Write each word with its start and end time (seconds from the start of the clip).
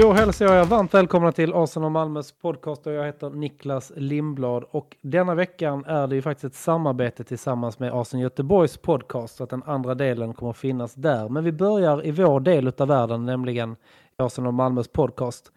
Då 0.00 0.12
hälsar 0.12 0.44
jag 0.44 0.60
er 0.60 0.64
varmt 0.64 0.94
välkomna 0.94 1.32
till 1.32 1.54
Arsenal 1.54 1.90
Malmös 1.90 2.32
podcast 2.32 2.86
och 2.86 2.92
jag 2.92 3.06
heter 3.06 3.30
Niklas 3.30 3.92
Lindblad 3.96 4.64
och 4.70 4.96
denna 5.00 5.34
veckan 5.34 5.84
är 5.84 6.06
det 6.06 6.14
ju 6.14 6.22
faktiskt 6.22 6.44
ett 6.44 6.54
samarbete 6.54 7.24
tillsammans 7.24 7.78
med 7.78 7.92
Arsenal 7.94 8.22
Göteborgs 8.22 8.76
podcast 8.76 9.36
så 9.36 9.44
att 9.44 9.50
den 9.50 9.62
andra 9.62 9.94
delen 9.94 10.34
kommer 10.34 10.50
att 10.50 10.56
finnas 10.56 10.94
där. 10.94 11.28
Men 11.28 11.44
vi 11.44 11.52
börjar 11.52 12.06
i 12.06 12.10
vår 12.10 12.40
del 12.40 12.72
av 12.78 12.88
världen, 12.88 13.26
nämligen 13.26 13.76
Arsenal 14.16 14.52
Malmös 14.52 14.88
podcast. 14.88 15.52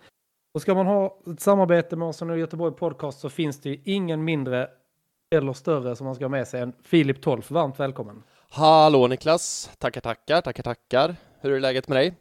Och 0.53 0.61
ska 0.61 0.73
man 0.73 0.85
ha 0.85 1.17
ett 1.27 1.41
samarbete 1.41 1.95
med 1.95 2.09
Arsenal 2.09 2.39
Göteborg 2.39 2.75
podcast 2.75 3.19
så 3.19 3.29
finns 3.29 3.61
det 3.61 3.69
ju 3.69 3.81
ingen 3.83 4.23
mindre 4.23 4.69
eller 5.35 5.53
större 5.53 5.95
som 5.95 6.05
man 6.05 6.15
ska 6.15 6.23
ha 6.23 6.29
med 6.29 6.47
sig 6.47 6.61
än 6.61 6.73
Filip 6.83 7.21
Tolf. 7.21 7.51
Varmt 7.51 7.79
välkommen! 7.79 8.23
Hallå 8.49 9.07
Niklas! 9.07 9.71
Tackar, 9.77 10.01
tackar, 10.01 10.41
tackar, 10.41 10.63
tackar. 10.63 11.15
Hur 11.41 11.51
är 11.51 11.59
läget 11.59 11.87
med 11.87 11.97
dig? 11.97 12.15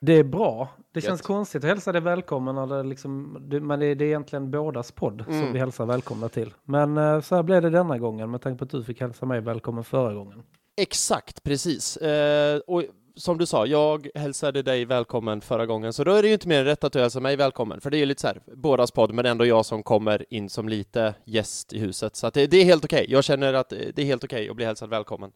Det 0.00 0.12
är 0.12 0.24
bra. 0.24 0.68
Det 0.96 1.02
känns 1.02 1.20
Gött. 1.20 1.26
konstigt 1.26 1.64
att 1.64 1.68
hälsa 1.70 1.92
dig 1.92 2.00
välkommen. 2.00 2.68
Det 2.68 2.82
liksom, 2.82 3.32
men 3.62 3.80
det, 3.80 3.86
är 3.86 4.02
egentligen 4.02 4.50
bådas 4.50 4.92
podd 4.92 5.24
som 5.26 5.34
Mm. 5.34 5.52
vi 5.52 5.58
hälsar 5.58 5.86
välkomna 5.86 6.28
till. 6.28 6.54
Men 6.64 6.98
eh, 6.98 7.20
så 7.20 7.34
här 7.36 7.42
blev 7.42 7.62
det 7.62 7.70
denna 7.70 7.98
gången 7.98 8.30
med 8.30 8.40
tanke 8.42 8.58
på 8.58 8.64
att 8.64 8.70
du 8.70 8.84
fick 8.84 9.00
hälsa 9.00 9.26
mig 9.26 9.40
välkommen 9.40 9.84
förra 9.84 10.14
gången. 10.14 10.42
Exakt, 10.76 11.42
precis. 11.42 11.96
Eh, 11.96 12.58
och 12.66 12.82
som 13.16 13.38
du 13.38 13.46
sa, 13.46 13.66
jag 13.66 14.08
hälsade 14.14 14.62
dig 14.62 14.84
välkommen 14.84 15.40
förra 15.40 15.66
gången, 15.66 15.92
så 15.92 16.04
då 16.04 16.12
är 16.12 16.22
det 16.22 16.28
ju 16.28 16.34
inte 16.34 16.48
mer 16.48 16.58
än 16.58 16.64
rätt 16.64 16.84
att 16.84 16.92
du 16.92 17.00
hälsar 17.00 17.20
mig 17.20 17.36
välkommen, 17.36 17.80
för 17.80 17.90
det 17.90 17.96
är 17.96 17.98
ju 18.00 18.06
lite 18.06 18.20
så 18.20 18.26
här, 18.26 18.40
bådas 18.54 18.90
podd, 18.90 19.12
men 19.14 19.26
ändå 19.26 19.46
jag 19.46 19.66
som 19.66 19.82
kommer 19.82 20.24
in 20.30 20.48
som 20.50 20.68
lite 20.68 21.14
gäst 21.24 21.72
i 21.72 21.78
huset, 21.78 22.16
så 22.16 22.30
det, 22.30 22.46
det 22.46 22.56
är 22.56 22.64
helt 22.64 22.84
okej. 22.84 23.06
Jag 23.08 23.24
känner 23.24 23.54
att 23.54 23.68
det 23.68 23.98
är 23.98 24.04
helt 24.04 24.24
okej 24.24 24.48
att 24.48 24.56
bli 24.56 24.64
hälsad 24.64 24.90
välkommen. 24.90 25.30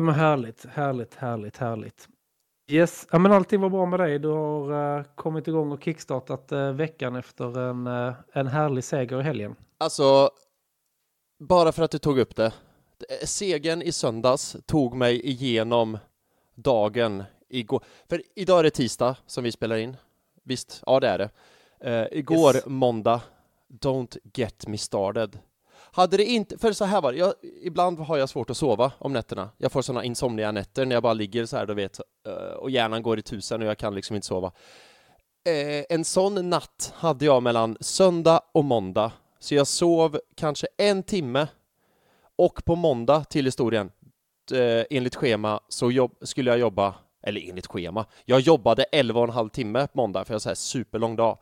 Men 0.00 0.14
härligt, 0.14 0.66
härligt, 0.70 1.14
härligt, 1.14 1.56
härligt. 1.56 2.08
Yes, 2.68 3.06
ja, 3.10 3.18
men 3.18 3.32
allting 3.32 3.60
var 3.60 3.70
bra 3.70 3.86
med 3.86 4.00
dig. 4.00 4.18
Du 4.18 4.28
har 4.28 4.96
eh, 4.98 5.04
kommit 5.14 5.48
igång 5.48 5.72
och 5.72 5.82
kickstartat 5.82 6.52
uh, 6.52 6.72
veckan 6.72 7.16
efter 7.16 7.58
en, 7.58 7.86
eh, 7.86 8.14
en 8.32 8.46
härlig 8.46 8.84
seger 8.84 9.20
i 9.20 9.22
helgen. 9.22 9.56
Alltså, 9.78 10.30
bara 11.38 11.72
för 11.72 11.82
att 11.82 11.90
du 11.90 11.98
tog 11.98 12.18
upp 12.18 12.36
det. 12.36 12.52
Segern 13.24 13.82
i 13.82 13.92
söndags 13.92 14.56
tog 14.66 14.96
mig 14.96 15.26
igenom 15.26 15.98
dagen 16.54 17.24
igår. 17.48 17.84
För 18.08 18.22
idag 18.34 18.58
är 18.58 18.62
det 18.62 18.70
tisdag 18.70 19.16
som 19.26 19.44
vi 19.44 19.52
spelar 19.52 19.76
in. 19.76 19.96
Visst, 20.42 20.82
ja 20.86 21.00
det 21.00 21.08
är 21.08 21.18
det. 21.18 22.08
Igår 22.12 22.54
Yes. 22.54 22.66
måndag, 22.66 23.20
Don't 23.68 24.16
get 24.34 24.66
me 24.66 24.78
started. 24.78 25.38
Hade 25.96 26.16
det 26.16 26.24
inte, 26.24 26.58
för 26.58 26.72
så 26.72 26.84
här 26.84 27.00
var 27.00 27.12
det, 27.12 27.18
jag, 27.18 27.34
ibland 27.62 27.98
har 27.98 28.16
jag 28.16 28.28
svårt 28.28 28.50
att 28.50 28.56
sova 28.56 28.92
om 28.98 29.12
nätterna. 29.12 29.50
Jag 29.58 29.72
får 29.72 29.82
sådana 29.82 30.04
insomniga 30.04 30.52
nätter 30.52 30.86
när 30.86 30.96
jag 30.96 31.02
bara 31.02 31.12
ligger 31.12 31.46
så 31.46 31.56
här, 31.56 31.66
du 31.66 31.74
vet, 31.74 32.00
eh, 32.26 32.34
och 32.34 32.70
hjärnan 32.70 33.02
går 33.02 33.18
i 33.18 33.22
tusen 33.22 33.62
och 33.62 33.68
jag 33.68 33.78
kan 33.78 33.94
liksom 33.94 34.16
inte 34.16 34.26
sova. 34.26 34.52
Eh, 35.46 35.84
en 35.88 36.04
sån 36.04 36.50
natt 36.50 36.92
hade 36.96 37.24
jag 37.24 37.42
mellan 37.42 37.76
söndag 37.80 38.40
och 38.52 38.64
måndag, 38.64 39.12
så 39.38 39.54
jag 39.54 39.66
sov 39.66 40.20
kanske 40.34 40.66
en 40.78 41.02
timme 41.02 41.46
och 42.36 42.64
på 42.64 42.74
måndag 42.74 43.24
till 43.24 43.44
historien, 43.44 43.90
eh, 44.52 44.84
enligt 44.90 45.14
schema, 45.14 45.60
så 45.68 45.90
jobb, 45.90 46.16
skulle 46.20 46.50
jag 46.50 46.58
jobba, 46.58 46.94
eller 47.22 47.48
enligt 47.48 47.66
schema, 47.66 48.06
jag 48.24 48.40
jobbade 48.40 48.82
11 48.82 49.20
och 49.20 49.26
en 49.26 49.34
halv 49.34 49.48
timme 49.48 49.86
på 49.86 49.98
måndag 49.98 50.24
för 50.24 50.32
jag 50.32 50.34
har 50.34 50.40
så 50.40 50.48
här 50.48 50.54
superlång 50.54 51.16
dag. 51.16 51.38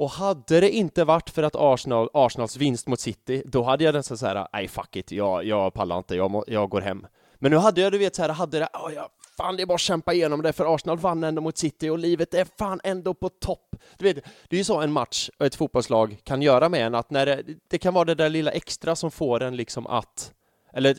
Och 0.00 0.10
hade 0.10 0.60
det 0.60 0.70
inte 0.70 1.04
varit 1.04 1.30
för 1.30 1.42
att 1.42 1.56
Arsenal, 1.56 2.10
Arsenals 2.12 2.56
vinst 2.56 2.86
mot 2.86 3.00
City, 3.00 3.42
då 3.46 3.62
hade 3.62 3.84
jag 3.84 3.94
nästan 3.94 4.18
så 4.18 4.26
här, 4.26 4.48
nej 4.52 4.68
fuck 4.68 4.96
it, 4.96 5.12
jag, 5.12 5.44
jag 5.44 5.74
pallar 5.74 5.98
inte, 5.98 6.16
jag, 6.16 6.30
må, 6.30 6.44
jag 6.46 6.70
går 6.70 6.80
hem. 6.80 7.06
Men 7.38 7.50
nu 7.50 7.56
hade 7.56 7.80
jag, 7.80 7.92
du 7.92 7.98
vet 7.98 8.14
så 8.14 8.22
här, 8.22 8.28
hade 8.28 8.58
det, 8.58 8.68
oh, 8.72 8.92
ja, 8.94 9.08
fan 9.36 9.56
det 9.56 9.62
är 9.62 9.66
bara 9.66 9.74
att 9.74 9.80
kämpa 9.80 10.12
igenom 10.12 10.42
det, 10.42 10.52
för 10.52 10.74
Arsenal 10.74 10.98
vann 10.98 11.24
ändå 11.24 11.42
mot 11.42 11.58
City 11.58 11.88
och 11.88 11.98
livet 11.98 12.34
är 12.34 12.46
fan 12.58 12.80
ändå 12.84 13.14
på 13.14 13.28
topp. 13.28 13.76
Du 13.98 14.04
vet, 14.04 14.24
det 14.48 14.56
är 14.56 14.58
ju 14.58 14.64
så 14.64 14.80
en 14.80 14.92
match 14.92 15.30
och 15.38 15.46
ett 15.46 15.54
fotbollslag 15.54 16.16
kan 16.24 16.42
göra 16.42 16.68
med 16.68 16.86
en, 16.86 16.94
att 16.94 17.10
när 17.10 17.26
det, 17.26 17.42
det 17.70 17.78
kan 17.78 17.94
vara 17.94 18.04
det 18.04 18.14
där 18.14 18.28
lilla 18.28 18.50
extra 18.50 18.96
som 18.96 19.10
får 19.10 19.42
en 19.42 19.56
liksom 19.56 19.86
att, 19.86 20.32
eller 20.72 20.96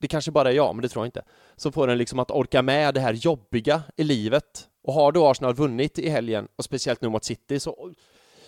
det 0.00 0.08
kanske 0.08 0.30
bara 0.30 0.50
är 0.50 0.54
jag, 0.54 0.74
men 0.74 0.82
det 0.82 0.88
tror 0.88 1.04
jag 1.04 1.08
inte, 1.08 1.22
som 1.56 1.72
får 1.72 1.88
en 1.88 1.98
liksom 1.98 2.18
att 2.18 2.30
orka 2.30 2.62
med 2.62 2.94
det 2.94 3.00
här 3.00 3.12
jobbiga 3.12 3.82
i 3.96 4.04
livet. 4.04 4.68
Och 4.82 4.92
har 4.92 5.12
då 5.12 5.26
Arsenal 5.26 5.54
vunnit 5.54 5.98
i 5.98 6.08
helgen, 6.08 6.48
och 6.56 6.64
speciellt 6.64 7.00
nu 7.00 7.08
mot 7.08 7.24
City, 7.24 7.60
så, 7.60 7.92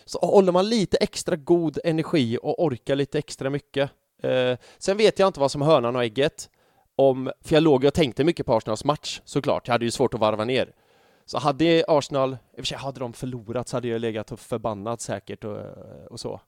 så 0.05 0.19
håller 0.19 0.53
man 0.53 0.69
lite 0.69 0.97
extra 0.97 1.37
god 1.37 1.79
energi 1.85 2.39
och 2.43 2.65
orkar 2.65 2.97
lite 2.97 3.19
extra 3.19 3.51
mycket. 3.51 3.91
Eh, 4.23 4.57
sen 4.79 4.97
vet 4.97 5.19
jag 5.19 5.27
inte 5.27 5.41
vad 5.41 5.51
som 5.51 5.63
hönan 5.63 5.97
och 5.97 6.05
ägget, 6.05 6.49
om, 6.97 7.33
för 7.41 7.55
jag 7.55 7.63
låg 7.63 7.85
och 7.85 7.95
tänkte 7.95 8.25
mycket 8.25 8.47
på 8.47 8.55
Arsenals 8.55 8.85
match 8.85 9.21
såklart, 9.25 9.69
jag 9.69 9.75
hade 9.75 9.85
ju 9.85 9.91
svårt 9.91 10.15
att 10.15 10.21
varva 10.21 10.45
ner. 10.45 10.73
Så 11.25 11.39
hade 11.39 11.85
Arsenal, 11.89 12.33
i 12.33 12.35
och 12.35 12.57
för 12.57 12.65
sig 12.65 12.79
hade 12.79 13.01
de 13.01 13.13
förlorat 13.13 13.69
så 13.69 13.77
hade 13.77 13.89
jag 13.89 14.01
legat 14.01 14.33
och 14.33 14.41
förbannat 14.41 15.01
säkert 15.01 15.45
och, 15.45 15.59
och 16.11 16.21
så. 16.21 16.41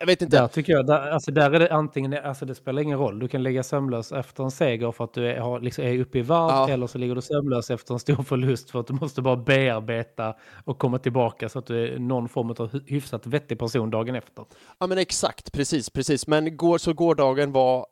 Jag 0.00 0.06
vet 0.06 0.22
inte. 0.22 0.36
Där 0.40 0.48
tycker 0.48 0.72
jag, 0.72 0.86
där, 0.86 1.10
alltså 1.10 1.30
där 1.32 1.50
är 1.50 1.58
det 1.58 1.72
antingen, 1.72 2.14
alltså 2.24 2.46
det 2.46 2.54
spelar 2.54 2.82
ingen 2.82 2.98
roll, 2.98 3.18
du 3.18 3.28
kan 3.28 3.42
ligga 3.42 3.62
sömnlös 3.62 4.12
efter 4.12 4.44
en 4.44 4.50
seger 4.50 4.92
för 4.92 5.04
att 5.04 5.14
du 5.14 5.26
är, 5.30 5.40
har, 5.40 5.60
liksom, 5.60 5.84
är 5.84 5.98
uppe 6.00 6.18
i 6.18 6.22
varv 6.22 6.50
Ja. 6.50 6.68
eller 6.68 6.86
så 6.86 6.98
ligger 6.98 7.14
du 7.14 7.22
sömnlös 7.22 7.70
efter 7.70 7.94
en 7.94 8.00
stor 8.00 8.22
förlust 8.22 8.70
för 8.70 8.80
att 8.80 8.86
du 8.86 8.92
måste 8.94 9.22
bara 9.22 9.36
bearbeta 9.36 10.34
och 10.64 10.78
komma 10.78 10.98
tillbaka 10.98 11.48
så 11.48 11.58
att 11.58 11.66
du 11.66 11.94
är 11.94 11.98
någon 11.98 12.28
form 12.28 12.50
av 12.50 12.56
hy- 12.72 12.84
hyfsat 12.86 13.26
vettig 13.26 13.58
person 13.58 13.90
dagen 13.90 14.14
efter. 14.14 14.44
Ja 14.78 14.86
men 14.86 14.98
exakt, 14.98 15.52
precis, 15.52 15.90
precis. 15.90 16.26
Men 16.26 16.56
går, 16.56 16.78
så 16.78 16.92
gårdagen 16.92 17.52
var 17.52 17.86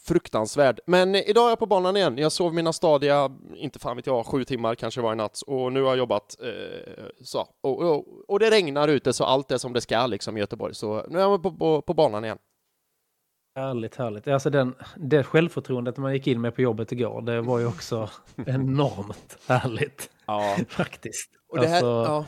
fruktansvärd. 0.00 0.80
Men 0.86 1.14
eh, 1.14 1.22
idag 1.30 1.44
är 1.44 1.48
jag 1.48 1.58
på 1.58 1.66
banan 1.66 1.96
igen. 1.96 2.18
Jag 2.18 2.32
sov 2.32 2.54
mina 2.54 2.72
stadiga, 2.72 3.30
inte 3.54 3.78
fan 3.78 3.96
vet 3.96 4.06
jag, 4.06 4.26
sju 4.26 4.44
timmar 4.44 4.74
kanske 4.74 5.00
var 5.00 5.12
i 5.12 5.16
natt 5.16 5.40
och 5.46 5.72
nu 5.72 5.82
har 5.82 5.88
jag 5.88 5.98
jobbat 5.98 6.36
eh, 6.42 7.04
så. 7.24 7.48
Och, 7.60 7.82
och, 7.82 8.04
och 8.28 8.38
det 8.38 8.50
regnar 8.50 8.88
ute 8.88 9.12
så 9.12 9.24
allt 9.24 9.50
är 9.50 9.58
som 9.58 9.72
det 9.72 9.80
ska 9.80 10.06
liksom 10.06 10.36
i 10.36 10.40
Göteborg. 10.40 10.74
Så 10.74 11.04
nu 11.08 11.18
är 11.18 11.22
jag 11.22 11.42
på, 11.42 11.52
på, 11.52 11.82
på 11.82 11.94
banan 11.94 12.24
igen. 12.24 12.38
Härligt, 13.56 13.96
härligt. 13.96 14.28
Alltså 14.28 14.50
den, 14.50 14.74
det 14.96 15.24
självförtroendet 15.24 15.96
man 15.96 16.12
gick 16.14 16.26
in 16.26 16.40
med 16.40 16.54
på 16.54 16.62
jobbet 16.62 16.92
igår, 16.92 17.22
det 17.22 17.40
var 17.40 17.58
ju 17.58 17.66
också 17.66 18.10
enormt 18.46 19.38
härligt 19.46 20.10
Ja. 20.26 20.56
faktiskt. 20.68 21.30
Och 21.48 21.58
det 21.60 21.66
här, 21.66 21.74
Alltså, 21.74 21.86
ja. 22.12 22.24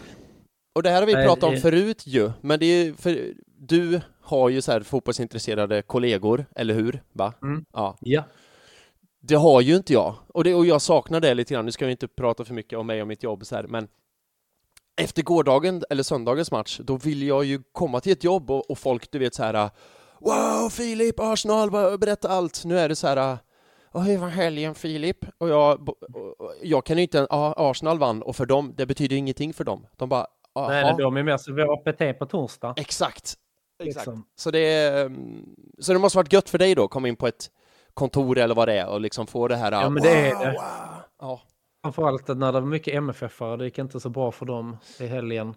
och 0.75 0.83
det 0.83 0.91
här 0.91 1.01
har 1.03 1.07
vi 1.07 1.15
pratat 1.15 1.45
om 1.45 1.55
det- 1.55 1.61
förut 1.61 2.07
ju, 2.07 2.31
men 2.41 2.59
det 2.61 2.67
är 2.67 2.85
ju 2.85 2.95
för 2.95 3.35
du 3.69 4.01
har 4.23 4.49
ju 4.49 4.63
så 4.63 4.73
här 4.73 4.81
fotbollsintresserade 4.81 5.83
kollegor, 5.83 6.47
eller 6.57 6.75
hur? 6.75 7.03
Va? 7.13 7.33
Mm. 7.43 7.65
Ja. 7.73 7.97
Ja, 8.01 8.23
Det 9.21 9.35
har 9.35 9.61
ju 9.61 9.77
inte 9.77 9.93
jag. 9.93 10.15
Och, 10.29 10.45
det, 10.45 10.55
och 10.55 10.67
jag 10.67 10.83
saknar 10.83 11.21
det 11.21 11.35
lite 11.35 11.55
grann. 11.55 11.65
Nu 11.65 11.73
ska 11.73 11.87
vi 11.87 11.93
inte 11.93 12.09
prata 12.09 12.45
för 12.45 12.55
mycket 12.55 12.79
om 12.79 12.87
mig 12.87 13.03
och 13.03 13.09
mitt 13.09 13.23
jobb 13.23 13.47
så 13.47 13.55
här, 13.57 13.63
men 13.63 13.89
efter 14.97 15.23
gårdagen, 15.23 15.83
eller 15.91 16.03
söndagens 16.03 16.51
match, 16.51 16.81
då 16.85 16.97
vill 16.97 17.23
jag 17.23 17.45
ju 17.45 17.63
komma 17.73 18.01
till 18.01 18.13
ett 18.13 18.25
jobb 18.25 18.51
och, 18.51 18.71
och 18.71 18.79
folk, 18.79 19.11
du 19.11 19.19
vet 19.19 19.35
så 19.35 19.43
här 19.43 19.71
Wow, 20.21 20.69
Filip, 20.71 21.21
Arsenal, 21.21 21.71
berätta 21.99 22.29
allt. 22.29 22.65
Nu 22.65 22.79
är 22.79 22.89
det 22.89 22.97
så 22.97 23.07
här 23.07 23.39
och 23.95 24.05
hur 24.05 24.19
var 24.19 24.29
helgen 24.29 24.75
Filip? 24.75 25.19
Och 25.39 25.49
jag, 25.49 25.89
och- 25.89 25.97
jag 26.63 26.87
kan 26.87 26.97
ju 26.97 27.03
inte, 27.03 27.27
ja, 27.31 27.55
Arsenal 27.57 27.99
vann 27.99 28.23
och 28.23 28.37
för 28.37 28.47
dem, 28.47 28.75
det 28.77 28.87
betyder 28.87 29.17
ingenting 29.17 29.53
för 29.55 29.65
dem. 29.65 29.87
De 29.97 30.09
bara, 30.09 30.27
nej, 30.55 30.85
nej, 30.85 30.95
de 30.99 31.17
är 31.17 31.23
med 31.23 31.41
så 31.41 31.53
vi 31.53 31.63
har 31.63 31.73
APT 31.73 32.19
på 32.19 32.27
torsdag. 32.27 32.75
exakt. 32.77 33.35
Exakt. 33.87 34.07
Liksom. 34.07 34.25
Så 34.37 34.51
det, 34.51 34.89
mm, 35.01 35.45
så 35.79 35.93
det 35.93 35.99
måste 35.99 36.19
varit 36.19 36.33
gött 36.33 36.49
för 36.51 36.59
dig 36.59 36.75
då, 36.75 36.89
komma 36.89 37.09
in 37.09 37.17
på 37.17 37.27
ett 37.27 37.51
kontor 37.95 38.39
eller 38.39 38.55
vad 38.55 38.69
det 38.69 38.79
är 38.79 38.89
och 38.89 39.01
liksom 39.01 39.27
få 39.27 39.49
det 39.49 39.57
här 39.57 39.73
Ja, 39.73 39.89
men 39.91 40.03
det 40.03 40.11
är 40.11 40.35
wow, 40.35 40.45
det. 40.45 40.53
wow. 40.53 40.63
Ja. 41.21 41.41
Framförallt 41.85 42.29
när 42.29 42.53
det 42.53 42.61
var 42.61 42.67
mycket 42.67 42.95
MFF-are, 42.95 43.57
det 43.57 43.65
gick 43.65 43.79
inte 43.79 44.01
så 44.01 44.09
bra 44.09 44.33
för 44.33 44.47
dem 44.47 44.77
i 45.01 45.07
helgen. 45.07 45.55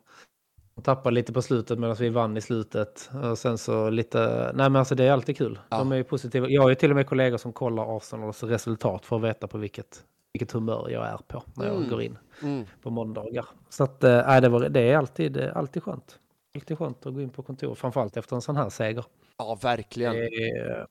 De 0.76 0.82
tappade 0.82 1.14
lite 1.16 1.34
på 1.34 1.42
slutet 1.42 1.80
medan 1.80 1.96
vi 1.96 2.10
vann 2.10 2.38
i 2.38 2.42
slutet. 2.42 3.10
Och 3.32 3.38
sen 3.38 3.58
så 3.58 3.90
lite, 3.90 4.52
nej 4.56 4.70
men 4.70 4.76
alltså 4.76 4.96
det 4.96 5.04
är 5.04 5.12
alltid 5.12 5.38
kul. 5.38 5.60
Ja. 5.70 5.78
De 5.78 5.92
är 5.92 5.96
ju 5.96 6.04
positiva. 6.04 6.50
Jag 6.50 6.62
har 6.62 6.70
ju 6.70 6.76
till 6.76 6.90
och 6.90 6.96
med 6.96 7.08
kollegor 7.08 7.38
som 7.38 7.54
kollar 7.54 7.98
Arsenals 7.98 8.44
resultat 8.44 9.06
för 9.06 9.16
att 9.16 9.22
veta 9.22 9.48
på 9.48 9.58
vilket, 9.58 10.04
vilket 10.34 10.52
humör 10.52 10.90
jag 10.90 11.06
är 11.08 11.18
på 11.28 11.44
när 11.56 11.66
jag 11.66 11.76
Mm. 11.76 11.90
går 11.90 12.02
in 12.02 12.18
Mm. 12.42 12.66
på 12.82 12.90
måndagar. 12.90 13.46
Så 13.70 13.84
att, 13.84 14.04
eh, 14.04 14.22
nej, 14.28 14.42
det, 14.42 14.50
var, 14.50 14.70
det 14.70 14.82
är 14.82 14.98
alltid, 14.98 15.32
det 15.34 15.44
är 15.44 15.52
alltid 15.58 15.84
skönt. 15.84 16.20
Alltid 16.56 16.78
skönt 16.78 17.06
att 17.06 17.14
gå 17.14 17.22
in 17.22 17.30
på 17.30 17.44
kontor, 17.44 17.76
framförallt 17.76 18.18
efter 18.18 18.36
en 18.36 18.42
sån 18.42 18.56
här 18.58 18.70
seger. 18.70 19.06
ja, 19.38 19.56
verkligen. 19.62 20.14
Det 20.14 20.26
är- 20.50 20.88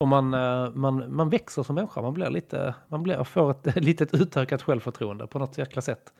Och 0.00 0.08
man, 0.08 0.34
eh, 0.34 0.70
man, 0.74 1.14
man 1.16 1.30
växer 1.30 1.62
som 1.62 1.74
människa, 1.74 2.02
man 2.02 2.14
blir 2.14 2.30
lite, 2.30 2.74
man 2.88 3.02
blir, 3.02 3.24
får 3.24 3.50
ett 3.50 3.76
litet 3.76 4.14
utökat 4.14 4.62
självförtroende 4.62 5.26
på 5.26 5.38
något 5.38 5.58
jäkla 5.58 5.82
sätt. 5.82 6.12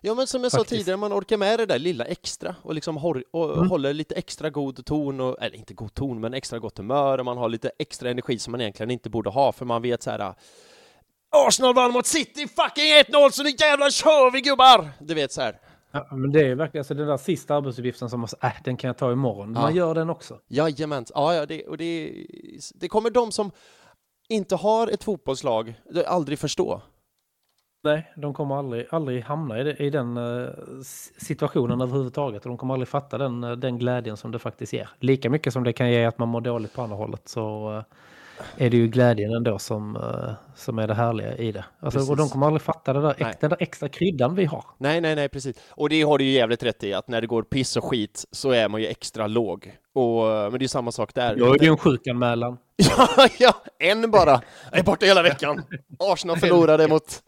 Ja, 0.00 0.14
men 0.14 0.26
som 0.26 0.42
jag 0.42 0.52
sa 0.52 0.58
Faktiskt. 0.58 0.78
tidigare, 0.80 0.96
man 0.96 1.12
orkar 1.12 1.36
med 1.36 1.58
det 1.58 1.66
där 1.66 1.78
lilla 1.78 2.04
extra 2.04 2.54
och 2.62 2.74
liksom 2.74 2.96
hor- 2.96 3.24
och 3.30 3.56
Mm. 3.56 3.68
håller 3.70 3.92
lite 3.94 4.14
extra 4.14 4.50
god 4.50 4.84
ton, 4.86 5.20
och, 5.20 5.36
eller 5.42 5.56
inte 5.56 5.74
god 5.74 5.94
ton, 5.94 6.20
men 6.20 6.34
extra 6.34 6.58
gott 6.58 6.78
humör 6.78 7.18
och 7.18 7.24
man 7.24 7.38
har 7.38 7.48
lite 7.48 7.70
extra 7.78 8.10
energi 8.10 8.38
som 8.38 8.50
man 8.50 8.60
egentligen 8.60 8.90
inte 8.90 9.10
borde 9.10 9.30
ha, 9.30 9.52
för 9.52 9.64
man 9.64 9.82
vet 9.82 10.02
så 10.02 10.10
här 10.10 10.34
Arsenal 11.30 11.74
vann 11.74 11.92
mot 11.92 12.06
City 12.06 12.48
fucking 12.48 12.84
1-0 12.84 13.30
så 13.30 13.42
nu 13.42 13.50
jävlar 13.50 13.90
kör 13.90 14.30
vi 14.30 14.40
gubbar! 14.40 14.88
Du 15.00 15.14
vet 15.14 15.32
så 15.32 15.40
här. 15.42 15.58
Ja, 15.90 16.08
men 16.10 16.32
det 16.32 16.40
är 16.48 16.54
verkligen 16.54 16.80
alltså 16.80 16.94
den 16.94 17.06
där 17.06 17.16
sista 17.16 17.54
arbetsuppgiften 17.54 18.10
som 18.10 18.20
man 18.20 18.28
äh, 18.42 18.52
den 18.64 18.76
kan 18.76 18.88
jag 18.88 18.96
ta 18.96 19.12
imorgon. 19.12 19.52
Ja. 19.54 19.60
Man 19.60 19.74
gör 19.74 19.94
den 19.94 20.10
också. 20.10 20.40
Jajamän, 20.48 21.04
ja, 21.14 21.34
ja 21.34 21.46
det, 21.46 21.66
och 21.66 21.76
det, 21.76 22.26
det 22.74 22.88
kommer 22.88 23.10
de 23.10 23.32
som 23.32 23.50
inte 24.28 24.56
har 24.56 24.88
ett 24.88 25.04
fotbollslag 25.04 25.74
aldrig 26.06 26.38
förstå. 26.38 26.82
Nej, 27.86 28.12
de 28.16 28.34
kommer 28.34 28.58
aldrig, 28.58 28.86
aldrig 28.90 29.22
hamna 29.24 29.60
i, 29.60 29.90
den 29.90 30.16
eh, 30.16 30.48
situationen 31.16 31.80
överhuvudtaget. 31.80 32.42
Och 32.42 32.48
de 32.48 32.58
kommer 32.58 32.74
aldrig 32.74 32.88
fatta 32.88 33.18
den, 33.18 33.44
eh, 33.44 33.52
den 33.52 33.78
glädjen 33.78 34.16
som 34.16 34.32
det 34.32 34.38
faktiskt 34.38 34.72
ger. 34.72 34.88
Lika 35.00 35.30
mycket 35.30 35.52
som 35.52 35.64
det 35.64 35.72
kan 35.72 35.90
ge 35.90 36.04
att 36.04 36.18
man 36.18 36.28
mår 36.28 36.40
dåligt 36.40 36.74
på 36.74 36.82
andra 36.82 36.96
hållet 36.96 37.28
så 37.28 37.76
eh, 37.76 37.82
är 38.56 38.70
det 38.70 38.76
ju 38.76 38.88
glädjen 38.88 39.34
ändå 39.34 39.58
som, 39.58 39.96
eh, 39.96 40.32
som 40.54 40.78
är 40.78 40.86
det 40.86 40.94
härliga 40.94 41.36
i 41.36 41.52
det. 41.52 41.64
Alltså, 41.80 42.10
och 42.10 42.16
de 42.16 42.28
kommer 42.28 42.46
aldrig 42.46 42.62
fatta 42.62 42.92
det 42.92 43.00
där, 43.00 43.14
Nej. 43.18 43.34
den 43.40 43.50
där 43.50 43.56
extra 43.60 43.88
kryddan 43.88 44.34
vi 44.34 44.44
har. 44.44 44.64
Nej, 44.78 45.00
nej, 45.00 45.16
nej, 45.16 45.28
precis. 45.28 45.56
Och 45.70 45.88
det 45.88 46.02
har 46.02 46.18
du 46.18 46.24
ju 46.24 46.30
jävligt 46.30 46.62
rätt 46.62 46.84
i, 46.84 46.94
att 46.94 47.08
när 47.08 47.20
det 47.20 47.26
går 47.26 47.42
piss 47.42 47.76
och 47.76 47.84
skit 47.84 48.24
så 48.32 48.50
är 48.50 48.68
man 48.68 48.80
ju 48.80 48.86
extra 48.86 49.26
låg. 49.26 49.76
Och, 49.94 50.22
men 50.24 50.52
det 50.52 50.58
är 50.58 50.60
ju 50.60 50.68
samma 50.68 50.92
sak 50.92 51.14
där. 51.14 51.36
Jag 51.36 51.60
är 51.60 51.64
ju 51.64 51.70
en 51.70 51.76
sjukanmälan. 51.76 52.58
Ja, 52.76 53.28
ja, 53.38 53.54
en 53.78 54.10
bara. 54.10 54.40
Jag 54.70 54.78
är 54.78 54.84
borta 54.84 55.06
hela 55.06 55.22
veckan. 55.22 55.62
Arsenal 55.98 56.36
förlorade 56.36 56.88
mot, 56.88 57.22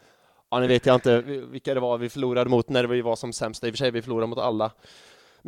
ja 0.51 0.61
nu 0.61 0.67
vet 0.67 0.87
jag 0.87 0.95
inte 0.95 1.21
vilka 1.51 1.75
det 1.75 1.81
var 1.81 1.99
vi 1.99 2.09
förlorade 2.09 2.51
mot 2.51 2.69
när 2.69 2.85
vi 2.85 3.01
var 3.01 3.17
som 3.17 3.33
sämst. 3.33 3.65
I 3.65 3.69
och 3.69 3.73
för 3.73 3.79
sig, 3.79 3.91
vi 3.91 4.03
förlorade 4.03 4.27
mot 4.27 4.39
alla. 4.39 4.71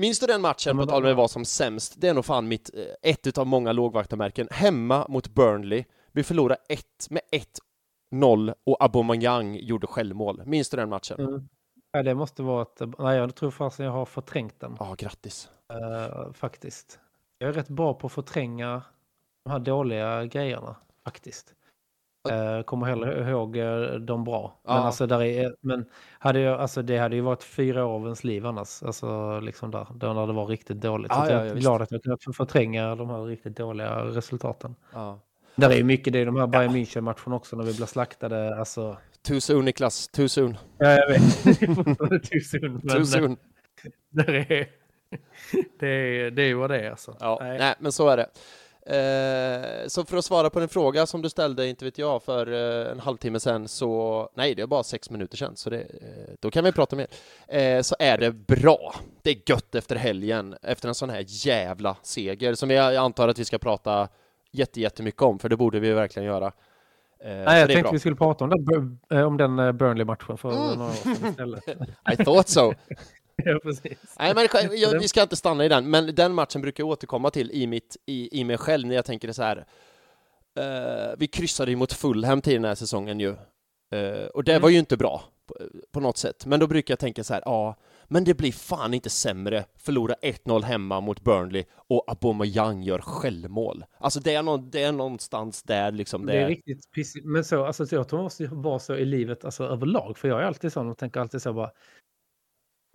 Minns 0.01 0.19
du 0.21 0.27
den 0.27 0.41
matchen, 0.41 0.77
på 0.77 0.87
tal 0.87 1.05
om 1.05 1.11
att 1.11 1.17
vara 1.17 1.29
som 1.29 1.45
sämst? 1.45 1.95
Det 1.97 2.09
är 2.09 2.15
nog 2.15 2.25
fan 2.25 2.49
mitt, 2.49 2.71
eh, 2.75 3.11
ett 3.11 3.27
utav 3.27 3.47
många 3.47 3.73
lågvattenmärken. 3.73 4.49
Hemma 4.51 5.07
mot 5.09 5.29
Burnley. 5.35 5.85
Vi 6.13 6.23
förlorade 6.23 6.61
ett, 6.69 7.11
med 7.11 7.23
1-0 8.13 8.55
och 8.65 8.85
Aubameyang 8.85 9.57
gjorde 9.57 9.87
självmål. 9.87 10.43
Minns 10.47 10.71
du 10.71 10.77
den 10.77 10.89
matchen? 10.89 11.21
Mm. 11.21 11.49
Ja, 11.93 12.03
det 12.03 12.15
måste 12.15 12.43
vara 12.43 12.63
att, 12.63 12.83
nej 12.99 13.17
jag 13.17 13.35
tror 13.35 13.51
fasen 13.51 13.87
jag 13.87 13.93
har 13.93 14.05
förträngt 14.05 14.61
den. 14.61 14.77
Ja, 14.79 14.95
grattis. 14.99 15.49
eh, 15.73 16.33
faktiskt. 16.33 16.99
Jag 17.39 17.49
är 17.49 17.53
rätt 17.53 17.69
bra 17.69 17.95
på 17.95 18.07
att 18.07 18.13
förtränga 18.13 18.83
de 19.45 19.51
här 19.51 19.59
dåliga 19.59 20.25
grejerna 20.25 20.77
faktiskt. 21.05 21.55
Uh, 22.29 22.63
kommer 22.63 22.87
hellre 22.87 23.31
ihåg 23.31 23.57
eh, 23.57 23.81
de 23.93 24.25
bra. 24.25 24.61
Men, 24.65 24.77
Ja. 24.77 24.83
alltså, 24.83 25.07
där 25.07 25.23
är, 25.23 25.55
men 25.61 25.85
hade 26.19 26.41
jag, 26.41 26.61
alltså, 26.61 26.83
det 26.83 26.99
hade 26.99 27.17
ju 27.17 27.23
varit 27.23 27.43
fyra 27.43 27.85
år 27.87 27.95
av 27.95 28.03
ens 28.05 28.25
liv 28.25 28.47
annars. 28.47 28.83
Alltså, 28.83 29.41
liksom 29.41 29.71
där, 29.71 29.87
då 29.95 30.13
när 30.13 30.27
det 30.27 30.33
var 30.33 30.47
riktigt 30.47 30.81
dåligt. 30.81 31.11
Ja, 31.15 31.25
så 31.27 31.33
ja, 31.33 31.35
jag 31.37 31.47
ja, 31.47 31.51
är 31.51 31.55
visst. 31.55 31.67
glad 31.67 31.83
att 31.83 31.93
jag 31.93 32.03
kunnat 32.03 32.37
förtränga 32.37 32.95
de 32.95 33.11
här 33.11 33.25
riktigt 33.25 33.57
dåliga 33.57 34.05
resultaten. 34.05 34.75
Ja. 34.93 35.21
Där 35.57 35.71
är 35.71 35.75
ju 35.77 35.85
mycket 35.85 36.13
det 36.13 36.21
i 36.21 36.25
de 36.25 36.37
här 36.37 36.47
Bayern 36.47 36.73
München-matcherna 36.77 37.35
också 37.37 37.57
när 37.57 37.65
vi 37.65 37.75
blir 37.75 37.87
slaktade. 37.87 38.59
Alltså, 38.59 38.97
Too 39.23 39.41
soon 39.41 39.65
Niklas, 39.65 40.09
too 40.09 40.29
soon. 40.29 40.57
ja, 40.79 40.91
jag 40.91 41.09
vet. 41.09 41.43
Too 42.31 42.41
soon, 42.41 42.81
men, 42.83 42.97
Too 42.97 43.05
soon. 43.05 43.37
Där 44.11 44.31
är, 44.35 44.67
det, 45.81 45.87
är, 45.89 46.31
det 46.31 46.43
är 46.43 46.55
vad 46.55 46.71
det 46.71 46.81
är 46.81 46.91
alltså. 46.91 47.17
Ja, 47.21 47.39
Nej. 47.41 47.59
nej. 47.59 47.75
men 47.79 47.93
så 47.93 48.09
är 48.09 48.17
det. 48.17 48.27
Eh, 48.91 49.87
så 49.89 50.05
för 50.05 50.17
att 50.17 50.25
svara 50.25 50.51
på 50.51 50.59
din 50.61 50.69
fråga 50.69 51.07
som 51.07 51.23
du 51.23 51.29
ställde, 51.29 51.67
inte 51.69 51.85
vet 51.85 51.99
jag, 51.99 52.23
för 52.23 52.53
eh, 52.87 52.93
en 52.93 53.01
halvtimme 53.01 53.41
sedan 53.41 53.69
så, 53.69 54.29
nej 54.35 54.55
det 54.55 54.63
är 54.63 54.67
bara 54.67 54.83
sex 54.83 55.11
minuter 55.11 55.37
sedan, 55.37 55.57
så 55.57 55.71
det, 55.71 55.81
eh, 55.81 56.35
då 56.41 56.51
kan 56.51 56.65
vi 56.65 56.73
prata 56.73 56.97
mer. 56.97 57.07
Eh, 57.49 57.83
så 57.83 57.97
är 57.99 58.19
det 58.19 58.33
bra. 58.33 58.95
Det 59.23 59.31
är 59.31 59.37
gött 59.47 59.75
efter 59.75 59.97
helgen, 59.97 60.57
efter 60.63 60.89
en 60.89 60.95
sån 60.95 61.11
här 61.11 61.25
jävla 61.27 61.97
seger 62.03 62.55
som 62.55 62.71
jag, 62.71 62.97
antar 62.97 63.29
att 63.29 63.39
vi 63.39 63.45
ska 63.45 63.59
prata 63.59 64.09
jätte, 64.51 64.81
jättemycket 64.81 65.23
om, 65.23 65.39
för 65.39 65.49
det 65.49 65.57
borde 65.57 65.81
vi 65.81 65.93
verkligen 65.93 66.27
göra. 66.27 66.47
Eh, 67.25 67.31
Nej, 67.31 67.61
jag 67.61 67.67
tänkte 67.69 67.83
bra. 67.83 67.91
vi 67.93 67.99
skulle 67.99 68.17
prata 68.17 68.45
om 68.45 68.51
den, 68.51 68.99
eh, 69.19 69.27
om 69.27 69.37
den 69.37 69.77
Burnley-matchen 69.77 70.39
för 70.39 70.51
Mm. 70.51 70.79
några 70.79 70.91
år 70.91 70.95
sedan 70.95 71.31
istället. 71.31 71.65
I 72.13 72.25
thought 72.25 72.49
so. 72.49 72.73
ja, 73.53 73.59
precis. 73.63 73.99
Nej, 74.19 74.35
men 74.35 74.49
jag, 74.81 74.99
vi 75.01 75.09
ska 75.09 75.23
inte 75.23 75.37
stanna 75.37 75.65
i 75.65 75.69
den, 75.69 75.91
men 75.91 76.15
den 76.15 76.35
matchen 76.35 76.61
brukar 76.63 76.85
jag 76.85 76.89
återkomma 76.89 77.31
till 77.31 77.51
i, 77.51 77.67
mitt, 77.67 77.97
i, 78.07 78.41
i 78.41 78.45
mig 78.45 78.59
själv 78.59 78.89
när 78.89 78.95
jag 78.95 79.05
tänker 79.05 79.33
så 79.33 79.43
här. 79.43 79.67
eh, 80.59 81.15
vi 81.19 81.27
kryssade 81.27 81.71
ju 81.71 81.77
mot 81.77 81.93
Fulham 81.93 82.41
till 82.43 82.53
den 82.55 82.65
här 82.65 82.75
säsongen 82.75 83.21
ju. 83.21 83.29
Eh, 83.95 84.27
och 84.35 84.45
det 84.45 84.53
Mm. 84.53 84.63
var 84.63 84.69
ju 84.71 84.79
inte 84.79 84.97
bra 84.97 85.23
på, 85.47 85.55
på 85.93 86.01
något 86.01 86.17
sätt. 86.17 86.47
Men 86.47 86.61
då 86.61 86.67
brukar 86.67 86.93
jag 86.93 86.99
tänka 86.99 87.25
så 87.25 87.35
här, 87.35 87.43
ja, 87.47 87.77
men 88.09 88.25
det 88.25 88.35
blir 88.35 88.53
fan 88.53 88.95
inte 88.95 89.11
sämre. 89.11 89.65
Förlora 89.79 90.15
1-0 90.23 90.63
hemma 90.63 91.01
mot 91.01 91.21
Burnley 91.21 91.65
och 91.77 92.05
Aubameyang 92.11 92.83
gör 92.83 92.99
självmål. 92.99 93.85
Alltså 93.99 94.21
det 94.21 94.35
är, 94.35 94.43
någon, 94.43 94.71
det 94.71 94.83
är 94.83 94.93
någonstans 94.93 95.63
där 95.63 95.93
liksom. 95.93 96.27
Det 96.27 96.33
är 96.33 96.49
riktigt 96.49 96.91
pissigt. 96.95 97.27
Men 97.27 97.45
så, 97.45 97.65
alltså, 97.65 97.87
så 97.87 97.95
jag 97.95 98.09
tror 98.09 98.19
det 98.19 98.23
måste 98.23 98.47
vara 98.47 98.79
så 98.79 98.95
i 98.97 99.05
livet 99.05 99.45
alltså, 99.45 99.65
överlag. 99.65 100.19
För 100.19 100.29
jag 100.29 100.41
är 100.41 100.45
alltid 100.45 100.73
sån 100.73 100.89
och 100.91 100.99
tänker 100.99 101.21
alltid 101.21 101.43
så 101.43 101.53
bara. 101.53 101.71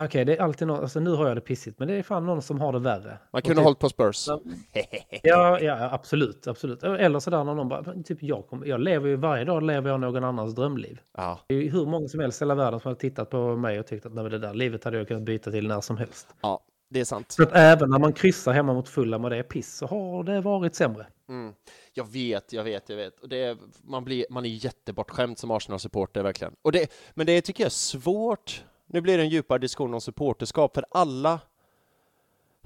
Okej, 0.04 0.24
det 0.24 0.36
är 0.36 0.42
alltid 0.42 0.66
någon, 0.68 0.80
alltså 0.80 1.00
nu 1.00 1.10
har 1.10 1.28
jag 1.28 1.36
det 1.36 1.40
pissigt, 1.40 1.78
men 1.78 1.88
det 1.88 1.94
är 1.94 2.02
fan 2.02 2.26
någon 2.26 2.42
som 2.42 2.60
har 2.60 2.72
det 2.72 2.78
värre. 2.78 3.18
Man 3.32 3.42
kunde 3.42 3.56
typ- 3.56 3.64
hållit 3.64 3.78
på 3.78 3.88
Spurs. 3.88 4.28
Ja. 5.22 5.60
Ja, 5.60 5.90
absolut, 5.92 6.46
absolut. 6.46 6.82
Eller 6.82 7.18
sådär 7.20 7.44
när 7.44 7.54
någon 7.54 7.68
bara, 7.68 7.82
"Men 7.82 8.04
typ 8.04 8.22
jag, 8.22 8.46
kommer, 8.48 8.66
jag 8.66 8.80
lever 8.80 9.08
ju 9.08 9.16
varje 9.16 9.44
dag 9.44 9.62
lever 9.62 9.90
jag 9.90 10.00
någon 10.00 10.24
annans 10.24 10.54
drömliv. 10.54 11.00
Ja, 11.16 11.40
Det 11.46 11.54
är 11.54 11.58
ju 11.62 11.70
hur 11.70 11.86
många 11.86 12.08
som 12.08 12.20
helst 12.20 12.42
i 12.42 12.44
hela 12.44 12.54
världen 12.54 12.80
som 12.80 12.88
har 12.88 12.94
tittat 12.94 13.30
på 13.30 13.56
mig 13.56 13.80
och 13.80 13.86
tyckt 13.86 14.06
att 14.06 14.14
nej, 14.14 14.30
det 14.30 14.38
där 14.38 14.54
livet 14.54 14.84
hade 14.84 14.96
jag 14.98 15.08
kunnat 15.08 15.22
byta 15.22 15.50
till 15.50 15.68
när 15.68 15.80
som 15.80 15.96
helst. 15.96 16.28
ja, 16.40 16.60
det 16.90 17.00
är 17.00 17.04
sant. 17.04 17.32
Så 17.32 17.42
att 17.42 17.52
även 17.52 17.90
när 17.90 17.98
man 17.98 18.12
kryssar 18.12 18.52
hemma 18.52 18.74
mot 18.74 18.88
Fulham 18.88 19.24
och 19.24 19.30
det 19.30 19.36
är 19.36 19.42
piss 19.42 19.76
så 19.76 19.86
har 19.86 20.24
det 20.24 20.40
varit 20.40 20.74
sämre. 20.74 21.06
Mm. 21.28 21.52
Jag 21.94 22.12
vet, 22.12 22.52
jag 22.52 22.64
vet, 22.64 22.88
jag 22.88 22.96
vet. 22.96 23.20
Och 23.20 23.28
det 23.28 23.42
är, 23.42 23.56
man, 23.84 24.04
blir, 24.04 24.26
man 24.30 24.44
är 24.44 24.48
jättebortskämd 24.64 25.38
som 25.38 25.50
Arsenal-supporter, 25.50 26.22
verkligen. 26.22 26.52
Och 26.62 26.72
det, 26.72 26.92
men 27.14 27.26
det 27.26 27.40
tycker 27.40 27.64
jag 27.64 27.66
är 27.66 27.70
svårt. 27.70 28.64
Nu 28.86 29.00
blir 29.00 29.16
det 29.18 29.22
en 29.22 29.28
djupare 29.28 29.58
diskussion 29.58 29.94
om 29.94 30.00
supporterskap, 30.00 30.74
för 30.74 30.84
alla, 30.90 31.40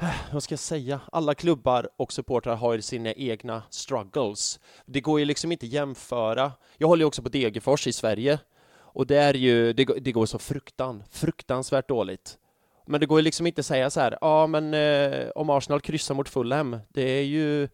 vad 0.33 0.43
ska 0.43 0.53
jag 0.53 0.59
säga, 0.61 1.01
alla 1.13 1.35
klubbar 1.35 1.89
och 1.97 2.13
supportrar 2.13 2.57
har 2.57 2.75
ju 2.75 2.83
sina 2.83 3.13
egna 3.13 3.63
struggles. 3.71 4.61
Det 4.87 5.01
går 5.01 5.19
ju 5.19 5.25
liksom 5.25 5.53
inte 5.53 5.67
jämföra. 5.67 6.53
Jag 6.79 6.89
håller 6.89 7.03
ju 7.03 7.07
också 7.07 7.23
på 7.23 7.29
Degerfors 7.29 7.87
i 7.87 7.93
Sverige, 7.93 8.39
och 8.93 9.07
det 9.07 9.17
är 9.17 9.35
ju, 9.35 9.73
det, 9.73 9.85
går- 9.85 9.99
det 10.01 10.13
går 10.13 10.27
så 10.27 10.39
fruktan, 10.39 11.03
fruktansvärt 11.11 11.89
dåligt. 11.89 12.39
Men 12.87 13.01
det 13.01 13.07
går 13.07 13.19
ju 13.19 13.23
liksom 13.25 13.47
inte 13.47 13.63
säga 13.63 13.91
så 13.91 14.01
här, 14.01 14.19
ja 14.21 14.47
men 14.47 14.75
eh, 14.75 15.29
om 15.35 15.51
Arsenal 15.51 15.81
kryssar 15.81 16.15
mot 16.15 16.29
Fulham, 16.29 16.77
det 16.89 17.03
är 17.03 17.23
ju 17.23 17.69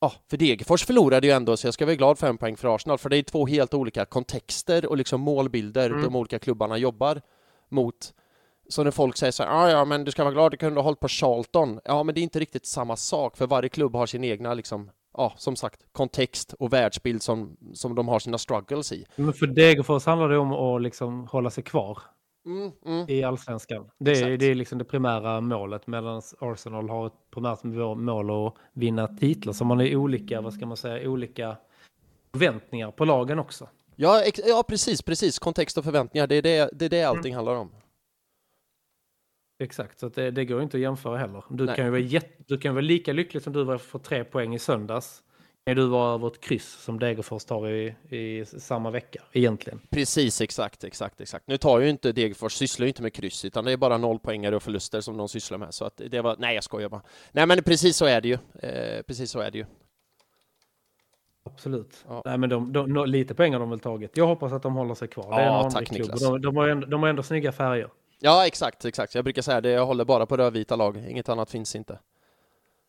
Ja, 0.00 0.12
för 0.30 0.36
Degerfors 0.36 0.84
förlorade 0.84 1.26
ju 1.26 1.32
ändå, 1.32 1.56
så 1.56 1.66
jag 1.66 1.74
ska 1.74 1.84
vara 1.86 1.94
glad 1.96 2.18
för 2.18 2.26
en 2.26 2.38
poäng 2.38 2.56
för 2.56 2.74
Arsenal, 2.74 2.98
för 2.98 3.08
det 3.08 3.16
är 3.16 3.22
två 3.22 3.46
helt 3.46 3.74
olika 3.74 4.04
kontexter 4.04 4.86
och 4.86 4.96
liksom 4.96 5.20
målbilder 5.20 5.90
Mm. 5.90 6.02
de 6.02 6.16
olika 6.16 6.38
klubbarna 6.38 6.78
jobbar 6.78 7.20
mot. 7.70 8.14
Så 8.68 8.84
när 8.84 8.90
folk 8.90 9.16
säger 9.16 9.32
så 9.32 9.42
här, 9.42 9.50
"Ah, 9.50 9.70
ja 9.70 9.84
men 9.84 10.04
du 10.04 10.10
ska 10.10 10.24
vara 10.24 10.34
glad 10.34 10.50
du 10.50 10.56
kunde 10.56 10.80
ha 10.80 10.84
hållit 10.84 11.00
på 11.00 11.08
Charlton. 11.08 11.80
Ja, 11.84 12.02
men 12.02 12.14
det 12.14 12.20
är 12.20 12.22
inte 12.22 12.38
riktigt 12.40 12.66
samma 12.66 12.96
sak, 12.96 13.36
för 13.36 13.46
varje 13.46 13.68
klubb 13.68 13.94
har 13.96 14.06
sin 14.06 14.24
egna, 14.24 14.54
liksom, 14.54 14.90
ja, 15.16 15.32
som 15.36 15.56
sagt, 15.56 15.80
kontext 15.92 16.52
och 16.58 16.72
världsbild 16.72 17.22
som, 17.22 17.56
som 17.74 17.94
de 17.94 18.08
har 18.08 18.18
sina 18.18 18.38
struggles 18.38 18.92
i. 18.92 19.06
Men 19.16 19.32
för 19.32 19.46
Degerfors 19.46 20.06
handlar 20.06 20.28
det 20.28 20.38
om 20.38 20.52
att 20.52 20.82
liksom 20.82 21.26
hålla 21.26 21.50
sig 21.50 21.64
kvar 21.64 21.98
Mm, 22.46 22.70
mm. 22.84 23.04
i 23.08 23.22
allsvenskan. 23.22 23.90
Det 23.98 24.10
är, 24.10 24.14
Exakt. 24.14 24.40
det 24.40 24.46
är 24.46 24.54
liksom 24.54 24.78
det 24.78 24.84
primära 24.84 25.40
målet 25.40 25.86
medan 25.86 26.22
Arsenal 26.40 26.88
har 26.88 27.06
ett 27.06 27.12
primärt 27.30 27.64
mål 27.98 28.46
att 28.46 28.54
vinna 28.72 29.06
titlar. 29.08 29.52
Så 29.52 29.64
man 29.64 29.78
har 29.78 29.96
olika, 29.96 30.40
vad 30.40 30.52
ska 30.54 30.66
man 30.66 30.76
säga, 30.76 31.08
olika 31.10 31.56
förväntningar 32.32 32.90
på 32.90 33.04
lagen 33.04 33.38
också. 33.38 33.68
Ja, 34.00 34.24
ja, 34.46 34.64
precis, 34.68 35.02
precis. 35.02 35.38
Kontext 35.38 35.78
och 35.78 35.84
förväntningar, 35.84 36.26
det 36.26 36.34
är 36.34 36.42
det, 36.42 36.70
det, 36.72 36.84
är 36.84 36.88
det 36.88 37.02
allting 37.02 37.34
handlar 37.34 37.54
om. 37.54 37.70
Exakt, 39.62 39.98
så 39.98 40.08
det, 40.08 40.30
det 40.30 40.44
går 40.44 40.62
inte 40.62 40.76
att 40.76 40.80
jämföra 40.80 41.18
heller. 41.18 41.44
Du 41.50 41.64
Nej. 41.64 41.76
kan 41.76 41.84
ju 41.84 41.90
vara, 41.90 42.00
jätte, 42.00 42.44
du 42.46 42.58
kan 42.58 42.74
vara 42.74 42.82
lika 42.82 43.12
lycklig 43.12 43.42
som 43.42 43.52
du 43.52 43.64
var 43.64 43.78
för 43.78 43.98
tre 43.98 44.24
poäng 44.24 44.54
i 44.54 44.58
söndags. 44.58 45.22
Kan 45.66 45.76
du 45.76 45.86
vara 45.86 46.14
över 46.14 46.26
ett 46.26 46.40
kryss 46.40 46.68
som 46.68 46.98
Degerfors 46.98 47.44
tar 47.44 47.68
i, 47.68 47.94
i 48.16 48.44
samma 48.44 48.90
vecka 48.90 49.22
egentligen. 49.32 49.80
Precis, 49.90 50.40
exakt, 50.40 50.84
exakt, 50.84 51.20
exakt. 51.20 51.46
Nu 51.46 51.56
tar 51.56 51.80
ju 51.80 51.90
inte 51.90 52.12
Degerfors, 52.12 52.52
sysslar 52.52 52.84
ju 52.84 52.88
inte 52.88 53.02
med 53.02 53.12
kryss, 53.12 53.44
utan 53.44 53.64
det 53.64 53.72
är 53.72 53.76
bara 53.76 53.98
noll 53.98 54.18
poängare 54.18 54.56
och 54.56 54.62
förluster 54.62 55.00
som 55.00 55.16
de 55.16 55.28
sysslar 55.28 55.58
med. 55.58 55.74
Så 55.74 55.84
att 55.84 56.00
det 56.10 56.20
var, 56.20 56.36
nej 56.38 56.54
jag 56.54 56.64
skojar 56.64 56.88
bara. 56.88 57.02
Nej 57.32 57.46
men 57.46 57.62
precis 57.62 57.96
så 57.96 58.06
är 58.06 58.20
det 58.20 58.28
ju. 58.28 58.38
Eh, 58.62 59.02
precis 59.02 59.30
så 59.30 59.40
är 59.40 59.50
det 59.50 59.58
ju. 59.58 59.64
Absolut. 61.54 62.04
Ja. 62.08 62.22
Nej, 62.24 62.38
men 62.38 62.50
de, 62.50 62.72
de, 62.72 62.86
no- 62.98 63.06
lite 63.06 63.34
pengar 63.34 63.58
har 63.58 63.60
de 63.66 63.70
väl 63.70 63.80
tagit. 63.80 64.16
Jag 64.16 64.26
hoppas 64.26 64.52
att 64.52 64.62
de 64.62 64.74
håller 64.74 64.94
sig 64.94 65.08
kvar. 65.08 65.36
det 65.38 65.44
Ja, 65.44 65.70
tack, 65.70 65.86
klubb. 65.86 66.00
Niklas. 66.00 66.20
De, 66.20 66.42
de, 66.42 66.56
har 66.56 66.68
ändå, 66.68 66.86
de 66.86 67.02
har 67.02 67.08
ändå 67.10 67.22
snygga 67.22 67.52
färger. 67.52 67.90
Ja, 68.20 68.46
exakt, 68.46 68.84
exakt. 68.84 69.14
Jag 69.14 69.24
brukar 69.24 69.42
säga 69.42 69.60
det, 69.60 69.70
jag 69.70 69.86
håller 69.86 70.04
bara 70.04 70.26
på 70.26 70.36
rödvita 70.36 70.76
lag, 70.76 70.96
inget 71.08 71.28
annat 71.28 71.50
finns 71.50 71.76
inte. 71.76 71.98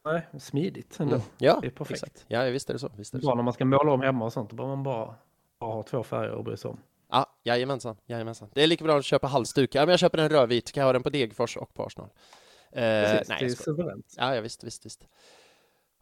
Nej, 0.05 0.27
smidigt 0.39 0.99
ändå. 0.99 1.15
Mm. 1.15 1.27
Ja, 1.37 1.59
Det 1.61 1.67
är 1.67 1.71
perfekt. 1.71 2.03
exakt. 2.03 2.25
Ja, 2.27 2.43
visst 2.43 2.69
är 2.69 2.73
det 2.73 2.79
så. 2.79 2.89
Visst 2.97 3.13
är 3.13 3.17
det 3.17 3.23
så. 3.23 3.35
när 3.35 3.43
man 3.43 3.53
ska 3.53 3.65
måla 3.65 3.91
om 3.91 4.01
hemma 4.01 4.25
och 4.25 4.33
sånt. 4.33 4.49
Då 4.49 4.55
behöver 4.55 4.75
man 4.75 4.83
bara, 4.83 5.15
bara 5.59 5.71
ha 5.73 5.83
två 5.83 6.03
färger 6.03 6.39
att 6.39 6.45
bry 6.45 6.57
sig 6.57 6.69
om. 6.69 6.77
Ja, 7.11 7.25
jajamensan, 7.43 7.95
jajamensan. 8.05 8.49
Det 8.53 8.63
är 8.63 8.67
lika 8.67 8.83
bra 8.83 8.97
att 8.97 9.05
köpa 9.05 9.27
halsduk. 9.27 9.75
Ja, 9.75 9.81
men 9.81 9.89
jag 9.89 9.99
köper 9.99 10.17
en 10.17 10.29
rödvit, 10.29 10.71
kan 10.71 10.81
jag 10.81 10.85
ha 10.87 10.93
den 10.93 11.03
på 11.03 11.09
Degerfors 11.09 11.57
och 11.57 11.73
på 11.73 11.83
Arsenal. 11.83 12.09
Eh, 12.71 12.81
Precis, 12.81 13.29
nej, 13.29 13.37
det 13.39 13.45
är 13.45 13.49
suveränt. 13.49 14.13
Ja, 14.17 14.35
ja, 14.35 14.41
visst, 14.41 14.63
visst, 14.63 14.85
visst. 14.85 15.07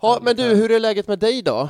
Ja, 0.01 0.19
men 0.21 0.35
du, 0.35 0.43
hur 0.43 0.71
är 0.71 0.79
läget 0.79 1.07
med 1.07 1.19
dig 1.19 1.41
då? 1.41 1.69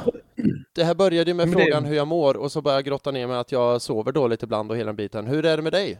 Det 0.77 0.83
här 0.83 0.95
började 0.95 1.31
ju 1.31 1.35
med 1.35 1.47
Men 1.47 1.57
det- 1.57 1.63
frågan 1.63 1.85
hur 1.85 1.95
jag 1.95 2.07
mår 2.07 2.37
och 2.37 2.51
så 2.51 2.61
började 2.61 2.77
jag 2.77 2.85
grotta 2.85 3.11
ner 3.11 3.27
med 3.27 3.39
att 3.39 3.51
jag 3.51 3.81
sover 3.81 4.11
dåligt 4.11 4.43
ibland 4.43 4.71
och 4.71 4.77
hela 4.77 4.85
den 4.85 4.95
biten. 4.95 5.27
Hur 5.27 5.45
är 5.45 5.57
det 5.57 5.63
med 5.63 5.71
dig? 5.71 5.99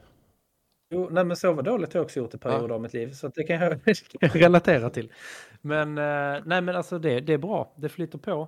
Jo, 0.93 1.07
nej, 1.11 1.25
men 1.25 1.37
sova 1.37 1.61
dåligt 1.61 1.93
har 1.93 1.99
jag 1.99 2.05
också 2.05 2.19
gjort 2.19 2.33
i 2.33 2.37
perioder 2.37 2.75
av 2.75 2.81
mitt 2.81 2.93
liv, 2.93 3.11
så 3.11 3.27
det 3.27 3.43
kan 3.43 3.55
jag, 3.55 3.79
det 3.85 4.27
relatera 4.35 4.89
till. 4.89 5.11
Men, 5.61 5.97
eh, 5.97 6.43
nej, 6.45 6.61
men 6.61 6.75
alltså 6.75 6.99
det, 6.99 7.19
det 7.19 7.33
är 7.33 7.37
bra, 7.37 7.73
det 7.77 7.89
flyter 7.89 8.17
på. 8.17 8.47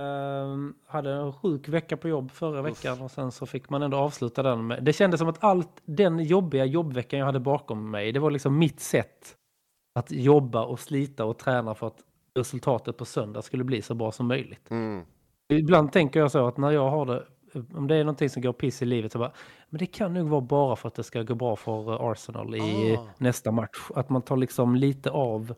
Um, 0.00 0.74
hade 0.86 1.10
en 1.10 1.32
sjuk 1.32 1.68
vecka 1.68 1.96
på 1.96 2.08
jobb 2.08 2.30
förra 2.30 2.62
veckan 2.62 3.02
och 3.02 3.10
sen 3.10 3.32
så 3.32 3.46
fick 3.46 3.70
man 3.70 3.82
ändå 3.82 3.96
avsluta 3.96 4.42
den 4.42 4.66
med... 4.66 4.84
Det 4.84 4.92
kändes 4.92 5.18
som 5.18 5.28
att 5.28 5.44
allt 5.44 5.82
den 5.84 6.18
jobbiga 6.18 6.64
jobbveckan 6.64 7.18
jag 7.18 7.26
hade 7.26 7.40
bakom 7.40 7.90
mig, 7.90 8.12
det 8.12 8.20
var 8.20 8.30
liksom 8.30 8.58
mitt 8.58 8.80
sätt 8.80 9.36
att 9.98 10.10
jobba 10.10 10.64
och 10.64 10.80
slita 10.80 11.24
och 11.24 11.38
träna 11.38 11.74
för 11.74 11.86
att 11.86 11.98
resultatet 12.38 12.96
på 12.96 13.04
söndag 13.04 13.42
skulle 13.42 13.64
bli 13.64 13.82
så 13.82 13.94
bra 13.94 14.12
som 14.12 14.26
möjligt. 14.26 14.70
Mm. 14.70 15.04
Ibland 15.48 15.92
tänker 15.92 16.20
jag 16.20 16.30
så 16.30 16.46
att 16.46 16.56
när 16.56 16.70
jag 16.70 16.90
har 16.90 17.06
det, 17.06 17.24
om 17.74 17.86
det 17.88 17.96
är 17.96 18.04
någonting 18.04 18.30
som 18.30 18.42
går 18.42 18.52
piss 18.52 18.82
i 18.82 18.84
livet 18.84 19.12
så 19.12 19.18
bara, 19.18 19.32
men 19.68 19.78
det 19.78 19.86
kan 19.86 20.14
nog 20.14 20.28
vara 20.28 20.40
bara 20.40 20.76
för 20.76 20.88
att 20.88 20.94
det 20.94 21.02
ska 21.02 21.22
gå 21.22 21.34
bra 21.34 21.56
för 21.56 21.92
eh, 21.92 22.10
Arsenal 22.10 22.54
i 22.54 22.96
Ah. 22.98 23.06
nästa 23.18 23.50
match. 23.50 23.90
Att 23.94 24.10
man 24.10 24.22
tar 24.22 24.36
liksom 24.36 24.74
lite 24.76 25.10
av, 25.10 25.54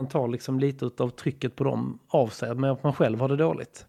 man 0.00 0.08
tar 0.08 0.28
liksom 0.28 0.60
lite 0.60 0.90
av 0.98 1.08
trycket 1.08 1.56
på 1.56 1.64
dem 1.64 1.98
av 2.08 2.28
sig, 2.28 2.54
men 2.54 2.70
att 2.70 2.82
man 2.82 2.92
själv 2.92 3.20
har 3.20 3.28
det 3.28 3.36
dåligt. 3.36 3.86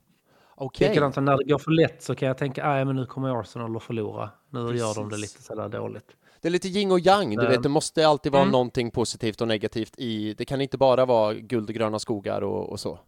Likadant 0.79 1.13
som 1.13 1.25
när 1.25 1.38
det 1.38 1.43
går 1.43 1.57
för 1.57 1.71
lätt 1.71 2.03
så 2.03 2.15
kan 2.15 2.27
jag 2.27 2.38
tänka, 2.38 2.69
nej 2.69 2.86
men 2.86 2.95
nu 2.95 3.05
kommer 3.05 3.39
Arsenal 3.39 3.75
att 3.75 3.83
förlora. 3.83 4.29
Nu 4.50 4.59
gör 4.59 4.95
de 4.95 5.09
det 5.09 5.15
Precis. 5.15 5.33
lite 5.33 5.43
sådär 5.43 5.69
dåligt. 5.69 6.15
Det 6.41 6.47
är 6.47 6.51
lite 6.51 6.67
yin 6.67 6.91
och 6.91 7.00
yang, 7.00 7.36
du 7.36 7.47
vet, 7.47 7.63
det 7.63 7.69
måste 7.69 8.07
alltid 8.07 8.31
vara 8.31 8.41
mm. 8.41 8.51
någonting 8.51 8.91
positivt 8.91 9.41
och 9.41 9.47
negativt 9.47 9.93
i, 9.97 10.33
det 10.33 10.45
kan 10.45 10.62
inte 10.62 10.77
bara 10.77 11.05
vara 11.05 11.33
guld 11.33 11.69
och 11.69 11.75
gröna 11.75 12.00
skogar 12.00 12.41
och, 12.41 12.69
och 12.69 12.79
så. 12.79 13.00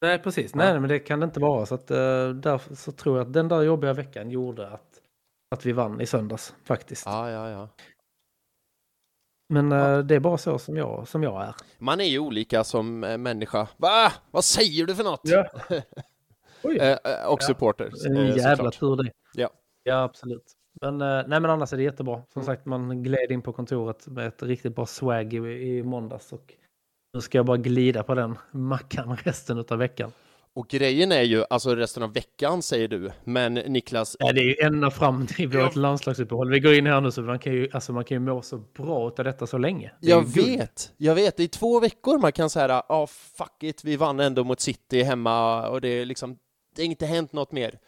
Nej, 0.00 0.18
precis. 0.18 0.50
Ja. 0.54 0.58
Nej, 0.58 0.80
men 0.80 0.88
det 0.88 0.98
kan 0.98 1.20
det 1.20 1.24
inte 1.24 1.40
vara. 1.40 1.66
Så 1.66 1.74
att, 1.74 1.90
eh, 1.90 2.28
därför 2.30 2.74
så 2.74 2.92
tror 2.92 3.18
jag 3.18 3.26
att 3.26 3.32
den 3.32 3.48
där 3.48 3.62
jobbiga 3.62 3.92
veckan 3.92 4.30
gjorde 4.30 4.68
att, 4.68 5.02
att 5.54 5.66
vi 5.66 5.72
vann 5.72 6.00
i 6.00 6.06
söndags 6.06 6.54
faktiskt. 6.64 7.06
Ja, 7.06 7.30
ja, 7.30 7.50
ja. 7.50 7.68
Men 9.54 9.72
eh, 9.72 9.98
det 9.98 10.14
är 10.14 10.20
bara 10.20 10.38
så 10.38 10.58
som 10.58 10.76
jag, 10.76 11.08
som 11.08 11.22
jag 11.22 11.42
är. 11.44 11.54
Man 11.78 12.00
är 12.00 12.04
ju 12.04 12.18
olika 12.18 12.64
som 12.64 13.04
eh, 13.04 13.18
människa. 13.18 13.68
Va? 13.76 14.12
Vad 14.30 14.44
säger 14.44 14.86
du 14.86 14.94
för 14.94 15.04
något? 15.04 15.20
Ja. 15.22 15.44
Och 16.62 17.38
Ja. 17.40 17.46
supporters. 17.46 18.06
En 18.06 18.36
jävla 18.36 18.70
tur 18.70 18.96
det. 18.96 19.10
Ja. 19.34 19.50
Ja, 19.82 20.02
absolut. 20.02 20.52
Men, 20.80 20.98
nej, 20.98 21.24
men 21.40 21.44
annars 21.44 21.72
är 21.72 21.76
det 21.76 21.82
jättebra. 21.82 22.22
Som 22.32 22.42
Mm. 22.42 22.46
sagt, 22.46 22.66
man 22.66 23.02
gled 23.02 23.30
in 23.30 23.42
på 23.42 23.52
kontoret 23.52 24.06
med 24.06 24.26
ett 24.26 24.42
riktigt 24.42 24.74
bra 24.76 24.86
swag 24.86 25.34
i, 25.34 25.36
i 25.38 25.82
måndags. 25.82 26.32
Och 26.32 26.54
nu 27.14 27.20
ska 27.20 27.38
jag 27.38 27.46
bara 27.46 27.56
glida 27.56 28.02
på 28.02 28.14
den 28.14 28.38
mackan 28.50 29.16
resten 29.24 29.64
av 29.70 29.78
veckan. 29.78 30.12
Och 30.54 30.68
grejen 30.68 31.12
är 31.12 31.22
ju, 31.22 31.44
alltså 31.50 31.74
resten 31.74 32.02
av 32.02 32.12
veckan 32.12 32.62
säger 32.62 32.88
du, 32.88 33.10
men 33.24 33.54
Niklas, 33.54 34.16
Ja, 34.18 34.32
det 34.32 34.40
är 34.40 34.44
ju 34.44 34.56
ända 34.66 34.90
fram 34.90 35.26
till 35.26 35.48
vårt 35.48 35.76
landslagsuppehåll. 35.76 36.50
Vi 36.50 36.60
går 36.60 36.74
in 36.74 36.86
här 36.86 37.00
nu 37.00 37.10
så 37.10 37.22
man 37.22 37.38
kan 37.38 37.52
ju, 37.52 37.68
alltså, 37.72 37.92
man 37.92 38.04
kan 38.04 38.14
ju 38.14 38.18
må 38.20 38.42
så 38.42 38.58
bra 38.58 38.96
av 39.18 39.24
detta 39.24 39.46
så 39.46 39.58
länge. 39.58 39.92
Det 40.00 40.08
jag 40.08 40.34
vet, 40.34 40.92
jag 40.96 41.14
vet, 41.14 41.36
det 41.36 41.42
är 41.42 41.48
två 41.48 41.80
veckor 41.80 42.18
man 42.18 42.32
kan 42.32 42.50
säga, 42.50 42.82
ja 42.88 43.06
fuck 43.06 43.62
it, 43.62 43.84
vi 43.84 43.96
vann 43.96 44.20
ändå 44.20 44.44
mot 44.44 44.60
City 44.60 45.02
hemma 45.02 45.68
och 45.68 45.80
det 45.80 45.88
är 45.88 46.04
liksom, 46.06 46.38
det 46.76 46.82
har 46.82 46.86
inte 46.86 47.06
hänt 47.06 47.32
något 47.32 47.52
mer 47.52 47.78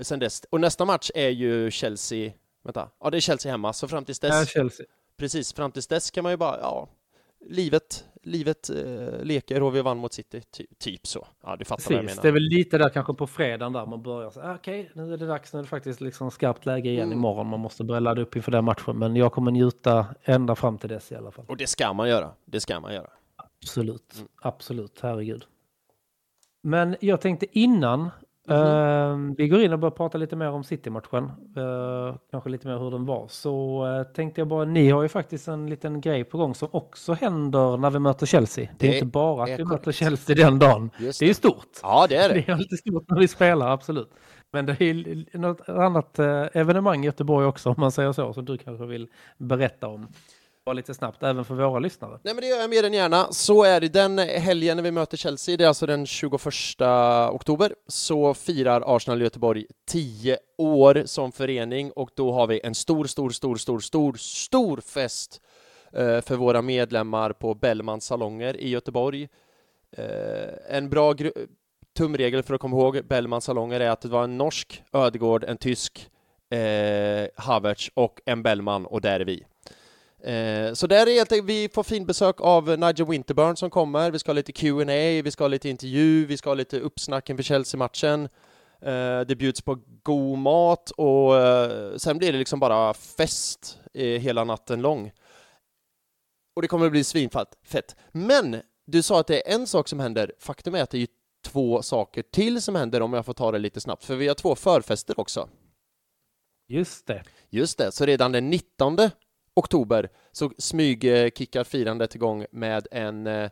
sen 0.00 0.18
dess. 0.18 0.42
Och 0.50 0.60
nästa 0.60 0.84
match 0.84 1.10
är 1.14 1.28
ju 1.28 1.70
Chelsea, 1.70 2.32
vänta, 2.64 2.88
ja 3.00 3.10
det 3.10 3.16
är 3.16 3.20
Chelsea 3.20 3.52
hemma, 3.52 3.72
så 3.72 3.88
fram 3.88 4.04
tills 4.04 4.20
dess, 4.20 4.34
Ja, 4.34 4.46
Chelsea. 4.46 4.86
precis, 5.16 5.52
fram 5.52 5.72
tills 5.72 5.86
dess 5.86 6.10
kan 6.10 6.22
man 6.22 6.32
ju 6.32 6.36
bara, 6.36 6.58
ja, 6.60 6.88
livet, 7.48 8.04
livet 8.22 8.70
eh, 8.70 9.22
leker 9.24 9.62
och 9.62 9.74
vi 9.76 9.82
vann 9.82 9.98
mot 9.98 10.12
City, 10.12 10.40
ty, 10.40 10.66
typ 10.78 11.06
så. 11.06 11.26
Ja, 11.42 11.56
du 11.56 11.64
fattar 11.64 11.84
vad 11.84 11.92
jag 11.92 12.00
Precis, 12.02 12.16
menar. 12.16 12.22
det 12.22 12.28
är 12.28 12.32
väl 12.32 12.42
lite 12.42 12.78
där 12.78 12.88
kanske 12.88 13.14
på 13.14 13.26
fredagen 13.26 13.72
där 13.72 13.86
man 13.86 14.02
börjar 14.02 14.30
så 14.30 14.40
ah, 14.42 14.54
okej, 14.54 14.90
nu 14.94 15.12
är 15.12 15.16
det 15.16 15.26
dags, 15.26 15.52
nu 15.52 15.58
är 15.58 15.62
det 15.62 15.68
faktiskt 15.68 16.00
liksom 16.00 16.30
skarpt 16.30 16.66
läge 16.66 16.90
igen 16.90 17.02
Mm. 17.06 17.18
imorgon. 17.18 17.46
Man 17.46 17.60
måste 17.60 17.84
börja 17.84 18.00
ladda 18.00 18.22
upp 18.22 18.36
inför 18.36 18.52
den 18.52 18.64
matchen, 18.64 18.98
men 18.98 19.16
jag 19.16 19.32
kommer 19.32 19.50
njuta 19.50 20.06
ända 20.22 20.54
fram 20.54 20.78
till 20.78 20.88
dess 20.88 21.12
i 21.12 21.14
alla 21.14 21.30
fall. 21.30 21.44
Och 21.48 21.56
det 21.56 21.66
ska 21.66 21.92
man 21.92 22.08
göra, 22.08 22.30
det 22.44 22.60
ska 22.60 22.80
man 22.80 22.94
göra. 22.94 23.10
Absolut, 23.62 24.14
Mm. 24.16 24.28
absolut, 24.42 24.98
herregud. 25.02 25.44
Men 26.62 26.96
jag 27.00 27.20
tänkte 27.20 27.58
innan 27.58 28.10
Mhm. 28.48 29.30
eh, 29.30 29.34
vi 29.36 29.48
går 29.48 29.60
in 29.62 29.72
och 29.72 29.78
börjar 29.78 29.90
prata 29.90 30.18
lite 30.18 30.36
mer 30.36 30.50
om 30.50 30.64
City-matchen, 30.64 31.24
eh, 31.56 32.16
kanske 32.30 32.50
lite 32.50 32.66
mer 32.68 32.78
hur 32.78 32.90
den 32.90 33.06
var, 33.06 33.28
så 33.28 33.86
eh, 33.86 34.02
tänkte 34.14 34.40
jag 34.40 34.48
bara, 34.48 34.64
ni 34.64 34.90
har 34.90 35.02
ju 35.02 35.08
faktiskt 35.08 35.48
en 35.48 35.70
liten 35.70 36.00
grej 36.00 36.24
på 36.24 36.38
gång 36.38 36.54
som 36.54 36.68
också 36.72 37.12
händer 37.12 37.76
när 37.76 37.90
vi 37.90 37.98
möter 37.98 38.26
Chelsea. 38.26 38.68
Det 38.78 38.86
är 38.86 38.90
Det 38.90 38.96
inte 38.96 39.06
bara 39.06 39.42
att 39.42 39.48
är 39.48 39.56
vi 39.56 39.62
korrekt. 39.64 39.80
möter 39.86 39.92
Chelsea 39.92 40.36
den 40.36 40.58
dagen. 40.58 40.90
Just 40.98 41.18
Det 41.20 41.24
är 41.26 41.28
ju 41.28 41.34
stort. 41.34 41.68
Ja, 41.82 42.06
det 42.08 42.16
är 42.16 42.28
det. 42.28 42.34
Det 42.46 42.48
är 42.48 42.52
alltid 42.52 42.78
stort 42.78 43.04
när 43.10 43.18
vi 43.18 43.28
spelar, 43.28 43.70
absolut. 43.70 44.10
Men 44.52 44.66
det 44.66 44.72
är 44.82 45.38
något 45.38 45.68
annat 45.68 46.18
eh, 46.18 46.44
evenemang 46.52 47.02
i 47.02 47.06
Göteborg 47.06 47.46
också, 47.46 47.68
om 47.68 47.74
man 47.78 47.92
säger 47.92 48.12
så, 48.12 48.32
som 48.32 48.44
du 48.44 48.58
kanske 48.58 48.86
vill 48.86 49.08
berätta 49.38 49.88
om. 49.88 50.08
Bara 50.64 50.72
lite 50.72 50.94
snabbt, 50.94 51.22
även 51.22 51.44
för 51.44 51.54
våra 51.54 51.78
lyssnare. 51.78 52.18
Nej 52.22 52.34
men 52.34 52.42
det 52.42 52.46
gör 52.46 52.60
jag 52.60 52.70
mer 52.70 52.84
än 52.84 52.92
gärna. 52.92 53.32
Så 53.32 53.64
är 53.64 53.80
det 53.80 53.88
den 53.88 54.18
helgen 54.18 54.76
när 54.76 54.84
vi 54.84 54.90
möter 54.90 55.16
Chelsea, 55.16 55.56
det 55.56 55.64
är 55.64 55.68
alltså 55.68 55.86
den 55.86 56.06
21 56.06 56.40
oktober, 57.30 57.74
så 57.86 58.34
firar 58.34 58.96
Arsenal 58.96 59.22
Göteborg 59.22 59.66
10 59.86 60.38
år 60.58 61.02
som 61.06 61.32
förening 61.32 61.92
och 61.92 62.10
då 62.14 62.32
har 62.32 62.46
vi 62.46 62.60
en 62.64 62.74
stor, 62.74 63.04
stor, 63.04 63.30
stor, 63.30 63.56
stor, 63.56 63.78
stor, 63.78 64.12
stor 64.18 64.76
fest 64.76 65.40
eh, 65.92 66.20
för 66.20 66.36
våra 66.36 66.62
medlemmar 66.62 67.32
på 67.32 67.54
Bellmans 67.54 68.04
salonger 68.04 68.56
i 68.56 68.68
Göteborg. 68.68 69.28
Eh, 69.96 70.76
en 70.76 70.90
bra 70.90 71.14
tumregel 71.96 72.42
för 72.42 72.54
att 72.54 72.60
komma 72.60 72.76
ihåg 72.76 73.04
Bellmans 73.04 73.44
salonger 73.44 73.80
är 73.80 73.90
att 73.90 74.00
det 74.00 74.08
var 74.08 74.24
en 74.24 74.38
norsk 74.38 74.82
Ödegård, 74.92 75.44
en 75.44 75.56
tysk 75.56 76.10
eh, 76.50 77.28
Havertz 77.36 77.90
och 77.94 78.20
en 78.24 78.42
Bellman 78.42 78.86
och 78.86 79.00
där 79.00 79.20
är 79.20 79.24
vi. 79.24 79.44
Eh, 80.24 80.72
så 80.72 80.86
där 80.86 81.06
är 81.06 81.14
helt 81.14 81.32
enkelt, 81.32 81.48
vi 81.48 81.68
får 81.68 81.82
fin 81.82 82.06
besök 82.06 82.40
av 82.40 82.78
Nigel 82.78 83.06
Winterburn 83.06 83.56
som 83.56 83.70
kommer, 83.70 84.10
vi 84.10 84.18
ska 84.18 84.30
ha 84.30 84.34
lite 84.34 84.52
Q&A, 84.52 85.22
vi 85.22 85.30
ska 85.30 85.44
ha 85.44 85.48
lite 85.48 85.68
intervju, 85.68 86.26
vi 86.26 86.36
ska 86.36 86.50
ha 86.50 86.54
lite 86.54 86.80
uppsnack 86.80 87.30
inför 87.30 87.42
Chelsea-matchen. 87.42 88.28
Eh, 88.80 89.20
det 89.20 89.36
bjuds 89.38 89.62
på 89.62 89.78
god 90.02 90.38
mat 90.38 90.90
och 90.90 91.36
eh, 91.36 91.96
sen 91.96 92.18
blir 92.18 92.32
det 92.32 92.38
liksom 92.38 92.60
bara 92.60 92.94
fest 92.94 93.78
hela 93.94 94.44
natten 94.44 94.82
lång. 94.82 95.12
Och 96.56 96.62
det 96.62 96.68
kommer 96.68 96.86
att 96.86 96.92
bli 96.92 97.04
svinfett. 97.04 97.48
Fett. 97.64 97.96
Men 98.12 98.60
du 98.86 99.02
sa 99.02 99.20
att 99.20 99.26
det 99.26 99.50
är 99.50 99.54
en 99.54 99.66
sak 99.66 99.88
som 99.88 100.00
händer. 100.00 100.32
Faktum 100.38 100.74
är 100.74 100.82
att 100.82 100.90
det 100.90 100.96
är 100.96 101.00
ju 101.00 101.06
två 101.44 101.82
saker 101.82 102.22
till 102.22 102.62
som 102.62 102.74
händer 102.74 103.00
om 103.00 103.12
jag 103.12 103.26
får 103.26 103.32
ta 103.32 103.52
det 103.52 103.58
lite 103.58 103.80
snabbt, 103.80 104.04
för 104.04 104.16
vi 104.16 104.28
har 104.28 104.34
två 104.34 104.54
förfester 104.54 105.20
också. 105.20 105.48
Just 106.68 107.06
det. 107.06 107.22
Just 107.50 107.78
det, 107.78 107.92
så 107.92 108.06
redan 108.06 108.32
den 108.32 108.50
19 108.50 108.96
oktober 109.54 110.08
så 110.32 110.50
smygkickar 110.58 111.60
eh, 111.60 111.64
firandet 111.64 112.14
igång 112.14 112.46
med 112.50 112.86
en 112.90 113.26
eh, 113.26 113.50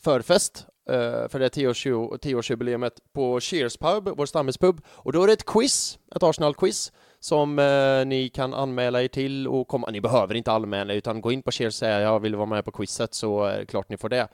förfest 0.00 0.66
eh, 0.88 1.28
för 1.28 1.38
det 1.38 1.56
10-årsjubileumet 1.56 2.92
på 3.12 3.40
Cheers 3.40 3.76
Pub, 3.76 4.08
vår 4.16 4.26
stammispub. 4.26 4.80
Och 4.86 5.12
då 5.12 5.22
är 5.22 5.26
det 5.26 5.32
ett 5.32 5.46
quiz, 5.46 5.98
ett 6.16 6.22
Arsenal-quiz, 6.22 6.92
som 7.20 7.58
eh, 7.58 8.06
ni 8.06 8.28
kan 8.28 8.54
anmäla 8.54 9.02
er 9.02 9.08
till 9.08 9.48
och 9.48 9.68
komma. 9.68 9.90
Ni 9.90 10.00
behöver 10.00 10.34
inte 10.34 10.52
anmäla 10.52 10.94
utan 10.94 11.20
gå 11.20 11.32
in 11.32 11.42
på 11.42 11.50
Cheers 11.50 11.74
och 11.74 11.74
säga 11.74 12.00
jag 12.00 12.20
vill 12.20 12.36
vara 12.36 12.46
med 12.46 12.64
på 12.64 12.70
quizet 12.70 13.14
så 13.14 13.44
är 13.44 13.58
det 13.58 13.66
klart 13.66 13.88
ni 13.88 13.96
får 13.96 14.08
det. 14.08 14.28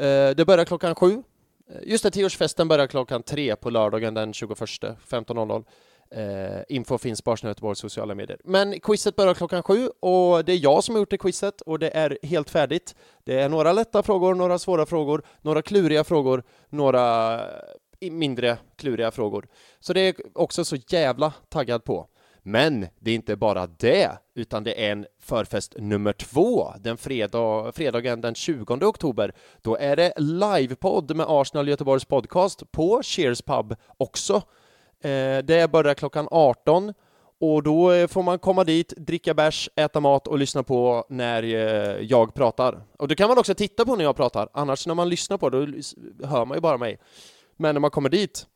Eh, 0.00 0.36
det 0.36 0.46
börjar 0.46 0.64
klockan 0.64 0.94
sju. 0.94 1.22
Just 1.82 2.04
det, 2.04 2.10
10-årsfesten 2.10 2.68
börjar 2.68 2.86
klockan 2.86 3.22
tre 3.22 3.56
på 3.56 3.70
lördagen 3.70 4.14
den 4.14 4.32
21, 4.32 4.58
15.00. 4.58 5.64
Eh, 6.10 6.62
info 6.68 6.98
finns 6.98 7.22
på 7.22 7.32
Arsenal 7.32 7.50
Göteborgs 7.50 7.78
sociala 7.78 8.14
medier. 8.14 8.40
Men 8.44 8.80
quizet 8.80 9.16
börjar 9.16 9.34
klockan 9.34 9.62
sju 9.62 9.88
och 10.00 10.44
det 10.44 10.52
är 10.52 10.62
jag 10.62 10.84
som 10.84 10.94
har 10.94 11.00
gjort 11.00 11.10
det 11.10 11.18
quizet 11.18 11.60
och 11.60 11.78
det 11.78 11.90
är 11.90 12.18
helt 12.22 12.50
färdigt. 12.50 12.94
Det 13.24 13.40
är 13.40 13.48
några 13.48 13.72
lätta 13.72 14.02
frågor, 14.02 14.34
några 14.34 14.58
svåra 14.58 14.86
frågor, 14.86 15.22
några 15.42 15.62
kluriga 15.62 16.04
frågor, 16.04 16.42
några 16.68 17.34
eh, 18.00 18.10
mindre 18.10 18.58
kluriga 18.76 19.10
frågor. 19.10 19.48
Så 19.80 19.92
det 19.92 20.00
är 20.00 20.14
också 20.34 20.64
så 20.64 20.76
jävla 20.76 21.32
taggad 21.48 21.84
på. 21.84 22.08
Men 22.48 22.86
det 22.98 23.10
är 23.10 23.14
inte 23.14 23.36
bara 23.36 23.66
det, 23.66 24.10
utan 24.34 24.64
det 24.64 24.86
är 24.86 24.92
en 24.92 25.06
förfest 25.20 25.74
nummer 25.78 26.12
två, 26.12 26.72
den 26.80 26.96
fredag, 26.96 27.72
fredagen 27.72 28.20
den 28.20 28.34
20 28.34 28.74
oktober. 28.74 29.34
Då 29.62 29.76
är 29.76 29.96
det 29.96 30.12
livepodd 30.16 31.16
med 31.16 31.26
Arsenal 31.28 31.68
Göteborgs 31.68 32.04
podcast 32.04 32.72
på 32.72 33.00
Cheers 33.02 33.42
Pub 33.42 33.76
också. 33.96 34.42
Eh, 35.04 35.38
det 35.44 35.70
börjar 35.72 35.94
klockan 35.94 36.28
18 36.30 36.92
och 37.40 37.62
då 37.62 37.92
eh, 37.92 38.06
får 38.06 38.22
man 38.22 38.38
komma 38.38 38.64
dit, 38.64 38.94
dricka 38.96 39.34
bärs, 39.34 39.70
äta 39.76 40.00
mat 40.00 40.26
och 40.26 40.38
lyssna 40.38 40.62
på 40.62 41.04
när 41.08 41.42
eh, 41.42 42.00
jag 42.00 42.34
pratar. 42.34 42.82
Och 42.98 43.08
det 43.08 43.14
kan 43.14 43.28
man 43.28 43.38
också 43.38 43.54
titta 43.54 43.84
på 43.84 43.96
när 43.96 44.04
jag 44.04 44.16
pratar, 44.16 44.48
annars 44.52 44.86
när 44.86 44.94
man 44.94 45.08
lyssnar 45.08 45.38
på 45.38 45.50
det 45.50 45.66
då 45.66 46.26
hör 46.26 46.44
man 46.44 46.56
ju 46.56 46.60
bara 46.60 46.78
mig. 46.78 46.98
Men 47.56 47.74
när 47.74 47.80
man 47.80 47.90
kommer 47.90 48.08
dit, 48.08 48.46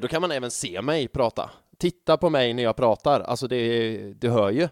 då 0.00 0.08
kan 0.08 0.20
man 0.20 0.30
även 0.30 0.50
se 0.50 0.82
mig 0.82 1.08
prata. 1.08 1.50
Titta 1.78 2.16
på 2.16 2.30
mig 2.30 2.54
när 2.54 2.62
jag 2.62 2.76
pratar, 2.76 3.20
alltså 3.20 3.48
det, 3.48 3.98
det 4.12 4.28
hör 4.28 4.50
ju. 4.50 4.68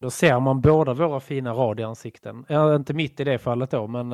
Då 0.00 0.10
ser 0.10 0.40
man 0.40 0.60
båda 0.60 0.94
våra 0.94 1.20
fina 1.20 1.52
radioansikten. 1.52 2.44
Ja, 2.48 2.74
inte 2.76 2.94
mitt 2.94 3.20
i 3.20 3.24
det 3.24 3.38
fallet 3.38 3.70
då, 3.70 3.86
men 3.86 4.12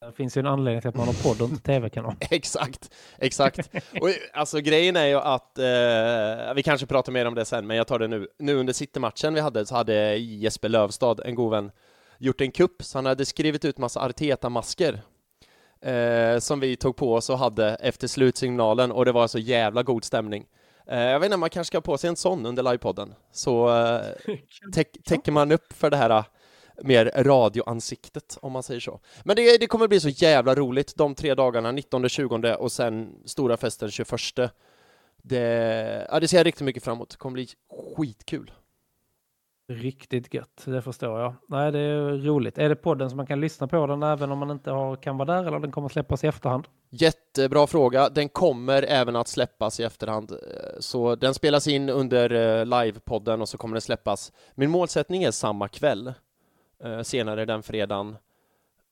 det 0.00 0.12
finns 0.12 0.36
ju 0.36 0.40
en 0.40 0.46
anledning 0.46 0.80
till 0.80 0.88
att 0.88 0.96
man 0.96 1.06
har 1.06 1.22
podd 1.22 1.42
och 1.42 1.48
inte 1.48 1.62
tv-kanal. 1.62 2.14
exakt, 2.30 2.94
exakt. 3.18 3.58
Och 4.00 4.08
alltså 4.32 4.60
grejen 4.60 4.96
är 4.96 5.06
ju 5.06 5.16
att, 5.16 5.58
eh, 5.58 6.54
vi 6.54 6.62
kanske 6.64 6.86
pratar 6.86 7.12
mer 7.12 7.26
om 7.26 7.34
det 7.34 7.44
sen, 7.44 7.66
men 7.66 7.76
jag 7.76 7.86
tar 7.86 7.98
det 7.98 8.08
nu. 8.08 8.28
Nu 8.38 8.54
under 8.54 8.72
City-matchen 8.72 9.34
vi 9.34 9.40
hade 9.40 9.66
så 9.66 9.74
hade 9.74 10.16
Jesper 10.16 10.68
Lövstad, 10.68 11.16
en 11.24 11.34
god 11.34 11.50
vän, 11.50 11.70
gjort 12.18 12.40
en 12.40 12.50
kupp, 12.50 12.82
så 12.82 12.98
han 12.98 13.06
hade 13.06 13.24
skrivit 13.24 13.64
ut 13.64 13.78
massa 13.78 14.00
Arteta-masker 14.00 15.00
eh, 15.80 16.38
som 16.38 16.60
vi 16.60 16.76
tog 16.76 16.96
på 16.96 17.14
oss 17.14 17.30
och 17.30 17.38
hade 17.38 17.74
efter 17.74 18.08
slutsignalen 18.08 18.92
och 18.92 19.04
det 19.04 19.12
var 19.12 19.26
så 19.26 19.38
jävla 19.38 19.82
god 19.82 20.04
stämning. 20.04 20.46
Eh, 20.86 21.00
jag 21.00 21.20
vet 21.20 21.26
inte, 21.26 21.36
man 21.36 21.50
kanske 21.50 21.68
ska 21.68 21.76
ha 21.76 21.82
på 21.82 21.98
sig 21.98 22.08
en 22.08 22.16
sån 22.16 22.46
under 22.46 22.62
livepodden, 22.62 23.14
så 23.32 23.84
eh, 23.86 24.00
täck, 24.74 24.96
täcker 25.04 25.32
man 25.32 25.52
upp 25.52 25.72
för 25.72 25.90
det 25.90 25.96
här 25.96 26.10
eh, 26.10 26.24
mer 26.82 27.12
radioansiktet, 27.16 28.38
om 28.42 28.52
man 28.52 28.62
säger 28.62 28.80
så. 28.80 29.00
Men 29.24 29.36
det, 29.36 29.60
det 29.60 29.66
kommer 29.66 29.88
bli 29.88 30.00
så 30.00 30.08
jävla 30.08 30.54
roligt 30.54 30.96
de 30.96 31.14
tre 31.14 31.34
dagarna, 31.34 31.72
19, 31.72 32.08
20 32.08 32.54
och 32.54 32.72
sen 32.72 33.14
stora 33.24 33.56
festen 33.56 33.90
21. 33.90 34.10
Det, 35.22 36.06
ja, 36.10 36.20
det 36.20 36.28
ser 36.28 36.36
jag 36.36 36.46
riktigt 36.46 36.64
mycket 36.64 36.84
fram 36.84 36.96
emot. 36.96 37.10
Det 37.10 37.16
kommer 37.16 37.32
bli 37.34 37.48
skitkul. 37.96 38.50
Riktigt 39.68 40.34
gött, 40.34 40.62
det 40.64 40.82
förstår 40.82 41.20
jag. 41.20 41.34
Nej, 41.48 41.72
det 41.72 41.78
är 41.78 42.10
roligt. 42.10 42.58
Är 42.58 42.68
det 42.68 42.76
podden 42.76 43.10
som 43.10 43.16
man 43.16 43.26
kan 43.26 43.40
lyssna 43.40 43.68
på 43.68 43.86
den 43.86 44.02
även 44.02 44.32
om 44.32 44.38
man 44.38 44.50
inte 44.50 44.70
har, 44.70 44.96
kan 44.96 45.16
vara 45.16 45.34
där 45.34 45.44
eller 45.44 45.58
den 45.58 45.72
kommer 45.72 45.88
släppas 45.88 46.24
i 46.24 46.26
efterhand? 46.26 46.68
Jättebra 46.90 47.66
fråga. 47.66 48.08
Den 48.08 48.28
kommer 48.28 48.82
även 48.82 49.16
att 49.16 49.28
släppas 49.28 49.80
i 49.80 49.82
efterhand. 49.82 50.32
Så 50.80 51.14
den 51.14 51.34
spelas 51.34 51.68
in 51.68 51.88
under 51.88 52.32
eh, 52.32 52.64
livepodden 52.64 53.40
och 53.40 53.48
så 53.48 53.58
kommer 53.58 53.74
den 53.74 53.80
släppas. 53.80 54.32
Min 54.54 54.70
målsättning 54.70 55.22
är 55.22 55.30
samma 55.30 55.68
kväll, 55.68 56.14
eh, 56.84 57.02
senare 57.02 57.44
den 57.44 57.62
fredagen. 57.62 58.16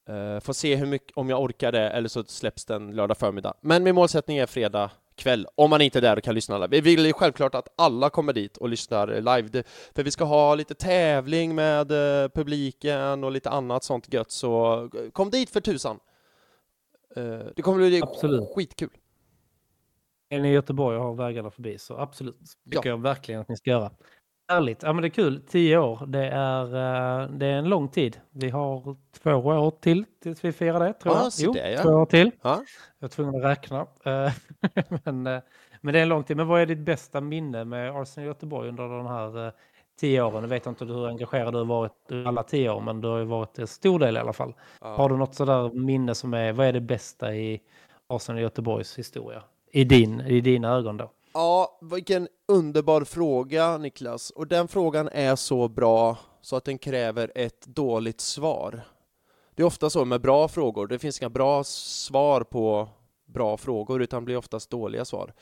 Eh, 0.09 0.41
Får 0.41 0.53
se 0.53 0.77
hur 0.77 0.87
mycket, 0.87 1.17
om 1.17 1.29
jag 1.31 1.43
orkar 1.43 1.73
det, 1.73 1.91
eller 1.91 2.09
så 2.09 2.25
släpps 2.25 2.65
den 2.65 2.91
lördag 2.97 3.19
förmiddag. 3.19 3.55
Men 3.61 3.83
min 3.85 3.95
målsättning 3.95 4.39
är 4.39 4.47
fredag 4.47 4.91
kväll, 5.17 5.47
om 5.55 5.71
man 5.71 5.81
inte 5.81 5.99
är 5.99 6.01
där 6.03 6.17
och 6.17 6.23
kan 6.23 6.35
lyssna. 6.35 6.67
Vi 6.67 6.81
vill 6.81 7.07
ju 7.07 7.13
självklart 7.13 7.55
att 7.55 7.69
alla 7.77 8.11
kommer 8.11 8.33
dit 8.33 8.57
och 8.57 8.69
lyssnar 8.69 9.07
live, 9.07 9.43
det, 9.49 9.67
för 9.95 10.03
vi 10.03 10.11
ska 10.11 10.25
ha 10.25 10.55
lite 10.55 10.75
tävling 10.75 11.55
med 11.55 11.91
eh, 12.23 12.29
publiken 12.29 13.25
och 13.25 13.33
lite 13.33 13.51
annat 13.51 13.85
sånt 13.85 14.13
gött, 14.13 14.31
så 14.31 14.91
kom 15.13 15.31
dit 15.31 15.51
för 15.51 15.61
tusan! 15.61 15.99
Eh, 17.17 17.39
Det 17.57 17.63
kommer 17.63 17.79
bli 17.79 18.03
Absolut. 18.03 18.49
skitkul. 18.55 18.91
Är 20.29 20.41
ni 20.41 20.49
i 20.49 20.53
Göteborg 20.53 20.97
och 20.99 21.05
har 21.05 21.15
vägarna 21.15 21.51
förbi 21.51 21.79
så 21.79 21.97
absolut, 21.99 22.37
tycker 22.71 22.89
jag 22.89 23.03
verkligen 23.03 23.41
att 23.41 23.49
ni 23.49 23.57
ska 23.57 23.71
göra. 23.71 23.91
Härligt, 24.49 24.83
ja 24.83 24.93
men 24.93 25.03
det 25.03 25.09
är 25.09 25.11
kul. 25.11 25.41
Tio 25.49 25.79
år, 25.79 26.07
det 26.07 26.29
är, 26.29 26.65
eh, 26.65 27.29
det 27.29 27.47
är 27.47 27.57
en 27.59 27.69
lång 27.69 27.89
tid. 27.89 28.21
Vi 28.31 28.51
har 28.51 28.97
två 29.23 29.31
år 29.31 29.71
till 29.81 30.05
tills 30.23 30.45
vi 30.45 30.53
firar 30.53 30.81
det, 30.81 30.93
tror 30.93 31.15
Ja, 31.15 31.23
jag. 31.23 31.33
så 31.33 31.53
det, 31.53 31.71
ja. 31.71 31.83
två 31.83 31.89
år 31.89 32.07
till. 32.07 32.31
Ja. 32.43 32.63
Jag 32.99 33.09
var 33.09 33.09
tvungen 33.09 33.37
att 33.37 33.45
räkna. 33.45 33.87
Eh, 34.05 34.33
men, 35.05 35.27
eh, 35.27 35.41
men 35.81 35.93
det 35.95 35.99
är 35.99 36.03
en 36.03 36.09
lång 36.09 36.25
tid. 36.25 36.37
Men 36.37 36.47
vad 36.47 36.61
är 36.61 36.67
ditt 36.67 36.79
bästa 36.79 37.21
minne 37.21 37.65
med 37.65 37.91
Arsenal 37.97 38.27
Göteborg 38.27 38.69
under 38.69 38.89
de 38.89 39.07
här 39.07 39.53
tio 40.01 40.23
åren? 40.23 40.43
Jag 40.43 40.49
vet 40.49 40.67
inte 40.67 40.85
hur 40.85 41.09
engagerad 41.09 41.55
du 41.55 41.59
har 41.59 41.65
varit 41.65 42.13
alla 42.27 42.43
tio 42.43 42.71
år, 42.71 42.81
men 42.81 43.01
du 43.01 43.09
har 43.09 43.19
ju 43.19 43.25
varit 43.25 43.59
en 43.59 43.67
stor 43.67 43.99
del 43.99 44.17
i 44.17 44.21
alla 44.21 44.33
fall. 44.33 44.55
Har 44.81 45.09
du 45.09 45.17
något 45.17 45.35
sådär 45.35 45.71
minne 45.71 46.15
som 46.15 46.35
är, 46.35 46.53
vad 46.53 46.67
är 46.67 46.73
det 46.73 46.81
bästa 46.81 47.35
i 47.35 47.61
Arsenal 48.07 48.43
Göteborgs 48.43 48.99
historia? 48.99 49.43
I, 49.73 49.85
din, 49.85 50.21
I 50.21 50.41
dina 50.41 50.69
ögon 50.69 50.97
då? 50.97 51.11
Ja, 51.37 51.79
vilken 51.81 52.29
underbar 52.49 53.05
fråga 53.05 53.79
Niklas. 53.79 54.31
Och 54.31 54.47
den 54.47 54.69
frågan 54.69 55.09
är 55.09 55.37
så 55.37 55.69
bra 55.69 56.19
så 56.41 56.57
att 56.57 56.65
den 56.65 56.79
kräver 56.79 57.33
ett 57.35 57.67
dåligt 57.67 58.21
svar. 58.21 58.81
Det 59.55 59.63
är 59.63 59.67
ofta 59.67 59.91
så 59.91 60.05
med 60.05 60.21
bra 60.21 60.49
frågor, 60.49 60.87
det 60.87 60.99
finns 60.99 61.21
inga 61.21 61.31
bra 61.31 61.65
svar 61.65 62.41
på 62.41 62.89
bra 63.27 63.57
frågor 63.57 64.03
utan 64.03 64.23
det 64.23 64.25
blir 64.25 64.37
oftast 64.37 64.71
dåliga 64.71 65.05
svar. 65.05 65.35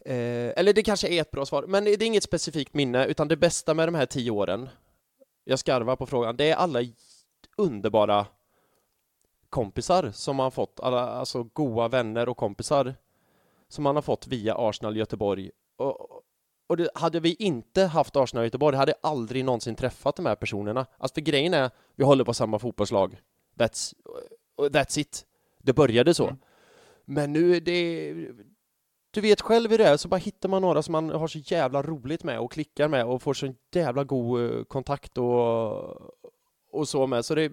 Eh, 0.00 0.52
eller 0.56 0.72
det 0.72 0.82
kanske 0.82 1.08
är 1.08 1.20
ett 1.20 1.30
bra 1.30 1.46
svar, 1.46 1.64
men 1.68 1.84
det 1.84 1.90
är 1.90 2.02
inget 2.02 2.22
specifikt 2.22 2.74
minne 2.74 3.06
utan 3.06 3.28
det 3.28 3.36
bästa 3.36 3.74
med 3.74 3.88
de 3.88 3.94
här 3.94 4.06
tio 4.06 4.30
åren, 4.30 4.68
jag 5.44 5.58
skarvar 5.58 5.96
på 5.96 6.06
frågan, 6.06 6.36
det 6.36 6.50
är 6.50 6.56
alla 6.56 6.80
underbara 7.56 8.26
kompisar 9.50 10.10
som 10.10 10.36
man 10.36 10.50
fått, 10.50 10.80
alla, 10.80 11.08
alltså 11.08 11.42
goa 11.42 11.88
vänner 11.88 12.28
och 12.28 12.36
kompisar 12.36 12.94
som 13.74 13.84
man 13.84 13.94
har 13.94 14.02
fått 14.02 14.26
via 14.26 14.54
Arsenal 14.58 14.96
Göteborg. 14.96 15.50
Och, 15.78 16.22
och 16.66 16.76
det, 16.76 16.88
hade 16.94 17.20
vi 17.20 17.34
inte 17.34 17.84
haft 17.84 18.16
Arsenal 18.16 18.44
Göteborg 18.44 18.76
hade 18.76 18.92
jag 18.92 19.10
aldrig 19.10 19.44
någonsin 19.44 19.74
träffat 19.74 20.16
de 20.16 20.26
här 20.26 20.34
personerna. 20.34 20.86
Alltså 20.98 21.14
för 21.14 21.20
grejen 21.20 21.54
är, 21.54 21.70
vi 21.96 22.04
håller 22.04 22.24
på 22.24 22.34
samma 22.34 22.58
fotbollslag. 22.58 23.20
That's, 23.56 23.94
that's 24.58 24.98
it. 24.98 25.26
Det 25.62 25.72
började 25.72 26.14
så. 26.14 26.24
Mm. 26.24 26.38
Men 27.04 27.32
nu 27.32 27.56
är 27.56 27.60
det... 27.60 28.14
Du 29.10 29.20
vet 29.20 29.40
själv 29.40 29.70
hur 29.70 29.78
det 29.78 29.86
är, 29.86 29.96
så 29.96 30.08
bara 30.08 30.16
hittar 30.16 30.48
man 30.48 30.62
några 30.62 30.82
som 30.82 30.92
man 30.92 31.10
har 31.10 31.28
så 31.28 31.38
jävla 31.38 31.82
roligt 31.82 32.24
med 32.24 32.40
och 32.40 32.52
klickar 32.52 32.88
med 32.88 33.04
och 33.06 33.22
får 33.22 33.34
så 33.34 33.54
jävla 33.74 34.04
god 34.04 34.40
eh, 34.40 34.64
kontakt 34.64 35.18
och, 35.18 35.82
och 36.70 36.88
så 36.88 37.06
med. 37.06 37.24
Så 37.24 37.34
det, 37.34 37.52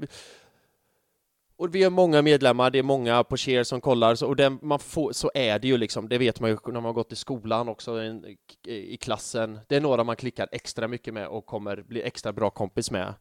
och 1.61 1.75
vi 1.75 1.83
har 1.83 1.91
många 1.91 2.21
medlemmar, 2.21 2.69
det 2.69 2.79
är 2.79 2.83
många 2.83 3.23
på 3.23 3.37
Cheer 3.37 3.63
som 3.63 3.81
kollar, 3.81 4.15
så, 4.15 4.27
och 4.27 4.35
den, 4.35 4.59
man 4.61 4.79
får, 4.79 5.11
så 5.11 5.31
är 5.33 5.59
det 5.59 5.67
ju 5.67 5.77
liksom, 5.77 6.09
det 6.09 6.17
vet 6.17 6.39
man 6.39 6.49
ju 6.49 6.57
när 6.65 6.73
man 6.73 6.85
har 6.85 6.93
gått 6.93 7.11
i 7.11 7.15
skolan 7.15 7.69
också, 7.69 8.03
i, 8.03 8.37
i 8.65 8.97
klassen. 8.97 9.59
Det 9.67 9.75
är 9.75 9.81
några 9.81 10.03
man 10.03 10.15
klickar 10.15 10.47
extra 10.51 10.87
mycket 10.87 11.13
med 11.13 11.27
och 11.27 11.45
kommer 11.45 11.81
bli 11.81 12.01
extra 12.03 12.33
bra 12.33 12.49
kompis 12.49 12.91
med. 12.91 13.13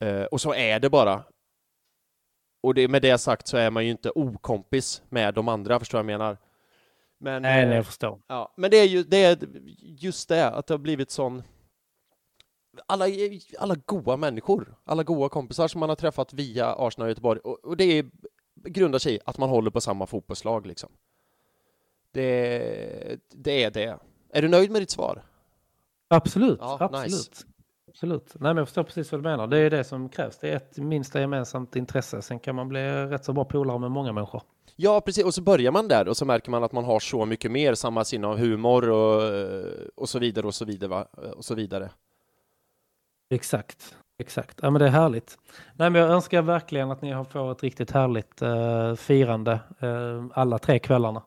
Eh, 0.00 0.22
och 0.22 0.40
så 0.40 0.54
är 0.54 0.80
det 0.80 0.90
bara. 0.90 1.22
Och 2.62 2.74
det, 2.74 2.88
med 2.88 3.02
det 3.02 3.18
sagt 3.18 3.46
så 3.46 3.56
är 3.56 3.70
man 3.70 3.84
ju 3.84 3.90
inte 3.90 4.10
okompis 4.10 5.02
med 5.08 5.34
de 5.34 5.48
andra, 5.48 5.78
förstår 5.78 5.98
jag 5.98 6.04
vad 6.04 6.12
jag 6.12 6.18
menar. 6.18 6.36
Men, 7.18 7.42
Nej, 7.42 7.62
eh, 7.62 7.68
nej, 7.68 7.76
jag 7.76 7.86
förstår. 7.86 8.20
Ja, 8.26 8.54
men 8.56 8.70
det 8.70 8.76
är 8.76 8.86
ju 8.86 9.02
det 9.02 9.24
är 9.24 9.38
just 9.80 10.28
det, 10.28 10.50
att 10.50 10.66
det 10.66 10.74
har 10.74 10.78
blivit 10.78 11.10
sån... 11.10 11.42
Alla, 12.86 13.04
alla 13.58 13.74
goa 13.86 14.16
människor, 14.16 14.74
alla 14.84 15.02
goa 15.02 15.28
kompisar 15.28 15.68
som 15.68 15.80
man 15.80 15.88
har 15.88 15.96
träffat 15.96 16.32
via 16.32 16.74
Arsenal 16.74 17.04
och 17.04 17.10
Göteborg, 17.10 17.40
och, 17.40 17.64
och 17.64 17.76
det 17.76 17.84
är, 17.84 18.06
grundar 18.64 18.98
sig 18.98 19.14
i 19.14 19.20
att 19.24 19.38
man 19.38 19.48
håller 19.48 19.70
på 19.70 19.80
samma 19.80 20.06
fotbollslag 20.06 20.66
liksom. 20.66 20.92
Det, 22.12 23.18
det 23.30 23.64
är 23.64 23.70
det. 23.70 23.98
Är 24.32 24.42
du 24.42 24.48
nöjd 24.48 24.70
med 24.70 24.82
ditt 24.82 24.90
svar? 24.90 25.22
Absolut, 26.08 26.58
Ja, 26.60 26.76
absolut. 26.80 27.10
nice. 27.10 27.46
Absolut. 27.88 28.34
Nej, 28.34 28.40
men 28.40 28.56
jag 28.56 28.68
förstår 28.68 28.82
precis 28.82 29.12
vad 29.12 29.20
du 29.20 29.28
menar. 29.28 29.46
Det 29.46 29.58
är 29.58 29.70
det 29.70 29.84
som 29.84 30.08
krävs. 30.08 30.38
Det 30.38 30.48
är 30.48 30.56
ett 30.56 30.78
minsta 30.78 31.20
gemensamt 31.20 31.76
intresse. 31.76 32.22
Sen 32.22 32.38
kan 32.38 32.54
man 32.54 32.68
bli 32.68 33.06
rätt 33.06 33.24
så 33.24 33.32
bra 33.32 33.44
polare 33.44 33.78
med 33.78 33.90
många 33.90 34.12
människor. 34.12 34.42
Ja, 34.76 35.00
precis. 35.00 35.24
Och 35.24 35.34
så 35.34 35.42
börjar 35.42 35.72
man 35.72 35.88
där 35.88 36.08
och 36.08 36.16
så 36.16 36.24
märker 36.24 36.50
man 36.50 36.64
att 36.64 36.72
man 36.72 36.84
har 36.84 37.00
så 37.00 37.24
mycket 37.26 37.50
mer, 37.50 37.74
samma 37.74 38.04
sinne 38.04 38.26
av 38.26 38.38
humor 38.38 38.90
och, 38.90 39.22
och 39.94 40.08
så 40.08 40.18
vidare 40.18 40.46
och 40.46 40.54
så 40.54 40.64
vidare. 40.64 40.88
Va? 40.88 41.02
Och 41.36 41.44
så 41.44 41.54
vidare. 41.54 41.90
Exakt. 43.30 43.96
Exakt. 44.18 44.58
Ja, 44.62 44.70
men 44.70 44.80
det 44.80 44.86
är 44.86 44.90
härligt. 44.90 45.38
Nej, 45.74 45.90
men 45.90 46.02
jag 46.02 46.10
önskar 46.10 46.42
verkligen 46.42 46.90
att 46.90 47.02
ni 47.02 47.12
har 47.12 47.24
får 47.24 47.52
ett 47.52 47.62
riktigt 47.62 47.90
härligt 47.90 48.42
eh, 48.42 48.94
firande 48.94 49.60
eh, 49.80 50.24
alla 50.32 50.58
tre 50.58 50.78
kvällarna. 50.78 51.22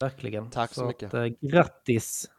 Verkligen. 0.00 0.50
Tack 0.50 0.74
så 0.74 0.84
mycket. 0.84 1.14
Att, 1.14 1.14
eh, 1.14 1.26
grattis 1.40 2.30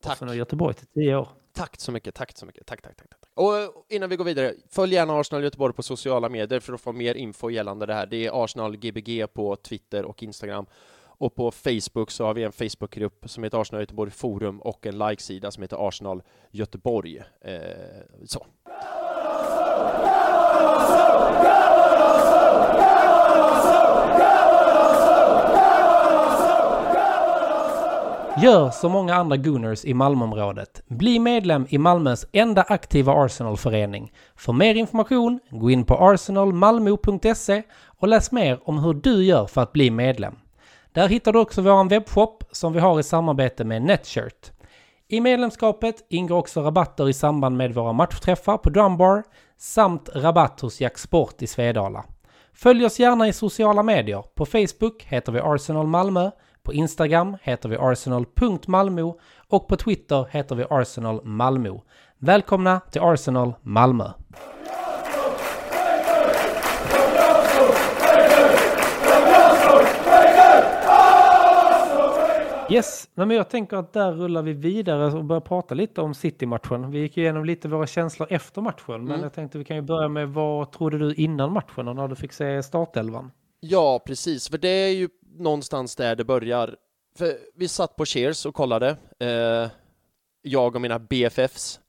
Tack. 0.00 0.12
Arsenal 0.12 0.36
Göteborg 0.36 0.74
till 0.74 0.86
tio 0.86 1.16
år. 1.16 1.28
Tack 1.52 1.80
så 1.80 1.92
mycket, 1.92 2.14
tack 2.14 2.38
så 2.38 2.46
mycket. 2.46 2.66
Tack, 2.66 2.82
tack, 2.82 2.96
tack. 2.96 3.08
tack. 3.08 3.30
Och 3.34 3.58
eh, 3.58 3.68
innan 3.88 4.08
vi 4.08 4.16
går 4.16 4.24
vidare, 4.24 4.54
följ 4.70 4.94
gärna 4.94 5.20
Arsenal 5.20 5.44
Göteborg 5.44 5.74
på 5.74 5.82
sociala 5.82 6.28
medier 6.28 6.60
för 6.60 6.72
att 6.72 6.80
få 6.80 6.92
mer 6.92 7.14
info 7.14 7.50
gällande 7.50 7.86
det 7.86 7.94
här. 7.94 8.06
Det 8.06 8.26
är 8.26 8.44
Arsenal 8.44 8.76
Gbg 8.76 9.26
på 9.34 9.56
Twitter 9.56 10.04
och 10.04 10.22
Instagram. 10.22 10.66
Och 11.18 11.34
på 11.34 11.50
Facebook 11.50 12.10
så 12.10 12.24
har 12.24 12.34
vi 12.34 12.42
en 12.42 12.52
Facebookgrupp 12.52 13.24
som 13.30 13.44
heter 13.44 13.60
Arsenal 13.60 13.82
Göteborg 13.82 14.10
Forum 14.10 14.60
och 14.60 14.86
en 14.86 14.98
likesida 14.98 15.50
som 15.50 15.62
heter 15.62 15.88
Arsenal 15.88 16.22
Göteborg. 16.50 17.22
Eh, 17.40 17.52
så. 18.24 18.46
Gör 28.42 28.70
som 28.70 28.92
många 28.92 29.14
andra 29.14 29.36
Gunners 29.36 29.84
i 29.84 29.94
Malmöområdet. 29.94 30.82
Bli 30.86 31.18
medlem 31.18 31.66
i 31.68 31.78
Malmös 31.78 32.26
enda 32.32 32.62
aktiva 32.62 33.12
Arsenalförening. 33.12 34.12
För 34.36 34.52
mer 34.52 34.74
information, 34.74 35.40
gå 35.50 35.70
in 35.70 35.84
på 35.84 35.94
arsenalmalmo.se 35.94 37.62
och 37.98 38.08
läs 38.08 38.32
mer 38.32 38.60
om 38.64 38.78
hur 38.78 38.94
du 38.94 39.24
gör 39.24 39.46
för 39.46 39.60
att 39.62 39.72
bli 39.72 39.90
medlem. 39.90 40.34
Där 40.96 41.08
hittar 41.08 41.32
du 41.32 41.38
också 41.38 41.62
vår 41.62 41.88
webbshop 41.88 42.44
som 42.50 42.72
vi 42.72 42.80
har 42.80 43.00
i 43.00 43.02
samarbete 43.02 43.64
med 43.64 43.82
Netshirt. 43.82 44.52
I 45.08 45.20
medlemskapet 45.20 46.06
ingår 46.08 46.36
också 46.36 46.60
rabatter 46.60 47.08
i 47.08 47.12
samband 47.12 47.56
med 47.56 47.74
våra 47.74 47.92
matchträffar 47.92 48.58
på 48.58 48.70
Drumbar 48.70 49.22
samt 49.58 50.08
rabatt 50.14 50.60
hos 50.60 50.80
Jack 50.80 50.98
Sport 50.98 51.42
i 51.42 51.46
Svedala. 51.46 52.04
Följ 52.54 52.84
oss 52.84 52.98
gärna 52.98 53.28
i 53.28 53.32
sociala 53.32 53.82
medier. 53.82 54.24
På 54.34 54.46
Facebook 54.46 55.02
heter 55.02 55.32
vi 55.32 55.40
Arsenal 55.40 55.86
Malmö, 55.86 56.30
på 56.62 56.72
Instagram 56.72 57.36
heter 57.42 57.68
vi 57.68 57.76
arsenal.malmo 57.76 59.18
och 59.48 59.68
på 59.68 59.76
Twitter 59.76 60.26
heter 60.30 60.54
vi 60.54 60.64
Arsenal 60.70 61.24
Malmö. 61.24 61.78
Välkomna 62.18 62.80
till 62.80 63.02
Arsenal 63.02 63.54
Malmö! 63.62 64.10
Yes, 72.70 73.08
Nej, 73.14 73.26
men 73.26 73.36
jag 73.36 73.50
tänker 73.50 73.76
att 73.76 73.92
där 73.92 74.12
rullar 74.12 74.42
vi 74.42 74.52
vidare 74.52 75.06
och 75.18 75.24
börjar 75.24 75.40
prata 75.40 75.74
lite 75.74 76.00
om 76.00 76.14
City-matchen. 76.14 76.90
Vi 76.90 76.98
gick 76.98 77.16
igenom 77.18 77.44
lite 77.44 77.68
våra 77.68 77.86
känslor 77.86 78.32
efter 78.32 78.60
matchen, 78.62 79.04
men 79.04 79.10
Mm. 79.10 79.22
jag 79.22 79.32
tänkte 79.32 79.58
vi 79.58 79.64
kan 79.64 79.76
ju 79.76 79.82
börja 79.82 80.08
med 80.08 80.28
vad 80.28 80.72
trodde 80.72 80.98
du 80.98 81.14
innan 81.14 81.52
matchen 81.52 81.88
och 81.88 81.96
när 81.96 82.08
du 82.08 82.16
fick 82.16 82.32
se 82.32 82.62
startelvan? 82.62 83.30
Ja, 83.60 84.02
precis, 84.06 84.48
för 84.48 84.58
det 84.58 84.68
är 84.68 84.88
ju 84.92 85.08
någonstans 85.38 85.96
där 85.96 86.16
det 86.16 86.24
börjar. 86.24 86.76
För 87.18 87.32
vi 87.54 87.68
satt 87.68 87.96
på 87.96 88.04
Cheers 88.04 88.46
och 88.46 88.54
kollade, 88.54 88.96
eh, 89.18 89.70
jag 90.42 90.74
och 90.76 90.80
mina 90.80 90.98
BFFs, 90.98 91.80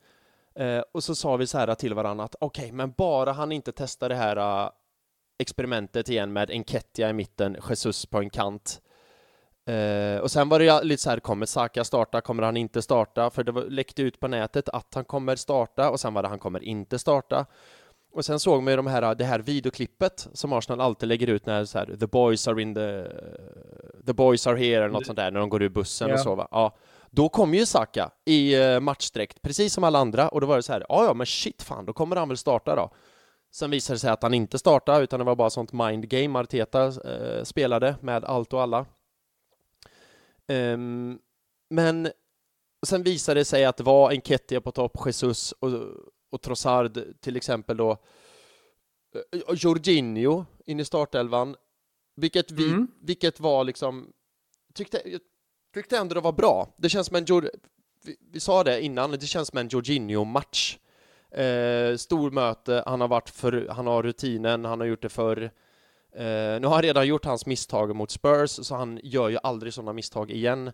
eh, 0.60 0.82
och 0.94 1.04
så 1.04 1.16
sa 1.16 1.36
vi 1.38 1.48
så 1.48 1.58
här 1.58 1.76
till 1.76 1.94
varandra 1.94 2.24
att 2.26 2.36
okej, 2.40 2.72
men 2.72 2.94
bara 2.98 3.32
han 3.32 3.52
inte 3.52 3.72
testar 3.72 4.10
det 4.10 4.16
här 4.16 4.38
eh, 4.66 4.70
experimentet 5.40 6.10
igen 6.10 6.34
med 6.34 6.52
Enketia 6.52 7.10
i 7.10 7.14
mitten, 7.14 7.58
Jesus 7.70 8.06
på 8.06 8.20
en 8.20 8.30
kant. 8.30 8.82
Eh, 9.68 10.20
och 10.22 10.32
sen 10.32 10.50
var 10.50 10.60
det 10.60 10.84
lite 10.84 11.04
så 11.04 11.10
här, 11.10 11.20
kommer 11.20 11.46
Saka 11.46 11.84
starta, 11.84 12.22
kommer 12.22 12.44
han 12.44 12.58
inte 12.58 12.82
starta? 12.82 13.30
För 13.30 13.44
det 13.44 13.52
var, 13.52 13.64
läckte 13.64 14.02
ut 14.02 14.20
på 14.20 14.28
nätet 14.28 14.70
att 14.70 14.94
han 14.96 15.06
kommer 15.06 15.36
starta 15.36 15.90
och 15.90 16.00
sen 16.00 16.14
var 16.14 16.24
det 16.24 16.28
han 16.30 16.40
kommer 16.40 16.64
inte 16.64 17.00
starta. 17.00 17.46
Och 18.14 18.26
sen 18.26 18.40
såg 18.40 18.64
man 18.64 18.72
ju 18.74 18.78
de 18.78 18.88
här, 18.88 19.16
det 19.16 19.26
här 19.26 19.40
videoklippet 19.40 20.28
som 20.34 20.54
Arsenal 20.54 20.82
alltid 20.82 21.10
lägger 21.10 21.28
ut 21.28 21.46
när 21.46 21.66
så 21.66 21.78
här, 21.78 21.86
the 22.00 22.08
boys 22.08 22.48
are 22.48 22.62
in 22.62 22.76
the... 22.76 23.04
The 24.06 24.14
boys 24.14 24.48
are 24.48 24.58
here 24.58 24.78
eller 24.78 24.94
något 24.94 25.06
sånt 25.06 25.18
där, 25.18 25.32
när 25.32 25.40
de 25.40 25.50
går 25.50 25.64
ur 25.64 25.70
bussen 25.70 26.10
Ja. 26.10 26.14
och 26.14 26.20
så 26.20 26.36
va. 26.36 26.48
Ja. 26.52 26.76
Då 27.12 27.30
kom 27.30 27.54
ju 27.54 27.66
Saka 27.66 28.10
i 28.26 28.62
eh, 28.64 28.80
matchdräkt, 28.80 29.42
precis 29.42 29.74
som 29.74 29.84
alla 29.84 30.00
andra, 30.00 30.30
och 30.30 30.42
då 30.42 30.48
var 30.48 30.56
det 30.56 30.64
så 30.64 30.74
här, 30.74 30.86
ja 30.90 31.06
ja 31.06 31.14
men 31.14 31.26
shit 31.26 31.62
fan, 31.62 31.86
då 31.86 31.94
kommer 31.94 32.16
han 32.16 32.28
väl 32.28 32.38
starta 32.38 32.76
då. 32.76 32.90
Sen 33.56 33.72
visade 33.72 33.96
det 33.96 34.00
sig 34.00 34.10
att 34.10 34.24
han 34.24 34.34
inte 34.34 34.60
startade, 34.60 35.04
utan 35.04 35.20
det 35.20 35.26
var 35.26 35.36
bara 35.36 35.50
sånt 35.50 35.74
mind 35.74 36.10
game 36.10 36.40
Arteta 36.40 36.86
eh, 36.86 37.44
spelade 37.44 37.96
med 38.02 38.26
allt 38.26 38.54
och 38.54 38.62
alla. 38.62 38.86
Ehm, 40.48 41.20
men 41.70 42.12
sen 42.86 43.04
visade 43.04 43.40
det 43.40 43.46
sig 43.46 43.66
att 43.66 43.78
det 43.78 43.84
var 43.84 44.12
Enketia 44.12 44.62
på 44.62 44.72
topp, 44.72 44.98
Jesus 45.06 45.52
och, 45.52 45.72
och 46.32 46.42
Trossard 46.42 47.00
till 47.20 47.36
exempel 47.36 47.78
då. 47.78 47.92
Eh, 47.92 49.40
och 49.42 49.56
Jorginho 49.56 50.46
in 50.66 50.80
i 50.80 50.86
startelvan. 50.86 51.56
Vilket, 52.16 52.52
vi, 52.52 52.70
Mm. 52.70 52.88
vilket 53.02 53.40
var 53.40 53.64
liksom... 53.64 54.14
Tyckte, 54.74 55.02
jag 55.06 55.22
tyckte 55.74 55.98
ändå 55.98 56.16
det 56.16 56.22
var 56.22 56.32
bra. 56.32 56.76
Det 56.78 56.90
känns 56.90 57.08
som 57.08 57.16
en... 57.16 57.26
Vi, 58.06 58.18
vi 58.32 58.40
sa 58.40 58.64
det 58.64 58.82
innan, 58.82 59.12
det 59.12 59.26
känns 59.28 59.48
som 59.48 59.58
en 59.58 59.68
Jorginho-match. 59.68 60.78
Eh, 61.32 61.96
stor 61.98 62.32
möte, 62.32 62.84
han 62.86 63.02
har 63.02 63.08
varit 63.08 63.30
för, 63.30 63.68
han 63.70 63.88
har 63.88 64.04
rutinen, 64.04 64.66
han 64.66 64.80
har 64.80 64.88
gjort 64.88 65.02
det 65.02 65.10
förr. 65.10 65.52
Uh, 66.16 66.60
nu 66.62 66.68
har 66.68 66.74
han 66.74 66.82
redan 66.82 67.08
gjort 67.08 67.26
hans 67.26 67.46
misstag 67.46 67.96
mot 67.96 68.12
Spurs, 68.12 68.52
så 68.52 68.76
han 68.76 69.00
gör 69.04 69.30
ju 69.30 69.38
aldrig 69.44 69.74
sådana 69.74 69.94
misstag 69.94 70.32
igen. 70.32 70.68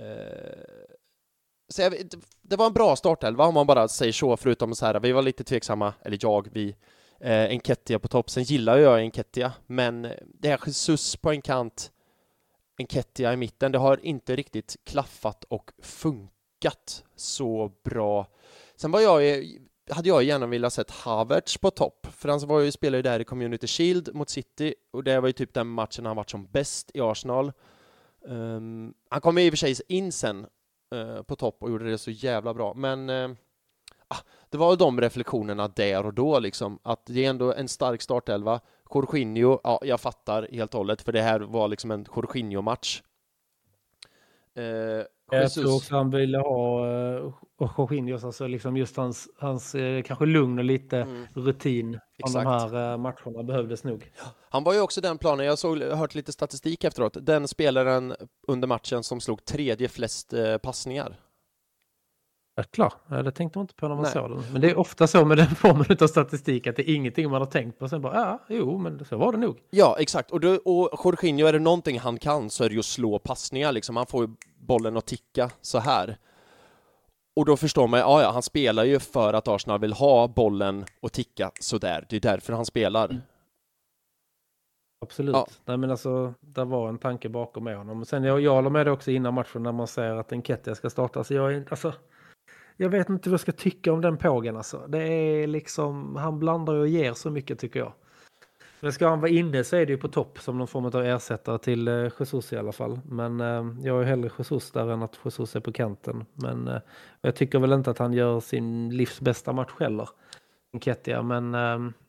Uh, 0.00 0.86
så 1.68 1.82
jag, 1.82 1.92
det, 1.92 2.18
det 2.42 2.56
var 2.56 2.66
en 2.66 2.72
bra 2.72 2.96
startelva 2.96 3.44
om 3.44 3.54
man 3.54 3.66
bara 3.66 3.88
säger 3.88 4.12
så, 4.12 4.36
förutom 4.36 4.74
så 4.74 4.86
här, 4.86 5.00
vi 5.00 5.12
var 5.12 5.22
lite 5.22 5.44
tveksamma, 5.44 5.94
eller 6.02 6.18
jag, 6.20 6.48
vi, 6.52 6.74
eh, 7.20 7.44
Enketia 7.44 7.98
på 7.98 8.08
topp. 8.08 8.30
Sen 8.30 8.42
gillar 8.42 8.78
jag 8.78 9.00
Enketia, 9.00 9.52
men 9.66 10.02
det 10.24 10.48
här 10.48 10.60
Jesus 10.66 11.16
på 11.16 11.30
en 11.30 11.42
kant, 11.42 11.92
Enketia 12.78 13.32
i 13.32 13.36
mitten, 13.36 13.72
det 13.72 13.78
har 13.78 14.06
inte 14.06 14.36
riktigt 14.36 14.76
klaffat 14.84 15.44
och 15.44 15.70
funkat 15.82 17.04
så 17.16 17.72
bra. 17.84 18.26
Sen 18.76 18.90
var 18.90 19.00
jag, 19.00 19.44
hade 19.90 20.08
jag 20.08 20.22
gärna 20.22 20.46
velat 20.46 20.72
sett 20.72 20.90
Havertz 20.90 21.58
på 21.58 21.70
topp, 21.70 22.06
för 22.10 22.28
han 22.28 22.40
var 22.40 22.60
ju, 22.60 22.72
spelade 22.72 22.98
ju 22.98 23.02
där 23.02 23.20
i 23.20 23.24
Community 23.24 23.66
Shield 23.66 24.14
mot 24.14 24.30
City, 24.30 24.74
och 24.90 25.04
det 25.04 25.20
var 25.20 25.28
ju 25.28 25.32
typ 25.32 25.54
den 25.54 25.66
matchen 25.66 26.06
han 26.06 26.16
varit 26.16 26.30
som 26.30 26.46
bäst 26.46 26.90
i 26.94 27.00
Arsenal. 27.00 27.52
Um, 28.24 28.94
han 29.08 29.20
kom 29.20 29.38
i 29.38 29.48
och 29.48 29.52
för 29.52 29.56
sig 29.56 29.74
in 29.88 30.12
sen 30.12 30.46
uh, 30.94 31.22
på 31.22 31.36
topp 31.36 31.62
och 31.62 31.70
gjorde 31.70 31.90
det 31.90 31.98
så 31.98 32.10
jävla 32.10 32.54
bra, 32.54 32.74
men 32.74 33.10
uh, 33.10 33.30
det 34.50 34.58
var 34.58 34.76
de 34.76 35.00
reflektionerna 35.00 35.68
där 35.68 36.06
och 36.06 36.14
då 36.14 36.38
liksom, 36.38 36.78
att 36.82 37.06
det 37.06 37.24
är 37.24 37.30
ändå 37.30 37.52
en 37.52 37.68
stark 37.68 38.02
startelva. 38.02 38.60
Jorginho, 38.94 39.60
ja, 39.64 39.80
jag 39.82 40.00
fattar 40.00 40.48
helt 40.52 40.74
och 40.74 40.78
hållet, 40.78 41.02
för 41.02 41.12
det 41.12 41.22
här 41.22 41.40
var 41.40 41.68
liksom 41.68 41.90
en 41.90 42.06
Jorginho-match. 42.16 43.02
Uh, 44.58 45.04
jag 45.30 45.52
tror 45.52 45.76
också 45.76 45.94
han 45.94 46.10
ville 46.10 46.38
ha 46.38 46.86
uh, 46.86 47.32
Jorginhos, 47.78 48.24
alltså 48.24 48.46
liksom 48.46 48.76
just 48.76 48.96
hans, 48.96 49.28
hans 49.38 49.74
eh, 49.74 50.02
kanske 50.02 50.26
lugn 50.26 50.58
och 50.58 50.64
lite 50.64 50.96
Mm, 50.96 51.26
rutin 51.34 51.98
från 52.20 52.32
de 52.32 52.40
exakt. 52.40 52.72
här 52.72 52.92
eh, 52.92 52.98
matcherna 52.98 53.42
behövdes 53.42 53.84
nog. 53.84 54.10
Han 54.50 54.64
var 54.64 54.74
ju 54.74 54.80
också 54.80 55.00
den 55.00 55.18
planen, 55.18 55.46
jag 55.46 55.58
såg, 55.58 55.78
hört 55.82 56.14
lite 56.14 56.32
statistik 56.32 56.84
efteråt, 56.84 57.16
den 57.20 57.48
spelaren 57.48 58.14
under 58.48 58.68
matchen 58.68 59.02
som 59.02 59.20
slog 59.20 59.44
tredje 59.44 59.88
flest 59.88 60.32
eh, 60.32 60.56
passningar. 60.56 61.16
Ja, 62.54 62.62
klar, 62.62 62.92
Ja, 63.08 63.22
det 63.22 63.32
tänkte 63.32 63.58
man 63.58 63.64
inte 63.64 63.74
på 63.74 63.88
när 63.88 63.94
man 63.94 64.02
Nej. 64.02 64.12
såg 64.12 64.30
den. 64.30 64.52
Men 64.52 64.60
det 64.60 64.70
är 64.70 64.78
ofta 64.78 65.06
så 65.06 65.24
med 65.24 65.36
den 65.36 65.46
formen 65.56 65.96
av 66.00 66.06
statistik 66.06 66.66
att 66.66 66.76
det 66.76 66.90
är 66.90 66.94
ingenting 66.94 67.30
man 67.30 67.40
har 67.40 67.46
tänkt 67.46 67.78
på. 67.78 67.88
Sen 67.88 68.02
bara, 68.02 68.14
ja, 68.14 68.38
jo, 68.48 68.78
men 68.78 69.04
så 69.04 69.16
var 69.16 69.32
det 69.32 69.38
nog. 69.38 69.58
Ja, 69.70 69.96
exakt. 69.98 70.30
Och, 70.30 70.40
då, 70.40 70.54
och 70.54 71.00
Jorginho, 71.04 71.46
är 71.46 71.52
det 71.52 71.58
någonting 71.58 71.98
han 71.98 72.18
kan 72.18 72.50
så 72.50 72.64
är 72.64 72.68
det 72.68 72.72
ju 72.72 72.78
att 72.78 72.84
slå 72.84 73.18
passningar 73.18 73.72
liksom. 73.72 73.96
Han 73.96 74.06
får 74.06 74.30
bollen 74.58 74.96
att 74.96 75.06
ticka 75.06 75.50
så 75.60 75.78
här. 75.78 76.16
Och 77.36 77.46
då 77.46 77.56
förstår 77.56 77.88
man, 77.88 78.00
ja, 78.00 78.22
ja, 78.22 78.30
han 78.30 78.42
spelar 78.42 78.84
ju 78.84 78.98
för 78.98 79.32
att 79.34 79.48
Arsenal 79.48 79.80
vill 79.80 79.92
ha 79.92 80.28
bollen 80.28 80.84
och 81.00 81.12
ticka 81.12 81.50
så 81.60 81.78
där. 81.78 82.06
Det 82.08 82.16
är 82.16 82.20
därför 82.20 82.52
han 82.52 82.66
spelar. 82.66 83.20
Absolut. 85.04 85.34
Ja. 85.34 85.46
Nej, 85.64 85.76
men 85.76 85.90
alltså, 85.90 86.34
det 86.40 86.64
var 86.64 86.88
en 86.88 86.98
tanke 86.98 87.28
bakom 87.28 87.64
med 87.64 87.76
honom. 87.76 88.04
Sen 88.04 88.24
jag, 88.24 88.40
jag 88.40 88.54
håller 88.54 88.70
med 88.70 88.86
det 88.86 88.90
också 88.92 89.10
innan 89.10 89.34
matchen 89.34 89.62
när 89.62 89.72
man 89.72 89.86
säger 89.86 90.14
att 90.14 90.32
Enketia 90.32 90.74
ska 90.74 90.90
starta. 90.90 91.24
Så 91.24 91.34
jag, 91.34 91.54
är, 91.54 91.66
alltså, 91.70 91.92
jag 92.80 92.90
vet 92.90 93.08
inte 93.08 93.28
vad 93.28 93.32
jag 93.32 93.40
ska 93.40 93.52
tycka 93.52 93.92
om 93.92 94.00
den 94.00 94.16
pågen. 94.16 94.56
Alltså. 94.56 94.86
Det 94.88 95.02
är 95.02 95.46
liksom, 95.46 96.16
han 96.16 96.38
blandar 96.38 96.74
och 96.74 96.88
ger 96.88 97.12
så 97.12 97.30
mycket 97.30 97.58
tycker 97.58 97.80
jag. 97.80 97.92
Men 98.80 98.92
ska 98.92 99.08
han 99.08 99.20
vara 99.20 99.30
inne 99.30 99.64
så 99.64 99.76
är 99.76 99.86
det 99.86 99.92
ju 99.92 99.98
på 99.98 100.08
topp 100.08 100.38
som 100.38 100.58
någon 100.58 100.68
form 100.68 100.84
av 100.84 100.96
ersättare 100.96 101.58
till 101.58 101.88
eh, 101.88 102.08
Jesus 102.18 102.52
i 102.52 102.56
alla 102.56 102.72
fall. 102.72 103.00
Men 103.04 103.40
eh, 103.40 103.66
jag 103.82 104.00
är 104.00 104.04
hellre 104.04 104.30
Jesus 104.38 104.70
där 104.70 104.90
än 104.90 105.02
att 105.02 105.18
Jesus 105.24 105.56
är 105.56 105.60
på 105.60 105.72
kanten. 105.72 106.24
Men 106.34 106.68
eh, 106.68 106.80
jag 107.20 107.36
tycker 107.36 107.58
väl 107.58 107.72
inte 107.72 107.90
att 107.90 107.98
han 107.98 108.12
gör 108.12 108.40
sin 108.40 108.96
livs 108.96 109.20
bästa 109.20 109.52
match 109.52 109.72
heller. 109.78 110.08
Enketia, 110.72 111.22
men 111.22 111.50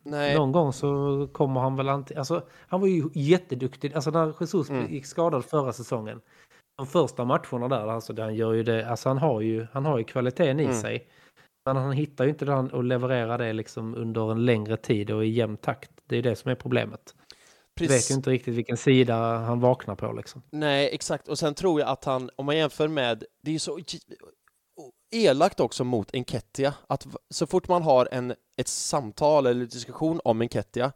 Nej, 0.03 0.35
någon 0.35 0.51
gång 0.51 0.73
så 0.73 1.29
kommer 1.31 1.61
han 1.61 1.75
väl 1.75 1.89
antingen... 1.89 2.19
Alltså, 2.19 2.41
han 2.67 2.81
var 2.81 2.87
ju 2.87 3.09
jätteduktig. 3.13 3.93
Alltså 3.93 4.11
när 4.11 4.33
Jesus 4.39 4.69
Mm. 4.69 4.93
gick 4.93 5.05
skadad 5.05 5.45
förra 5.45 5.73
säsongen. 5.73 6.21
De 6.81 6.87
första 6.87 7.25
matcherna 7.25 7.67
där, 7.67 7.87
alltså 7.87 8.21
han 8.21 8.35
gör 8.35 8.53
ju 8.53 8.63
det. 8.63 8.89
Alltså 8.89 9.09
han 9.09 9.17
har 9.17 9.41
ju, 9.41 9.67
han 9.73 9.85
har 9.85 9.97
ju 9.97 10.03
kvaliteten 10.03 10.59
i 10.59 10.63
Mm. 10.63 10.81
sig. 10.81 11.07
Men 11.65 11.75
han 11.75 11.91
hittar 11.91 12.23
ju 12.23 12.29
inte 12.29 12.45
det 12.45 12.51
han 12.53 12.69
och 12.71 12.83
levererar 12.83 13.37
det 13.37 13.53
liksom 13.53 13.95
under 13.95 14.31
en 14.31 14.45
längre 14.45 14.77
tid 14.77 15.11
och 15.11 15.25
i 15.25 15.29
jämn 15.29 15.57
takt. 15.57 15.91
Det 16.05 16.15
är 16.17 16.21
det 16.21 16.35
som 16.35 16.51
är 16.51 16.55
problemet. 16.55 17.15
Jag 17.79 17.87
vet 17.87 18.11
ju 18.11 18.15
inte 18.15 18.29
riktigt 18.29 18.55
vilken 18.55 18.77
sida 18.77 19.15
han 19.37 19.59
vaknar 19.59 19.95
på 19.95 20.11
liksom. 20.11 20.41
Nej, 20.49 20.89
exakt. 20.93 21.27
Och 21.27 21.39
sen 21.39 21.53
tror 21.53 21.79
jag 21.79 21.89
att 21.89 22.05
han, 22.05 22.29
om 22.35 22.45
man 22.45 22.57
jämför 22.57 22.87
med, 22.87 23.23
det 23.43 23.51
är 23.51 23.53
ju 23.53 23.59
så 23.59 23.79
elakt 25.11 25.59
också 25.59 25.83
mot 25.83 26.15
Enketia, 26.15 26.73
att 26.87 27.07
så 27.29 27.47
fort 27.47 27.67
man 27.67 27.83
har 27.83 28.07
en, 28.11 28.33
ett 28.57 28.67
samtal 28.67 29.45
eller 29.45 29.65
diskussion 29.65 30.21
om 30.23 30.41
Enketia 30.41 30.91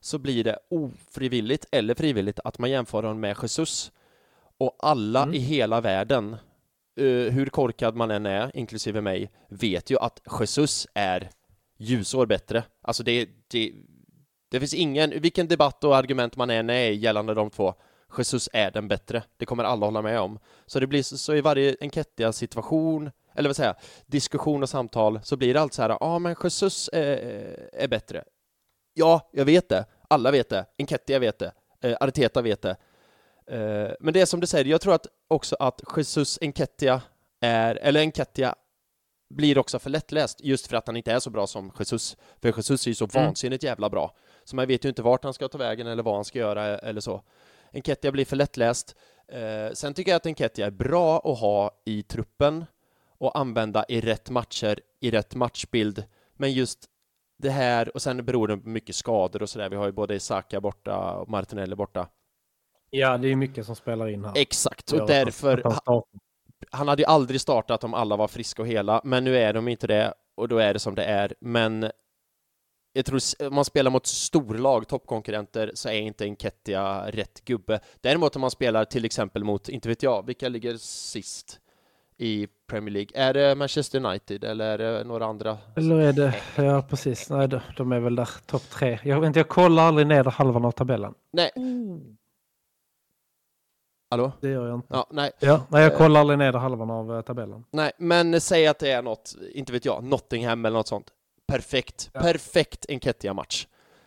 så 0.00 0.18
blir 0.18 0.44
det 0.44 0.58
ofrivilligt 0.70 1.66
eller 1.72 1.94
frivilligt 1.94 2.40
att 2.44 2.58
man 2.58 2.70
jämför 2.70 3.02
honom 3.02 3.20
med 3.20 3.36
Jesus. 3.42 3.92
Och 4.60 4.76
alla 4.78 5.22
Mm. 5.22 5.34
i 5.34 5.38
hela 5.38 5.80
världen, 5.80 6.36
eh, 6.96 7.06
hur 7.06 7.46
korkad 7.46 7.96
man 7.96 8.10
än 8.10 8.26
är, 8.26 8.56
inklusive 8.56 9.00
mig, 9.00 9.30
vet 9.48 9.90
ju 9.90 9.98
att 9.98 10.20
Jesus 10.40 10.86
är 10.94 11.30
ljusår 11.78 12.26
bättre. 12.26 12.64
Alltså 12.82 13.02
det, 13.02 13.28
det, 13.50 13.72
det 14.50 14.60
finns 14.60 14.74
ingen, 14.74 15.10
vilken 15.20 15.48
debatt 15.48 15.84
och 15.84 15.96
argument 15.96 16.36
man 16.36 16.50
än 16.50 16.70
är 16.70 16.90
gällande 16.90 17.34
de 17.34 17.50
två, 17.50 17.74
Jesus 18.18 18.48
är 18.52 18.70
den 18.70 18.88
bättre. 18.88 19.22
Det 19.36 19.46
kommer 19.46 19.64
alla 19.64 19.86
hålla 19.86 20.02
med 20.02 20.20
om. 20.20 20.38
Så 20.66 20.80
det 20.80 20.86
blir 20.86 21.02
så, 21.02 21.18
så 21.18 21.34
i 21.34 21.40
varje 21.40 21.76
enketia 21.80 22.32
situation, 22.32 23.10
eller 23.34 23.48
vad 23.48 23.56
säger 23.56 23.74
diskussion 24.06 24.62
och 24.62 24.68
samtal, 24.68 25.20
så 25.22 25.36
blir 25.36 25.54
det 25.54 25.60
alltid 25.60 25.74
så 25.74 25.82
här, 25.82 25.88
ja 25.88 25.98
ah, 26.00 26.18
men 26.18 26.36
Jesus 26.42 26.90
är, 26.92 27.16
är 27.72 27.88
bättre. 27.88 28.24
Ja, 28.94 29.30
jag 29.32 29.44
vet 29.44 29.68
det. 29.68 29.84
Alla 30.08 30.30
vet 30.30 30.48
det. 30.48 30.66
Enketia 30.78 31.18
vet 31.18 31.38
det. 31.38 31.52
Eh, 31.80 31.96
Arteta 32.00 32.42
vet 32.42 32.62
det. 32.62 32.76
Eh, 33.46 33.90
men 34.00 34.14
det 34.14 34.20
är 34.20 34.26
som 34.26 34.40
du 34.40 34.46
säger, 34.46 34.64
jag 34.64 34.80
tror 34.80 34.94
att 34.94 35.06
också 35.28 35.56
att 35.58 35.80
Jesus 35.96 36.38
Enketia 36.40 37.02
är, 37.40 37.74
eller 37.76 38.00
Enketia 38.00 38.54
blir 39.34 39.58
också 39.58 39.78
för 39.78 39.90
lättläst 39.90 40.40
just 40.40 40.66
för 40.66 40.76
att 40.76 40.86
han 40.86 40.96
inte 40.96 41.12
är 41.12 41.18
så 41.18 41.30
bra 41.30 41.46
som 41.46 41.72
Jesus. 41.78 42.16
För 42.42 42.48
Jesus 42.56 42.86
är 42.86 42.90
ju 42.90 42.94
så 42.94 43.08
Mm. 43.14 43.24
vansinnigt 43.26 43.64
jävla 43.64 43.90
bra. 43.90 44.14
Så 44.44 44.56
man 44.56 44.66
vet 44.66 44.84
ju 44.84 44.88
inte 44.88 45.02
vart 45.02 45.24
han 45.24 45.34
ska 45.34 45.48
ta 45.48 45.58
vägen 45.58 45.86
eller 45.86 46.02
vad 46.02 46.14
han 46.14 46.24
ska 46.24 46.38
göra 46.38 46.78
eller 46.78 47.00
så. 47.00 47.22
Enketia 47.72 48.12
blir 48.12 48.24
för 48.24 48.36
lättläst. 48.36 48.96
Eh, 49.28 49.72
sen 49.72 49.94
tycker 49.94 50.10
jag 50.10 50.16
att 50.16 50.26
Enketia 50.26 50.66
är 50.66 50.70
bra 50.70 51.18
att 51.18 51.38
ha 51.40 51.70
i 51.84 52.02
truppen 52.02 52.64
och 53.18 53.38
använda 53.38 53.84
i 53.88 54.00
rätt 54.00 54.30
matcher, 54.30 54.80
i 55.00 55.10
rätt 55.10 55.34
matchbild. 55.34 56.04
Men 56.36 56.52
just 56.52 56.78
det 57.38 57.50
här, 57.50 57.94
och 57.94 58.02
sen 58.02 58.24
beror 58.24 58.48
det 58.48 58.56
på 58.56 58.68
mycket 58.68 58.94
skador 58.96 59.42
och 59.42 59.50
sådär. 59.50 59.68
Vi 59.68 59.76
har 59.76 59.86
ju 59.86 59.92
både 59.92 60.14
Isaka 60.14 60.60
borta 60.60 61.12
och 61.12 61.28
Martinelli 61.28 61.76
borta. 61.76 62.08
Ja, 62.90 63.18
det 63.18 63.28
är 63.28 63.36
mycket 63.36 63.66
som 63.66 63.76
spelar 63.76 64.08
in 64.08 64.24
här. 64.24 64.32
Exakt, 64.36 64.92
och 64.92 65.06
därför, 65.06 65.66
att 65.66 66.04
han 66.70 66.88
hade 66.88 67.02
ju 67.02 67.06
aldrig 67.06 67.40
startat 67.40 67.84
om 67.84 67.94
alla 67.94 68.16
var 68.16 68.28
friska 68.28 68.62
och 68.62 68.68
hela, 68.68 69.00
men 69.04 69.24
nu 69.24 69.36
är 69.36 69.52
de 69.52 69.68
inte 69.68 69.86
det 69.86 70.14
och 70.36 70.48
då 70.48 70.58
är 70.58 70.72
det 70.72 70.78
som 70.78 70.94
det 70.94 71.04
är. 71.04 71.34
Men 71.40 71.90
jag 72.92 73.04
tror 73.04 73.20
om 73.48 73.54
man 73.54 73.64
spelar 73.64 73.90
mot 73.90 74.06
storlag, 74.06 74.88
toppkonkurrenter, 74.88 75.70
så 75.74 75.88
är 75.88 76.00
inte 76.00 76.24
Enketia 76.24 77.10
rätt 77.10 77.44
gubbe. 77.44 77.80
Däremot 78.00 78.36
om 78.36 78.40
man 78.40 78.50
spelar 78.50 78.84
till 78.84 79.04
exempel 79.04 79.44
mot, 79.44 79.68
inte 79.68 79.88
vet 79.88 80.02
jag, 80.02 80.26
vilka 80.26 80.48
ligger 80.48 80.76
sist 80.76 81.60
i 82.16 82.46
Premier 82.66 82.92
League? 82.92 83.10
Är 83.14 83.34
det 83.34 83.54
Manchester 83.54 84.04
United 84.04 84.44
eller 84.44 84.78
är 84.78 84.78
det 84.78 85.04
några 85.04 85.26
andra? 85.26 85.58
Eller 85.76 85.96
är 85.96 86.12
det, 86.12 86.34
ja 86.56 86.82
precis, 86.82 87.30
nej 87.30 87.48
de, 87.76 87.92
är 87.92 88.00
väl 88.00 88.16
där 88.16 88.28
topp 88.46 88.70
tre. 88.70 88.98
Jag 89.04 89.20
vet 89.20 89.26
inte, 89.26 89.38
jag 89.38 89.48
kollar 89.48 89.82
aldrig 89.82 90.06
ner 90.06 90.24
halvan 90.24 90.64
av 90.64 90.70
tabellen. 90.70 91.14
Nej. 91.32 91.50
Hallå? 94.10 94.32
Det 94.40 94.48
gör 94.48 94.66
jag 94.66 94.74
inte. 94.74 94.86
Ja, 94.90 95.06
nej. 95.10 95.30
Ja, 95.38 95.66
nej, 95.68 95.82
jag 95.82 95.96
kollar 95.96 96.20
aldrig 96.20 96.38
ner 96.38 96.52
halvan 96.52 96.90
av 96.90 97.16
eh, 97.16 97.22
tabellen. 97.22 97.64
Nej, 97.70 97.92
men 97.98 98.40
säg 98.40 98.66
att 98.66 98.78
det 98.78 98.90
är 98.90 99.02
något, 99.02 99.34
inte 99.54 99.72
vet 99.72 99.84
jag, 99.84 100.04
Nottingham 100.04 100.64
eller 100.64 100.76
något 100.78 100.88
sånt. 100.88 101.06
Perfekt, 101.46 102.10
Ja. 102.12 102.20
perfekt 102.20 102.86
Enketia-match. 102.88 103.66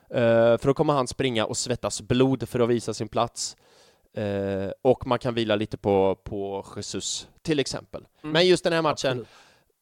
Eh, 0.10 0.20
för 0.58 0.66
då 0.66 0.74
kommer 0.74 0.94
han 0.94 1.08
springa 1.08 1.46
och 1.46 1.58
svettas 1.58 2.02
blod 2.02 2.50
för 2.50 2.60
att 2.60 2.70
visa 2.70 2.94
sin 2.94 3.08
plats. 3.08 3.58
Eh, 4.18 4.72
och 4.82 5.08
man 5.08 5.20
kan 5.20 5.34
vila 5.34 5.56
lite 5.56 5.78
på, 5.78 6.16
på 6.24 6.66
Jesus, 6.76 7.28
till 7.42 7.60
exempel. 7.60 8.06
Mm. 8.24 8.34
Men 8.34 8.48
just 8.48 8.64
den 8.64 8.74
här 8.74 8.82
matchen, 8.82 9.10
Absolut. 9.12 9.28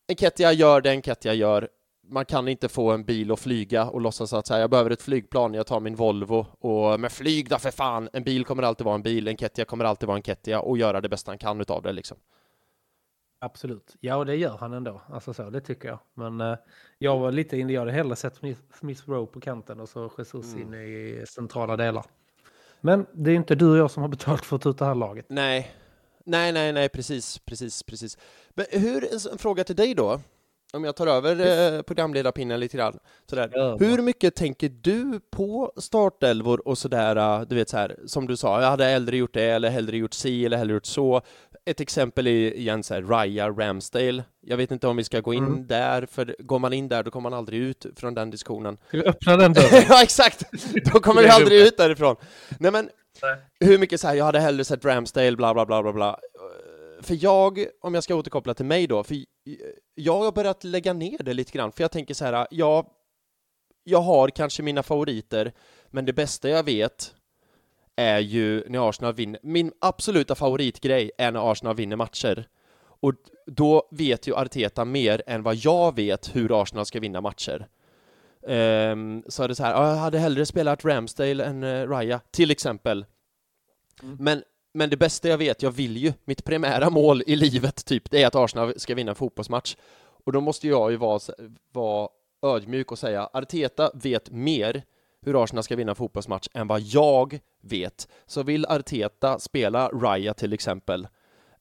Enketia 0.07 0.51
gör 0.51 0.81
det 0.81 0.89
Enketia 0.89 1.33
gör. 1.33 1.69
Man 2.03 2.25
kan 2.25 2.47
inte 2.47 2.69
få 2.69 2.91
en 2.91 3.03
bil 3.03 3.31
att 3.31 3.39
flyga 3.39 3.85
och 3.85 4.01
låtsas 4.01 4.33
att 4.33 4.47
så 4.47 4.53
här, 4.53 4.61
jag 4.61 4.69
behöver 4.69 4.89
ett 4.91 5.01
flygplan, 5.01 5.53
jag 5.53 5.67
tar 5.67 5.79
min 5.79 5.95
Volvo 5.95 6.45
och 6.59 6.99
men 6.99 7.09
flyg 7.09 7.49
då 7.49 7.57
för 7.57 7.71
fan! 7.71 8.09
En 8.13 8.23
bil 8.23 8.45
kommer 8.45 8.63
alltid 8.63 8.85
vara 8.85 8.95
en 8.95 9.01
bil, 9.01 9.27
Enketia 9.27 9.65
kommer 9.65 9.85
alltid 9.85 10.07
vara 10.07 10.15
Enketia 10.15 10.59
och 10.61 10.77
göra 10.77 11.01
det 11.01 11.09
bästa 11.09 11.31
han 11.31 11.37
kan 11.37 11.61
utav 11.61 11.81
det 11.81 11.91
liksom. 11.91 12.17
Absolut. 13.39 13.95
Ja, 13.99 14.15
och 14.15 14.25
det 14.25 14.35
gör 14.35 14.57
han 14.57 14.73
ändå. 14.73 15.01
Alltså 15.09 15.33
så, 15.33 15.49
det 15.49 15.61
tycker 15.61 15.87
jag. 15.87 15.99
Men 16.13 16.41
eh, 16.41 16.57
jag 16.97 17.19
var 17.19 17.31
lite 17.31 17.57
inne, 17.57 17.73
jag 17.73 17.81
hade 17.81 17.91
hellre 17.91 18.15
sett 18.15 18.35
Smith, 18.35 18.61
Smith 18.79 19.09
Rowe 19.09 19.31
på 19.31 19.39
kanten 19.39 19.79
och 19.79 19.89
så 19.89 20.11
Jesus 20.17 20.53
Mm. 20.53 20.61
in 20.61 20.73
i 20.73 21.25
centrala 21.27 21.77
delar. 21.77 22.05
Men 22.81 23.05
det 23.13 23.31
är 23.31 23.35
inte 23.35 23.55
du 23.55 23.71
och 23.71 23.77
jag 23.77 23.91
som 23.91 24.01
har 24.01 24.09
betalt 24.09 24.45
för 24.45 24.55
att 24.55 24.61
ta 24.61 24.69
ut 24.69 24.77
det 24.77 24.85
här 24.85 24.95
laget. 24.95 25.25
Nej, 25.29 25.71
nej, 26.25 26.51
nej, 26.51 26.73
nej, 26.73 26.89
precis, 26.89 27.39
precis, 27.39 27.83
precis. 27.83 28.17
Men 28.49 28.65
hur, 28.71 29.13
en 29.31 29.37
fråga 29.37 29.63
till 29.63 29.75
dig 29.75 29.95
då, 29.95 30.19
om 30.73 30.83
jag 30.83 30.95
tar 30.95 31.07
över 31.07 31.39
eh, 31.75 31.81
programledarpinnen 31.81 32.59
lite 32.59 32.77
grann. 32.77 32.99
Sådär. 33.29 33.49
Ja, 33.53 33.77
Hur 33.79 34.01
mycket 34.01 34.35
tänker 34.35 34.69
du 34.69 35.19
på 35.31 35.73
startelvor 35.77 36.67
och 36.67 36.77
sådär, 36.77 37.15
eh, 37.15 37.41
du 37.47 37.55
vet 37.55 37.69
så 37.69 37.77
här, 37.77 37.95
som 38.05 38.27
du 38.27 38.37
sa, 38.37 38.61
jag 38.61 38.69
hade 38.69 38.85
hellre 38.85 39.17
gjort 39.17 39.33
det, 39.33 39.43
eller 39.43 39.69
hellre 39.69 39.97
gjort 39.97 40.13
si, 40.13 40.45
eller 40.45 40.57
hellre 40.57 40.73
gjort 40.73 40.85
så. 40.85 41.21
Ett 41.65 41.79
exempel 41.79 42.27
är 42.27 42.31
igen 42.53 42.83
så 42.83 42.93
här, 42.93 43.01
Raya 43.01 43.49
Ramsdale. 43.49 44.23
Jag 44.41 44.57
vet 44.57 44.71
inte 44.71 44.87
om 44.87 44.97
vi 44.97 45.03
ska 45.03 45.19
gå 45.19 45.33
in 45.33 45.45
Mm. 45.45 45.67
där, 45.67 46.05
för 46.05 46.35
går 46.39 46.59
man 46.59 46.73
in 46.73 46.87
där 46.89 47.03
då 47.03 47.11
kommer 47.11 47.29
man 47.29 47.37
aldrig 47.39 47.59
ut 47.59 47.85
från 47.95 48.13
den 48.13 48.29
diskussionen. 48.29 48.77
Ska 48.87 48.97
vi 48.97 49.03
öppna 49.05 49.37
den 49.37 49.53
dörren? 49.53 49.83
ja, 49.89 50.03
exakt! 50.03 50.43
Då 50.93 50.99
kommer 50.99 51.21
vi 51.21 51.29
aldrig 51.29 51.61
ut 51.61 51.77
därifrån. 51.77 52.15
Nej 52.59 52.71
men, 52.71 52.89
Nej. 53.21 53.35
hur 53.59 53.77
mycket 53.77 54.01
så 54.01 54.07
här, 54.07 54.15
jag 54.15 54.25
hade 54.25 54.39
hellre 54.39 54.63
sett 54.63 54.85
Ramsdale, 54.85 55.35
bla 55.37 55.53
bla 55.53 55.65
bla 55.65 55.83
bla 55.83 55.93
bla. 55.93 56.19
För 57.01 57.17
jag, 57.23 57.65
om 57.81 57.93
jag 57.93 58.03
ska 58.03 58.15
återkoppla 58.15 58.53
till 58.53 58.65
mig 58.65 58.87
då, 58.87 59.03
för 59.03 59.15
jag 59.95 60.23
har 60.23 60.31
börjat 60.31 60.63
lägga 60.63 60.93
ner 60.93 61.17
det 61.23 61.33
lite 61.33 61.51
grann, 61.51 61.71
för 61.71 61.83
jag 61.83 61.91
tänker 61.91 62.13
så 62.13 62.25
här, 62.25 62.47
jag, 62.51 62.85
jag 63.83 64.01
har 64.01 64.29
kanske 64.29 64.63
mina 64.63 64.83
favoriter, 64.83 65.53
men 65.87 66.05
det 66.05 66.13
bästa 66.13 66.49
jag 66.49 66.63
vet 66.63 67.15
är 67.95 68.19
ju 68.19 68.69
när 68.69 68.89
Arsenal 68.89 69.13
vinner. 69.13 69.39
Min 69.43 69.71
absoluta 69.79 70.35
favoritgrej 70.35 71.11
är 71.17 71.31
när 71.31 71.51
Arsenal 71.51 71.75
vinner 71.75 71.95
matcher. 71.95 72.47
Och 73.01 73.13
då 73.45 73.87
vet 73.91 74.27
ju 74.27 74.35
Arteta 74.35 74.85
mer 74.85 75.21
än 75.27 75.43
vad 75.43 75.55
jag 75.55 75.95
vet 75.95 76.35
hur 76.35 76.61
Arsenal 76.61 76.85
ska 76.85 76.99
vinna 76.99 77.21
matcher. 77.21 77.67
Um, 78.41 79.23
så 79.27 79.43
är 79.43 79.47
det 79.47 79.55
så 79.55 79.63
här, 79.63 79.71
"Ja, 79.73 79.89
jag 79.89 79.95
hade 79.95 80.19
hellre 80.19 80.45
spelat 80.45 80.85
Ramsdale 80.85 81.43
än 81.43 81.63
uh, 81.63 81.89
Raya, 81.89 82.19
till 82.31 82.51
exempel. 82.51 83.05
Mm. 84.03 84.17
Men, 84.19 84.43
men 84.73 84.89
det 84.89 84.97
bästa 84.97 85.27
jag 85.27 85.37
vet, 85.37 85.61
jag 85.61 85.71
vill 85.71 85.97
ju, 85.97 86.13
mitt 86.25 86.43
primära 86.43 86.89
mål 86.89 87.23
i 87.27 87.35
livet, 87.35 87.85
typ, 87.85 88.11
det 88.11 88.23
är 88.23 88.27
att 88.27 88.35
Arsenal 88.35 88.79
ska 88.79 88.95
vinna 88.95 89.11
en 89.11 89.15
fotbollsmatch. 89.15 89.75
Och 90.25 90.31
då 90.31 90.41
måste 90.41 90.67
jag 90.67 90.91
ju 90.91 90.97
vara, 90.97 91.19
vara 91.71 92.09
ödmjuk 92.41 92.91
och 92.91 92.99
säga, 92.99 93.29
Arteta 93.33 93.91
vet 93.93 94.31
mer 94.31 94.83
hur 95.21 95.43
Arsenal 95.43 95.63
ska 95.63 95.75
vinna 95.75 95.91
en 95.91 95.95
fotbollsmatch 95.95 96.47
än 96.53 96.67
vad 96.67 96.81
jag 96.81 97.39
vet. 97.61 98.07
Så 98.25 98.43
vill 98.43 98.65
Arteta 98.65 99.39
spela 99.39 99.89
Raya 99.89 100.33
till 100.33 100.53
exempel, 100.53 101.07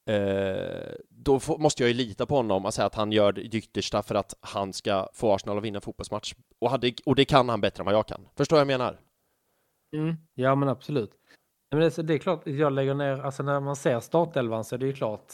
eh, 0.06 0.92
då 1.08 1.40
får, 1.40 1.58
måste 1.58 1.82
jag 1.82 1.88
ju 1.88 1.94
lita 1.94 2.26
på 2.26 2.36
honom 2.36 2.66
och 2.66 2.74
säga 2.74 2.86
att 2.86 2.94
han 2.94 3.12
gör 3.12 3.32
det 3.32 3.42
yttersta 3.42 4.02
för 4.02 4.14
att 4.14 4.34
han 4.40 4.72
ska 4.72 5.08
få 5.14 5.34
Arsenal 5.34 5.58
att 5.58 5.64
vinna 5.64 5.76
en 5.76 5.82
fotbollsmatch. 5.82 6.34
Och, 6.58 6.70
hade, 6.70 6.92
och 7.06 7.14
det 7.14 7.24
kan 7.24 7.48
han 7.48 7.60
bättre 7.60 7.80
än 7.80 7.86
vad 7.86 7.94
jag 7.94 8.06
kan. 8.06 8.28
Förstår 8.36 8.56
vad 8.56 8.60
jag 8.60 8.66
menar? 8.66 9.00
Mm. 9.96 10.16
Ja, 10.34 10.54
men 10.54 10.68
absolut. 10.68 11.19
Men 11.70 11.80
det, 11.80 11.98
är- 11.98 12.02
det 12.02 12.14
är 12.14 12.18
klart, 12.18 12.46
jag 12.46 12.72
lägger 12.72 12.94
ner, 12.94 13.20
alltså 13.24 13.42
när 13.42 13.60
man 13.60 13.76
ser 13.76 14.00
startelvan 14.00 14.64
så 14.64 14.74
är 14.74 14.78
det 14.78 14.86
ju 14.86 14.92
klart, 14.92 15.32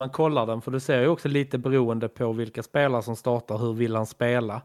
man 0.00 0.10
kollar 0.10 0.46
den, 0.46 0.60
för 0.62 0.70
du 0.70 0.80
ser 0.80 1.00
ju 1.00 1.08
också 1.08 1.28
lite 1.28 1.58
beroende 1.58 2.08
på 2.08 2.32
vilka 2.32 2.62
spelare 2.62 3.02
som 3.02 3.16
startar, 3.16 3.58
hur 3.58 3.72
vill 3.72 3.96
han 3.96 4.06
spela. 4.06 4.62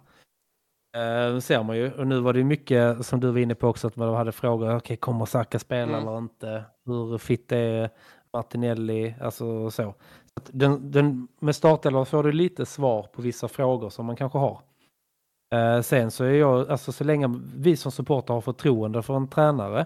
Eh, 0.97 1.39
ser 1.39 1.63
man 1.63 1.77
ju, 1.77 1.91
och 1.93 2.07
nu 2.07 2.19
var 2.19 2.33
det 2.33 2.39
ju 2.39 2.45
mycket 2.45 3.05
som 3.05 3.19
du 3.19 3.31
var 3.31 3.39
inne 3.39 3.55
på 3.55 3.67
också, 3.67 3.87
att 3.87 3.95
man 3.95 4.13
hade 4.15 4.31
frågor, 4.31 4.75
okej 4.75 4.97
kommer 4.97 5.25
Saka 5.25 5.59
spela 5.59 5.97
Mm. 5.97 6.07
eller 6.07 6.17
inte? 6.17 6.63
Hur 6.85 7.17
fit 7.17 7.51
är 7.51 7.89
Martinelli? 8.33 9.15
Alltså 9.21 9.71
så. 9.71 9.93
så 10.35 10.41
den, 10.51 10.91
den, 10.91 11.27
med 11.39 11.55
startelvan 11.55 12.05
får 12.05 12.23
du 12.23 12.31
lite 12.31 12.65
svar 12.65 13.03
på 13.13 13.21
vissa 13.21 13.47
frågor 13.47 13.89
som 13.89 14.05
man 14.05 14.15
kanske 14.15 14.37
har. 14.37 14.59
Eh, 15.55 15.81
sen 15.81 16.11
så 16.11 16.23
är 16.23 16.31
jag, 16.31 16.69
alltså 16.71 16.91
så 16.91 17.03
länge 17.03 17.35
vi 17.55 17.77
som 17.77 17.91
supporter 17.91 18.33
har 18.33 18.41
förtroende 18.41 19.01
för 19.01 19.15
en 19.15 19.27
tränare, 19.27 19.85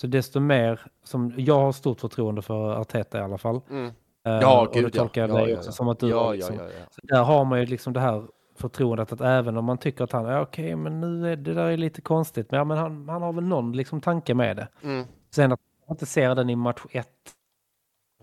så 0.00 0.06
desto 0.06 0.40
mer 0.40 0.80
som 1.04 1.32
jag 1.36 1.60
har 1.60 1.72
stort 1.72 2.00
förtroende 2.00 2.42
för 2.42 2.74
Arteta 2.80 3.18
i 3.18 3.22
alla 3.22 3.38
fall. 3.38 3.60
Mm. 3.70 3.86
Eh, 3.86 3.92
Ja, 4.22 4.66
och 4.66 4.74
gud, 4.74 4.84
det 4.84 4.90
tolkar 4.90 5.20
ja. 5.20 5.28
jag 5.28 5.40
Ja, 5.40 5.44
dig 5.44 5.52
ja, 5.52 5.56
också 5.58 5.68
ja. 5.68 5.72
som 5.72 5.88
att 5.88 5.98
du 5.98 6.08
Ja, 6.08 6.32
liksom. 6.32 6.58
där 7.02 7.22
har 7.22 7.44
man 7.44 7.60
ju 7.60 7.66
liksom 7.66 7.92
det 7.92 8.00
här 8.00 8.26
förtroendet 8.58 9.12
att 9.12 9.20
även 9.20 9.56
om 9.56 9.64
man 9.64 9.78
tycker 9.78 10.04
att 10.04 10.12
han, 10.12 10.24
ja 10.24 10.40
okej 10.40 10.76
men 10.76 11.00
nu 11.00 11.32
är 11.32 11.36
det 11.36 11.54
där 11.54 11.64
är 11.66 11.76
lite 11.76 12.00
konstigt, 12.00 12.50
men, 12.50 12.58
ja, 12.58 12.64
men 12.64 12.78
han, 12.78 13.08
han 13.08 13.22
har 13.22 13.32
väl 13.32 13.44
någon 13.44 13.72
liksom 13.72 14.00
tanke 14.00 14.34
med 14.34 14.56
det. 14.56 14.68
Mm. 14.82 15.06
Sen 15.34 15.52
att 15.52 15.60
man 15.88 15.94
inte 15.94 16.06
ser 16.06 16.34
den 16.34 16.50
i 16.50 16.56
match 16.56 16.80
1, 16.90 17.08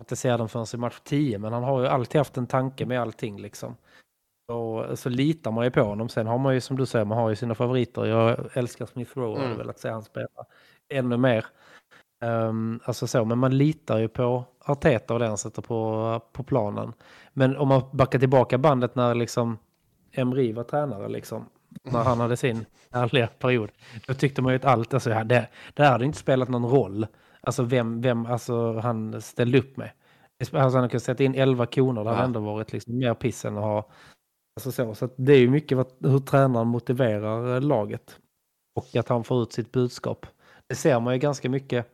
inte 0.00 0.16
ser 0.16 0.38
den 0.38 0.48
förrän 0.48 0.66
i 0.74 0.76
match 0.76 1.00
10, 1.04 1.38
men 1.38 1.52
han 1.52 1.62
har 1.64 1.80
ju 1.80 1.86
alltid 1.86 2.18
haft 2.18 2.36
en 2.36 2.46
tanke 2.46 2.86
med 2.86 3.00
allting 3.00 3.40
liksom. 3.40 3.76
Så, 4.50 4.86
så 4.96 5.08
litar 5.08 5.50
man 5.50 5.64
ju 5.64 5.70
på 5.70 5.80
honom. 5.82 6.08
Sen 6.08 6.26
har 6.26 6.38
man 6.38 6.54
ju 6.54 6.60
som 6.60 6.76
du 6.76 6.86
säger, 6.86 7.04
man 7.04 7.18
har 7.18 7.28
ju 7.28 7.36
sina 7.36 7.54
favoriter. 7.54 8.04
Jag 8.04 8.48
älskar 8.52 8.86
Smith 8.86 9.18
Rowe 9.18 9.26
och 9.28 9.36
hade 9.36 9.46
Mm. 9.46 9.58
velat 9.58 9.78
se 9.78 9.88
han 9.90 10.02
spela 10.02 10.28
ännu 10.88 11.16
mer. 11.16 11.46
Um, 12.20 12.80
alltså 12.84 13.06
så, 13.06 13.24
men 13.24 13.38
man 13.38 13.58
litar 13.58 13.98
ju 13.98 14.08
på 14.08 14.44
Arteta 14.64 15.14
och 15.14 15.20
det 15.20 15.26
han 15.26 15.38
sätter 15.38 15.62
på, 15.62 16.20
på 16.32 16.42
planen. 16.42 16.92
Men 17.32 17.56
om 17.56 17.68
man 17.68 17.82
backar 17.92 18.18
tillbaka 18.18 18.58
bandet 18.58 18.94
när 18.94 19.14
liksom 19.14 19.58
Emri 20.12 20.52
var 20.52 20.64
tränare, 20.64 21.08
liksom, 21.08 21.48
när 21.82 22.02
han 22.02 22.20
hade 22.20 22.36
sin 22.36 22.64
härliga 22.90 23.26
period, 23.26 23.70
då 24.06 24.14
tyckte 24.14 24.42
man 24.42 24.52
ju 24.52 24.56
att 24.56 24.64
allt, 24.64 24.94
alltså, 24.94 25.10
det, 25.10 25.48
det 25.74 25.84
hade 25.84 26.04
inte 26.04 26.18
spelat 26.18 26.48
någon 26.48 26.70
roll. 26.70 27.06
Alltså 27.40 27.62
vem, 27.62 28.00
vem 28.00 28.26
alltså, 28.26 28.78
han 28.78 29.22
ställde 29.22 29.58
upp 29.58 29.76
med. 29.76 29.90
Alltså, 30.40 30.78
han 30.78 30.88
kunde 30.88 31.00
sätta 31.00 31.24
in 31.24 31.34
11 31.34 31.66
koner, 31.66 32.04
det 32.04 32.10
hade 32.10 32.20
Ja. 32.20 32.24
ändå 32.24 32.40
varit 32.40 32.72
liksom 32.72 32.98
mer 32.98 33.14
piss 33.14 33.44
än 33.44 33.56
att 33.56 33.62
ha... 33.64 33.88
Alltså 34.56 34.72
så, 34.72 34.94
så 34.94 35.08
det 35.16 35.32
är 35.32 35.38
ju 35.38 35.50
mycket 35.50 35.76
vad, 35.78 35.86
hur 36.00 36.18
tränaren 36.18 36.68
motiverar 36.68 37.54
eh, 37.54 37.60
laget. 37.60 38.18
Och 38.76 38.96
att 38.96 39.08
han 39.08 39.24
får 39.24 39.42
ut 39.42 39.52
sitt 39.52 39.72
budskap. 39.72 40.26
Det 40.68 40.74
ser 40.74 41.00
man 41.00 41.14
ju 41.14 41.18
ganska 41.20 41.50
mycket 41.50 41.86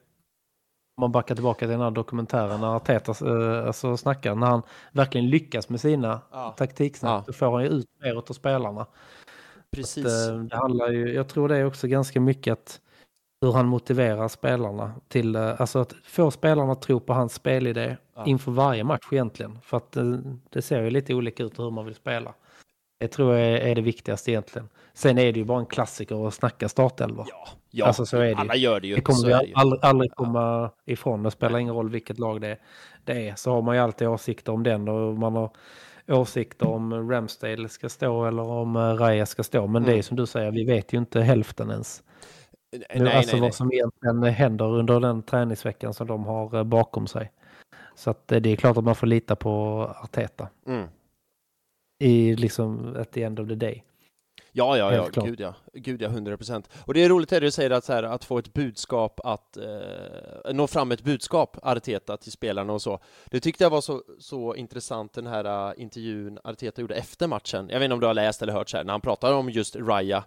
man 1.01 1.13
backar 1.13 1.35
tillbaka 1.35 1.59
till 1.59 1.69
den 1.69 1.81
här 1.81 1.91
dokumentären 1.91 2.61
när 2.61 2.77
Arteta 2.77 3.13
eh, 3.27 3.67
alltså, 3.67 3.97
snackar. 3.97 4.35
När 4.35 4.47
han 4.47 4.63
verkligen 4.93 5.31
lyckas 5.31 5.69
med 5.69 5.81
sina 5.81 6.21
Ja. 6.33 6.55
taktiksnack, 6.59 7.11
Ja. 7.13 7.25
då 7.27 7.33
får 7.33 7.53
han 7.53 7.63
ju 7.63 7.69
ut 7.69 7.87
mer 8.03 8.15
av 8.17 8.33
spelarna. 8.33 8.87
Precis. 9.77 10.07
Att, 10.07 10.31
eh, 10.31 10.37
det 10.39 10.57
handlar 10.57 10.89
ju, 10.89 11.15
jag 11.15 11.29
tror 11.29 11.49
det 11.49 11.57
är 11.57 11.65
också 11.67 11.87
ganska 11.87 12.21
mycket 12.21 12.53
att 12.53 12.81
hur 13.43 13.53
han 13.53 13.67
motiverar 13.67 14.29
spelarna 14.29 14.93
till, 15.09 15.37
eh, 15.37 15.61
alltså 15.61 15.79
att 15.79 15.93
få 16.05 16.31
spelarna 16.31 16.73
att 16.73 16.83
tro 16.83 17.01
på 17.01 17.13
hans 17.13 17.35
spelidé 17.35 17.97
Ja. 18.17 18.25
inför 18.27 18.53
varje 18.53 18.85
match 18.85 19.09
egentligen. 19.13 19.59
För 19.63 19.77
att 19.77 19.97
eh, 19.97 20.05
det 20.51 20.63
ser 20.63 20.83
ju 20.83 20.91
lite 20.91 21.15
olika 21.15 21.43
ut 21.43 21.59
hur 21.59 21.71
man 21.71 21.85
vill 21.85 21.95
spela. 21.95 22.35
Det 22.99 23.09
tror 23.09 23.35
jag 23.35 23.49
är, 23.71 23.75
det 23.75 23.81
viktigaste 23.81 24.31
egentligen. 24.31 24.69
Sen 24.95 25.19
är 25.19 25.33
det 25.33 25.39
ju 25.39 25.45
bara 25.45 25.59
en 25.61 25.67
klassiker 25.67 26.29
att 26.29 26.35
snacka 26.35 26.69
startelva. 26.69 27.25
Ja, 27.29 27.49
ja. 27.71 27.87
Alltså, 27.87 28.07
så 28.07 28.17
är 28.17 28.27
det 28.29 28.35
alla 28.35 28.57
gör 28.57 28.81
det 28.81 28.87
ju. 28.87 28.95
Det 28.95 29.01
kommer 29.01 29.19
så 29.19 29.27
vi 29.27 29.53
aldrig, 29.55 29.85
aldrig 29.85 30.11
komma 30.15 30.71
ifrån. 30.87 31.23
Det 31.23 31.31
spelar 31.31 31.59
ingen 31.59 31.75
roll 31.75 31.91
vilket 31.91 32.19
lag 32.19 32.41
det 32.41 32.49
är. 32.49 32.59
det 33.05 33.29
är. 33.29 33.35
Så 33.35 33.51
har 33.51 33.63
man 33.63 33.77
ju 33.77 33.81
alltid 33.83 34.09
åsikter 34.09 34.53
om 34.53 34.63
den 34.63 34.89
och 34.89 35.15
man 35.15 35.35
har 35.37 35.51
åsikter 36.09 36.67
om 36.69 37.11
Ramsdale 37.11 37.69
ska 37.69 37.89
stå 37.89 38.25
eller 38.27 38.43
om 38.43 38.77
eh, 38.77 38.81
Raya 38.81 39.27
ska 39.27 39.43
stå. 39.43 39.67
Men 39.67 39.83
det 39.83 39.89
är 39.91 39.93
Mm. 39.93 40.03
som 40.03 40.17
du 40.17 40.27
säger, 40.27 40.51
vi 40.51 40.65
vet 40.65 40.93
ju 40.93 40.99
inte 40.99 41.21
hälften 41.21 41.71
ens. 41.71 42.03
nej, 42.73 42.87
nu, 42.95 43.05
nej, 43.05 43.17
alltså 43.17 43.37
nej, 43.37 43.41
vad 43.41 43.55
som 43.55 43.73
egentligen 43.73 44.23
händer 44.23 44.65
under 44.65 45.01
den 45.01 45.23
träningsveckan 45.23 45.95
som 45.95 46.07
de 46.07 46.25
har 46.25 46.57
eh, 46.57 46.65
bakom 46.65 47.07
sig. 47.07 47.33
Så 47.95 48.11
att 48.11 48.33
eh, 48.33 48.41
det 48.41 48.51
är 48.51 48.57
klart 48.57 48.77
att 48.77 48.85
man 48.85 48.95
får 48.95 49.07
lita 49.07 49.37
på 49.37 49.51
Arteta 50.03 50.49
Mm. 50.67 50.89
I 51.99 52.37
liksom 52.37 52.97
at 52.97 53.13
the 53.13 53.23
end 53.23 53.41
of 53.41 53.49
the 53.49 53.55
day. 53.55 53.85
Ja, 54.57 54.77
ja, 54.79 54.95
ja, 54.95 55.05
klart. 55.07 55.27
gud 55.27 55.41
ja, 55.41 55.55
gud 55.73 56.03
ja, 56.03 56.09
100 56.09 56.37
procent. 56.37 56.69
Och 56.77 56.95
det 56.95 57.05
är 57.05 57.09
roligt 57.09 57.29
det 57.29 57.41
du 57.41 57.51
säger 57.51 57.71
att, 57.71 57.85
så 57.85 57.93
här, 57.93 58.03
att 58.03 58.25
få 58.25 58.39
ett 58.39 58.55
budskap, 58.55 59.21
att 59.25 59.57
eh, 59.57 60.53
nå 60.53 60.67
fram 60.67 60.93
ett 60.93 61.03
budskap, 61.03 61.57
Arteta, 61.63 62.17
till 62.17 62.33
spelarna 62.33 62.73
och 62.73 62.83
så. 62.83 62.99
Det 63.27 63.41
tyckte 63.41 63.65
jag 63.65 63.71
var 63.71 63.81
så, 63.81 64.03
så 64.19 64.55
intressant, 64.55 65.13
den 65.13 65.27
här 65.27 65.69
uh, 65.71 65.83
intervjun 65.83 66.39
Arteta 66.45 66.81
gjorde 66.81 66.95
efter 66.95 67.27
matchen. 67.27 67.69
Jag 67.69 67.79
vet 67.79 67.85
inte 67.85 67.95
om 67.95 68.01
du 68.01 68.07
har 68.07 68.15
läst 68.15 68.43
eller 68.43 68.53
hört 68.53 68.69
så 68.69 68.77
här, 68.77 68.85
när 68.85 68.93
han 68.93 69.01
pratar 69.01 69.33
om 69.33 69.51
just 69.51 69.77
Raya 69.77 70.25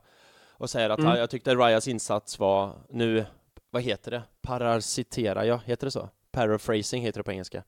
och 0.50 0.70
säger 0.70 0.90
att 0.90 1.00
Mm. 1.00 1.12
"Ja, 1.12 1.18
jag 1.18 1.30
tyckte 1.30 1.56
Rayas 1.56 1.88
insats 1.88 2.40
var, 2.40 2.74
nu, 2.90 3.26
vad 3.70 3.82
heter 3.82 4.12
det? 4.12 4.22
Parasiterar 4.42 5.44
jag, 5.44 5.60
heter 5.66 5.88
det 5.88 5.92
så? 5.92 6.10
Paraphrasing 6.32 7.02
heter 7.02 7.20
det 7.20 7.24
på 7.24 7.32
engelska. 7.32 7.64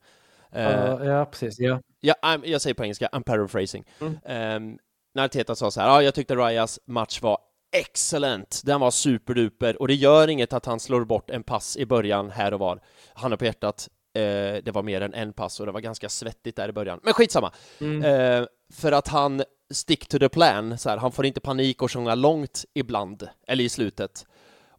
Eh, 0.52 1.06
Ja, 1.06 1.24
precis. 1.24 1.58
Ja. 1.58 1.80
Ja, 2.00 2.14
I'm, 2.22 2.40
jag 2.44 2.60
säger 2.60 2.74
på 2.74 2.84
engelska, 2.84 3.08
I'm 3.12 3.22
paraphrasing. 3.22 3.84
Mm. 4.00 4.12
Um, 4.56 4.78
när 5.14 5.24
Arteta 5.24 5.54
sa 5.54 5.70
så 5.70 5.80
här, 5.80 5.88
ja, 5.88 6.02
jag 6.02 6.14
tyckte 6.14 6.36
Rayas 6.36 6.80
match 6.86 7.22
var 7.22 7.38
excellent, 7.76 8.62
den 8.64 8.80
var 8.80 8.90
superduper 8.90 9.80
och 9.82 9.88
det 9.88 9.94
gör 9.94 10.28
inget 10.28 10.52
att 10.52 10.66
han 10.66 10.80
slår 10.80 11.04
bort 11.04 11.30
en 11.30 11.42
pass 11.42 11.76
i 11.76 11.86
början 11.86 12.30
här 12.30 12.54
och 12.54 12.60
var. 12.60 12.80
Han 13.14 13.30
har 13.32 13.38
på 13.38 13.44
hjärtat, 13.44 13.88
eh, 14.14 14.22
det 14.64 14.70
var 14.74 14.82
mer 14.82 15.00
än 15.00 15.14
en 15.14 15.32
pass 15.32 15.60
och 15.60 15.66
det 15.66 15.72
var 15.72 15.80
ganska 15.80 16.08
svettigt 16.08 16.56
där 16.56 16.68
i 16.68 16.72
början. 16.72 17.00
Men 17.02 17.14
skitsamma! 17.14 17.52
Mm. 17.80 18.04
Eh, 18.04 18.46
för 18.72 18.92
att 18.92 19.08
han 19.08 19.42
stick 19.70 20.08
to 20.08 20.18
the 20.18 20.28
plan, 20.28 20.78
så 20.78 20.90
här, 20.90 20.96
han 20.96 21.12
får 21.12 21.26
inte 21.26 21.40
panik 21.40 21.82
och 21.82 21.92
sjunga 21.92 22.14
långt 22.14 22.64
ibland, 22.74 23.28
eller 23.46 23.64
i 23.64 23.68
slutet. 23.68 24.26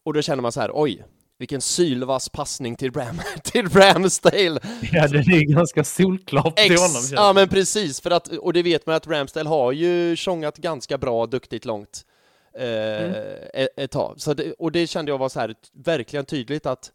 Och 0.03 0.13
då 0.13 0.21
känner 0.21 0.41
man 0.41 0.51
så 0.51 0.61
här, 0.61 0.71
oj, 0.73 1.03
vilken 1.41 1.61
sylvass 1.61 2.29
passning 2.29 2.75
till, 2.75 2.91
Ram 2.93 3.15
till 3.43 3.69
Ramsdale! 3.69 4.59
ja, 4.91 5.07
det 5.07 5.17
är 5.17 5.53
ganska 5.55 5.83
solklart 5.83 6.55
till 6.57 6.77
honom. 6.77 7.01
ja 7.11 7.33
men 7.33 7.49
precis, 7.49 8.01
för 8.01 8.11
att, 8.11 8.27
och 8.27 8.53
det 8.53 8.63
vet 8.63 8.85
man 8.85 8.95
att 8.95 9.07
Ramsdale 9.07 9.49
har 9.49 9.71
ju 9.71 10.15
sjungat 10.15 10.57
ganska 10.57 10.97
bra, 10.97 11.25
duktigt 11.25 11.65
långt 11.65 12.05
eh, 12.57 12.63
Mm. 12.65 13.13
ett, 13.53 13.69
ett 13.77 13.91
tag. 13.91 14.15
Så 14.21 14.33
det, 14.33 14.53
och 14.53 14.71
det 14.71 14.87
kände 14.87 15.11
jag 15.11 15.17
var 15.17 15.29
så 15.29 15.39
här 15.39 15.55
verkligen 15.73 16.25
tydligt 16.25 16.65
att 16.65 16.91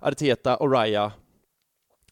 Arteta 0.00 0.56
och 0.56 0.72
Raya 0.72 1.12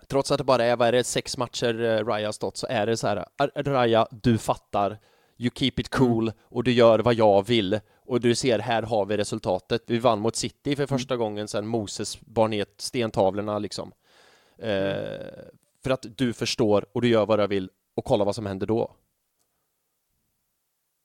Trots 0.08 0.30
att 0.30 0.38
det 0.38 0.44
bara 0.44 0.64
är, 0.64 0.76
vad 0.76 0.88
är 0.88 0.92
det, 0.92 1.04
sex 1.04 1.36
matcher 1.38 1.82
eh, 1.84 2.04
Raya 2.06 2.32
stått 2.32 2.56
så 2.56 2.66
är 2.70 2.86
det 2.86 2.96
så 2.96 3.06
här 3.06 3.24
"Ar- 3.38 3.62
Raya, 3.64 4.06
du 4.10 4.38
fattar 4.38 4.98
You 5.38 5.50
keep 5.54 5.72
it 5.76 5.88
cool 5.88 6.32
och 6.50 6.64
du 6.64 6.72
gör 6.72 6.98
vad 6.98 7.14
jag 7.14 7.46
vill 7.46 7.80
och 8.06 8.20
du 8.20 8.34
ser, 8.34 8.58
här 8.58 8.82
har 8.82 9.06
vi 9.06 9.16
resultatet. 9.16 9.82
Vi 9.86 9.98
vann 9.98 10.20
mot 10.20 10.36
City 10.36 10.76
för 10.76 10.86
första 10.86 11.16
gången 11.16 11.48
sedan 11.48 11.66
Moses 11.66 12.20
bar 12.20 12.48
ner 12.48 12.66
stentavlorna 12.78 13.58
liksom. 13.58 13.92
Eh, 14.58 15.04
för 15.84 15.90
att 15.90 16.06
du 16.16 16.32
förstår 16.32 16.86
och 16.92 17.02
du 17.02 17.08
gör 17.08 17.26
vad 17.26 17.38
du 17.38 17.46
vill 17.46 17.70
och 17.94 18.04
kolla 18.04 18.24
vad 18.24 18.34
som 18.34 18.46
händer 18.46 18.66
då. 18.66 18.94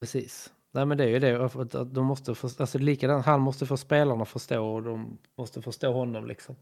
Precis. 0.01 0.53
Nej 0.71 0.85
men 0.85 0.97
det 0.97 1.03
är 1.03 1.07
ju 1.07 1.19
det, 1.19 1.45
att 1.45 1.93
de 1.93 2.05
måste 2.05 2.35
få, 2.35 2.49
alltså 2.59 2.77
likadant, 2.77 3.25
han 3.25 3.41
måste 3.41 3.65
få 3.65 3.77
spelarna 3.77 4.25
förstå 4.25 4.65
och 4.75 4.83
de 4.83 5.17
måste 5.37 5.61
förstå 5.61 5.91
honom 5.93 6.25
liksom. 6.27 6.55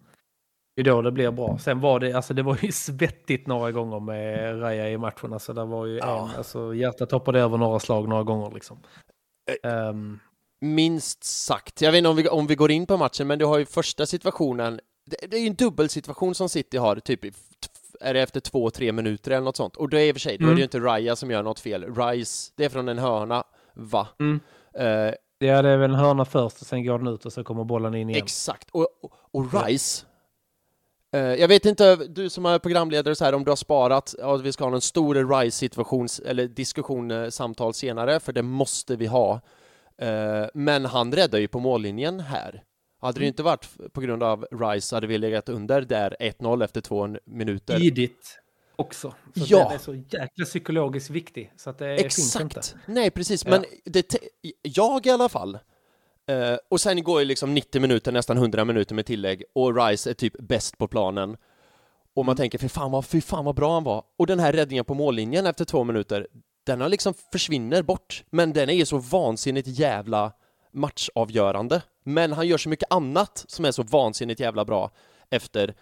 Det 0.76 0.82
är 0.82 0.86
då 0.86 1.02
det 1.02 1.12
blir 1.12 1.32
bra. 1.32 1.58
Sen 1.58 1.80
var 1.80 2.00
det, 2.00 2.13
alltså 2.13 2.34
det 2.34 2.43
var 2.43 2.58
ju 2.62 2.71
svettigt 2.71 3.47
några 3.47 3.71
gånger 3.71 4.00
med 4.00 4.62
Raja 4.62 4.89
i 4.89 4.97
matchen. 4.97 5.34
Alltså 5.34 5.54
det 5.54 5.65
var 5.65 5.86
ju 5.86 5.97
Ja. 5.97 6.30
en, 6.30 6.38
alltså 6.38 6.76
hjärtat 6.76 7.12
hoppade 7.12 7.39
över 7.39 7.58
några 7.58 7.80
slag 7.80 8.08
några 8.10 8.23
gånger 8.23 8.52
liksom. 8.52 8.78
Ehm, 9.63 10.19
Minst 10.62 11.24
sagt. 11.24 11.82
Jag 11.82 11.91
vet 11.91 11.98
inte 11.98 12.10
om 12.10 12.15
vi, 12.15 12.28
om 12.30 12.48
vi 12.48 12.56
går 12.56 12.72
in 12.72 12.86
på 12.86 12.98
matchen, 12.98 13.28
men 13.28 13.39
du 13.39 13.46
har 13.46 13.58
ju 13.58 13.65
första 13.65 14.06
situationen. 14.06 14.80
Det, 15.06 15.28
det 15.28 15.38
är 15.38 15.41
ju 15.41 15.48
en 15.48 15.56
dubbelsituation 15.56 16.36
som 16.36 16.50
City 16.50 16.78
har, 16.78 16.96
typ 16.96 17.26
i- 17.26 17.32
är 18.02 18.13
det 18.13 18.22
efter 18.22 18.39
två, 18.39 18.70
tre 18.70 18.91
minuter 18.91 19.32
eller 19.32 19.46
något 19.46 19.56
sånt. 19.58 19.76
Och 19.76 19.89
då 19.89 19.98
är 19.98 20.02
i 20.02 20.12
och 20.12 20.15
för 20.15 20.20
sig, 20.20 20.38
då 20.38 20.43
är 20.43 20.48
det 20.48 20.52
Mm. 20.52 20.58
ju 20.58 20.63
inte 20.63 20.80
Raya 20.80 21.15
som 21.15 21.32
gör 21.32 21.43
något 21.43 21.60
fel. 21.60 21.96
Rice, 21.96 22.52
det 22.56 22.65
är 22.65 22.70
från 22.70 22.89
en 22.89 22.98
hörna, 23.00 23.43
va? 23.74 24.08
Mm. 24.20 24.39
Eh, 24.74 24.86
ja, 25.48 25.62
det 25.62 25.70
är 25.70 25.78
väl 25.78 25.89
en 25.89 25.96
hörna 25.96 26.26
först 26.26 26.62
och 26.62 26.67
sen 26.67 26.86
går 26.86 26.98
den 26.98 27.08
ut 27.08 27.26
och 27.26 27.34
så 27.34 27.43
kommer 27.43 27.63
bollen 27.63 27.96
in 27.96 28.10
igen. 28.10 28.24
Exakt, 28.24 28.70
och, 28.72 28.88
och, 29.02 29.12
och 29.32 29.63
Rice 29.65 30.06
eh, 31.13 31.20
Jag 31.22 31.48
vet 31.48 31.65
inte, 31.65 31.96
du 31.96 32.30
som 32.30 32.46
är 32.46 32.60
programledare 32.60 33.15
så 33.15 33.26
här, 33.26 33.34
om 33.36 33.43
du 33.43 33.52
har 33.52 33.56
sparat, 33.56 34.15
ja, 34.20 34.36
vi 34.36 34.52
ska 34.52 34.65
ha 34.65 34.76
en 34.76 34.82
stor 34.82 35.39
Rice-situation 35.41 36.08
eller 36.26 36.48
diskussion, 36.48 37.12
eh, 37.12 37.30
samtal 37.30 37.74
senare, 37.74 38.20
för 38.20 38.34
det 38.34 38.41
måste 38.43 38.96
vi 38.96 39.06
ha. 39.06 39.41
Eh, 40.02 40.46
men 40.54 40.86
han 40.86 41.14
räddar 41.14 41.40
ju 41.40 41.48
på 41.48 41.60
mållinjen 41.60 42.20
här. 42.20 42.64
Hade 43.02 43.14
det 43.14 43.24
Mm. 43.24 43.28
inte 43.28 43.44
varit 43.44 43.68
på 43.94 44.02
grund 44.02 44.24
av 44.24 44.46
Rice 44.52 44.96
hade 44.96 45.08
vi 45.08 45.18
legat 45.18 45.50
under 45.50 45.82
där 45.82 46.16
1-0 46.20 46.64
efter 46.64 46.82
två 46.82 47.16
minuter. 47.26 47.80
Tidigt 47.80 48.40
också. 48.76 49.10
Så 49.36 49.44
Ja. 49.48 49.64
Den 49.64 49.72
är 49.74 49.78
så 49.78 49.96
jäkla 49.96 50.46
psykologiskt 50.46 51.10
viktig. 51.10 51.54
Så 51.58 51.70
att 51.70 51.78
det 51.80 51.98
finns 51.98 52.36
inte. 52.42 52.60
Exakt! 52.60 52.76
Nej, 52.86 53.12
precis, 53.12 53.46
Ja. 53.46 53.52
men 53.52 53.66
det, 53.86 54.16
jag 54.62 55.06
i 55.06 55.10
alla 55.10 55.30
fall 55.30 55.56
eh, 56.30 56.58
och 56.70 56.82
sen 56.82 57.04
går 57.04 57.20
ju 57.20 57.26
liksom 57.26 57.54
90 57.54 57.82
minuter, 57.82 58.12
nästan 58.12 58.38
100 58.38 58.66
minuter 58.66 58.96
med 58.96 59.06
tillägg 59.06 59.44
och 59.56 59.76
Rice 59.88 60.10
är 60.10 60.14
typ 60.14 60.34
bäst 60.40 60.78
på 60.78 60.88
planen 60.88 61.38
och 62.16 62.26
man 62.26 62.34
Mm. 62.34 62.38
tänker 62.38 62.58
fy 62.58 62.70
fan, 62.70 62.92
vad, 62.92 63.06
fy 63.06 63.22
fan 63.22 63.46
vad 63.46 63.56
bra 63.56 63.74
han 63.74 63.84
var 63.84 64.04
och 64.18 64.28
den 64.28 64.40
här 64.40 64.54
räddningen 64.54 64.86
på 64.86 64.94
mållinjen 64.94 65.46
efter 65.46 65.66
två 65.66 65.84
minuter 65.84 66.28
den 66.67 66.82
har 66.82 66.89
liksom 66.89 67.13
försvinner 67.32 67.82
bort 67.84 68.23
men 68.30 68.53
den 68.53 68.69
är 68.69 68.73
ju 68.73 68.86
så 68.86 68.97
vansinnigt 68.97 69.67
jävla 69.67 70.32
matchavgörande 70.71 71.82
men 72.03 72.32
han 72.34 72.47
gör 72.47 72.58
så 72.58 72.69
mycket 72.69 72.93
annat 72.93 73.45
som 73.47 73.65
är 73.65 73.71
så 73.71 73.84
vansinnigt 73.84 74.39
jävla 74.39 74.65
bra 74.65 74.91
efter 75.30 75.73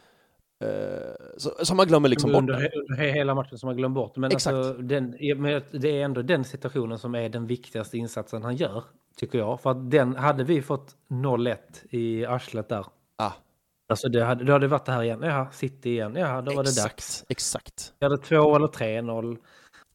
eh, 0.63 1.63
som 1.63 1.77
man 1.77 1.87
glömmer 1.87 2.09
liksom 2.09 2.31
bort 2.31 2.39
under, 2.39 2.53
det. 2.59 2.71
under 2.79 3.03
he- 3.03 3.13
hela 3.13 3.35
matchen 3.35 3.57
som 3.57 3.67
man 3.67 3.77
glömt 3.77 3.95
bort. 3.95 4.15
Men, 4.17 4.31
Exakt. 4.31 4.55
alltså, 4.55 4.73
den, 4.73 5.15
men 5.37 5.61
det 5.71 5.89
är 5.89 6.05
ändå 6.05 6.21
den 6.21 6.43
situationen 6.43 6.99
som 6.99 7.15
är 7.15 7.29
den 7.29 7.47
viktigaste 7.47 7.97
insatsen 7.97 8.43
han 8.43 8.55
gör, 8.55 8.83
tycker 9.17 9.37
jag. 9.39 9.61
För 9.61 9.71
att 9.71 9.91
den, 9.91 10.15
hade 10.15 10.43
vi 10.43 10.61
fått 10.61 10.95
0-1 11.09 11.57
i 11.89 12.25
arslet 12.25 12.69
där, 12.69 12.85
Ah, 13.17 13.31
alltså 13.89 14.09
det 14.09 14.23
hade, 14.23 14.43
då 14.43 14.51
hade 14.53 14.63
det 14.65 14.69
varit 14.69 14.85
det 14.85 14.91
här 14.91 15.03
igen. 15.03 15.21
Ja, 15.23 15.47
City 15.51 15.89
igen. 15.89 16.15
Ja, 16.15 16.41
då 16.41 16.53
var 16.55 16.63
det 16.63 16.75
dags. 16.83 17.25
exakt. 17.29 17.93
Vi 17.99 18.05
hade 18.05 18.17
2 18.17 18.55
eller 18.55 18.67
3-0. 18.67 19.37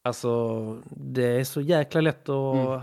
Alltså, 0.03 0.57
det 0.91 1.25
är 1.27 1.45
så 1.45 1.61
jäkla 1.61 2.01
lätt 2.01 2.29
att, 2.29 2.57
Mm. 2.57 2.81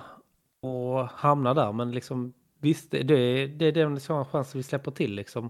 att 0.69 1.11
hamna 1.11 1.53
där. 1.53 1.71
Men 1.71 1.91
liksom, 1.91 2.33
visst, 2.59 2.91
det, 2.91 2.97
är- 3.13 3.47
det 3.47 3.65
är 3.65 3.71
den 3.71 3.93
liksom 3.95 4.25
chansen 4.25 4.59
vi 4.59 4.63
släpper 4.63 4.91
till 4.91 5.13
liksom. 5.15 5.49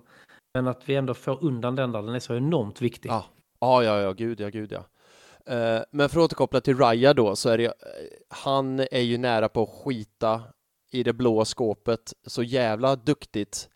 Men 0.53 0.67
att 0.67 0.89
vi 0.89 0.95
ändå 0.95 1.13
får 1.13 1.43
undan 1.43 1.75
den 1.75 1.91
där, 1.91 2.01
den 2.01 2.15
är 2.15 2.19
så 2.19 2.35
enormt 2.35 2.81
viktig. 2.81 3.09
Ja, 3.09 3.25
ja, 3.59 3.83
ja, 3.83 3.99
ja, 4.01 4.11
gud 4.13 4.39
ja, 4.39 4.49
gud 4.49 4.71
ja. 4.71 4.83
Eh, 5.53 5.81
men 5.91 6.09
för 6.09 6.19
att 6.19 6.25
återkoppla 6.25 6.61
till 6.61 6.77
Raya 6.77 7.13
då, 7.13 7.35
så 7.35 7.49
är 7.49 7.57
det, 7.57 7.65
eh, 7.65 7.71
han 8.29 8.79
är 8.79 8.99
ju 9.01 9.17
nära 9.17 9.49
på 9.49 9.63
att 9.63 9.69
skita 9.69 10.41
i 10.91 11.03
det 11.03 11.13
blå 11.13 11.45
skåpet 11.45 12.13
så 12.27 12.43
jävla 12.43 12.95
duktigt 12.95 13.69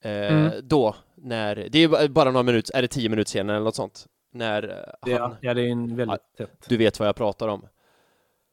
eh, 0.00 0.10
Mm. 0.36 0.52
då, 0.62 0.94
när, 1.14 1.68
det 1.70 1.78
är 1.78 1.88
ba- 1.88 2.08
bara 2.08 2.30
några 2.30 2.42
minuter, 2.42 2.76
är 2.76 2.82
det 2.82 2.88
tio 2.88 3.08
minuter 3.08 3.30
senare 3.30 3.56
eller 3.56 3.64
något 3.64 3.74
sånt? 3.76 4.06
När 4.34 4.84
eh, 5.06 5.20
han, 5.20 5.36
ja, 5.40 5.54
det 5.54 5.62
är 5.62 5.70
en 5.70 5.96
väldigt 5.96 6.20
tätt. 6.38 6.64
du 6.68 6.76
vet 6.76 6.98
vad 6.98 7.08
jag 7.08 7.16
pratar 7.16 7.48
om. 7.48 7.66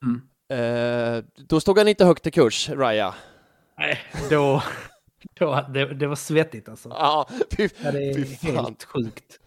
Mm. 0.03 0.21
Eh, 0.51 1.23
då 1.35 1.59
stod 1.59 1.77
han 1.77 1.87
inte 1.87 2.05
högt 2.05 2.27
i 2.27 2.31
kurs, 2.31 2.69
Raya. 2.69 3.13
Nej, 3.77 3.99
då... 4.29 4.63
då 5.39 5.65
det, 5.69 5.85
det 5.93 6.07
var 6.07 6.15
svettigt 6.15 6.69
alltså. 6.69 6.89
Ja, 6.89 7.27
fy, 7.57 7.69
Ja, 7.83 7.91
det 7.91 8.09
är 8.09 8.13
fy 8.13 8.25
fan. 8.25 8.65
helt 8.65 8.83
sjukt. 8.83 9.39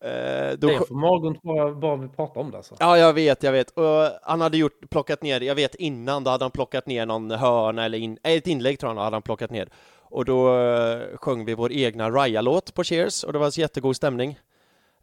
Eh, 0.00 0.58
då, 0.58 0.66
Det 0.66 0.74
är 0.74 0.84
för 0.86 0.94
magont 0.94 1.42
bara, 1.42 1.74
bara 1.74 1.96
vi 1.96 2.08
pratar 2.08 2.40
om 2.40 2.50
det 2.50 2.56
alltså. 2.56 2.76
Ja, 2.80 2.98
jag 2.98 3.12
vet, 3.12 3.42
jag 3.42 3.52
vet. 3.52 3.70
Och 3.70 4.10
han 4.22 4.40
hade 4.40 4.56
gjort, 4.56 4.90
plockat 4.90 5.22
ner, 5.22 5.40
jag 5.40 5.54
vet 5.54 5.74
innan, 5.74 6.24
då 6.24 6.30
hade 6.30 6.44
han 6.44 6.50
plockat 6.50 6.86
ner 6.86 7.06
någon 7.06 7.30
hörna 7.30 7.84
eller 7.84 7.98
in, 7.98 8.18
eh, 8.22 8.32
ett 8.32 8.46
inlägg 8.46 8.78
tror 8.78 8.94
jag 8.94 9.02
hade 9.02 9.16
han 9.16 9.22
plockat 9.22 9.50
ner. 9.50 9.68
Och 10.08 10.24
då 10.24 10.58
eh, 10.58 11.16
sjöng 11.16 11.44
vi 11.44 11.54
vår 11.54 11.72
egna 11.72 12.10
Raya-låt 12.10 12.74
på 12.74 12.84
Cheers 12.84 13.24
och 13.24 13.32
det 13.32 13.38
var 13.38 13.50
så 13.50 13.60
jättegod 13.60 13.96
stämning. 13.96 14.38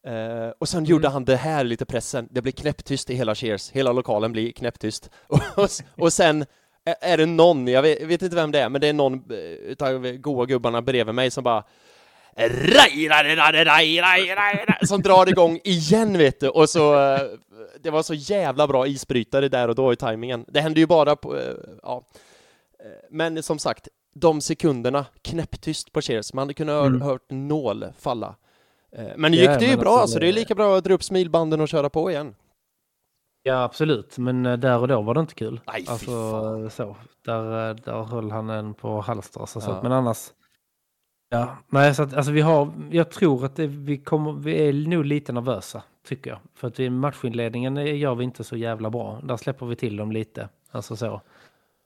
Eh, 0.07 0.49
och 0.59 0.69
sen 0.69 0.85
gjorde 0.85 1.09
han 1.09 1.25
det 1.25 1.35
här 1.35 1.63
lite 1.63 1.85
pressen, 1.85 2.27
det 2.31 2.41
blir 2.41 2.51
knäpptyst 2.53 3.09
i 3.09 3.15
hela 3.15 3.35
Cheers, 3.35 3.71
hela 3.71 3.91
lokalen 3.91 4.31
blir 4.31 4.51
knäpptyst. 4.51 5.09
Och, 5.55 5.69
och, 5.97 6.13
sen 6.13 6.45
är- 7.01 7.17
det 7.17 7.25
någon, 7.25 7.67
jag 7.67 7.81
vet, 7.81 8.01
vet 8.01 8.21
inte 8.21 8.35
vem 8.35 8.51
det 8.51 8.59
är, 8.59 8.69
men 8.69 8.81
det 8.81 8.87
är 8.87 8.93
någon 8.93 9.13
eh, 9.31 9.37
utav 9.37 10.11
goa 10.17 10.45
gubbarna 10.45 10.81
bredvid 10.81 11.15
mig 11.15 11.31
som 11.31 11.43
bara 11.43 11.63
som 14.85 15.01
drar 15.01 15.29
igång 15.29 15.59
igen 15.63 16.17
vet 16.17 16.39
du 16.39 16.49
och 16.49 16.69
så 16.69 16.99
eh, 17.13 17.19
det 17.81 17.89
var 17.89 18.03
så 18.03 18.13
jävla 18.13 18.67
bra 18.67 18.87
isbrytare 18.87 19.49
där 19.49 19.67
och 19.67 19.75
då 19.75 19.93
i 19.93 19.95
tajmingen. 19.95 20.45
Det 20.47 20.61
hände 20.61 20.79
ju 20.79 20.87
bara 20.87 21.15
på, 21.15 21.39
ja. 21.83 22.03
Men 23.09 23.43
som 23.43 23.59
sagt, 23.59 23.87
de 24.15 24.41
sekunderna 24.41 25.05
knäpptyst 25.21 25.91
på 25.91 26.01
Cheers, 26.01 26.33
man 26.33 26.41
hade 26.41 26.53
kunnat 26.53 26.75
ha 26.75 26.85
Mm. 26.85 27.01
hört 27.01 27.25
nål 27.29 27.85
falla. 27.99 28.35
Eh, 28.95 29.07
Men 29.17 29.31
nu 29.31 29.37
Ja, 29.37 29.51
gick 29.51 29.59
det 29.59 29.65
ju 29.65 29.77
bra, 29.77 29.91
alltså, 29.97 30.13
så 30.13 30.19
det 30.19 30.27
är 30.27 30.33
lika 30.33 30.55
bra 30.55 30.77
att 30.77 30.83
dra 30.83 30.93
upp 30.93 31.03
smilbanden 31.03 31.61
och 31.61 31.67
köra 31.67 31.89
på 31.89 32.11
igen. 32.11 32.35
Ja, 33.43 33.63
absolut. 33.63 34.17
Men 34.17 34.45
eh, 34.45 34.57
där 34.57 34.79
och 34.79 34.87
då 34.87 35.01
var 35.01 35.13
det 35.13 35.19
inte 35.19 35.33
kul. 35.35 35.61
Nej, 35.67 35.85
alltså, 35.89 36.05
fan. 36.11 36.69
så. 36.69 36.95
Där, 37.25 37.69
eh, 37.69 37.75
där 37.75 38.03
höll 38.03 38.31
han 38.31 38.49
en 38.49 38.73
på 38.73 39.01
halster. 39.01 39.39
Alltså, 39.41 39.61
så 39.61 39.71
Ja. 39.71 39.79
men 39.83 39.91
annars, 39.91 40.17
Ja, 41.29 41.57
nej, 41.67 41.95
så 41.95 42.03
att, 42.03 42.13
alltså 42.13 42.31
vi 42.31 42.41
har, 42.41 42.71
jag 42.91 43.11
tror 43.11 43.45
att 43.45 43.55
det, 43.55 43.67
vi, 43.67 43.97
kommer, 43.97 44.31
vi 44.33 44.67
är 44.69 44.73
nog 44.73 45.05
lite 45.05 45.31
nervösa, 45.33 45.83
tycker 46.07 46.29
jag. 46.29 46.39
För 46.55 46.67
att 46.67 46.79
vi, 46.79 46.89
matchinledningen 46.89 47.97
gör 47.97 48.15
vi 48.15 48.23
inte 48.23 48.43
så 48.43 48.57
jävla 48.57 48.89
bra. 48.89 49.19
Där 49.23 49.37
släpper 49.37 49.65
vi 49.65 49.75
till 49.75 49.97
dem 49.97 50.11
lite. 50.11 50.49
Alltså 50.71 50.95
så. 50.95 51.21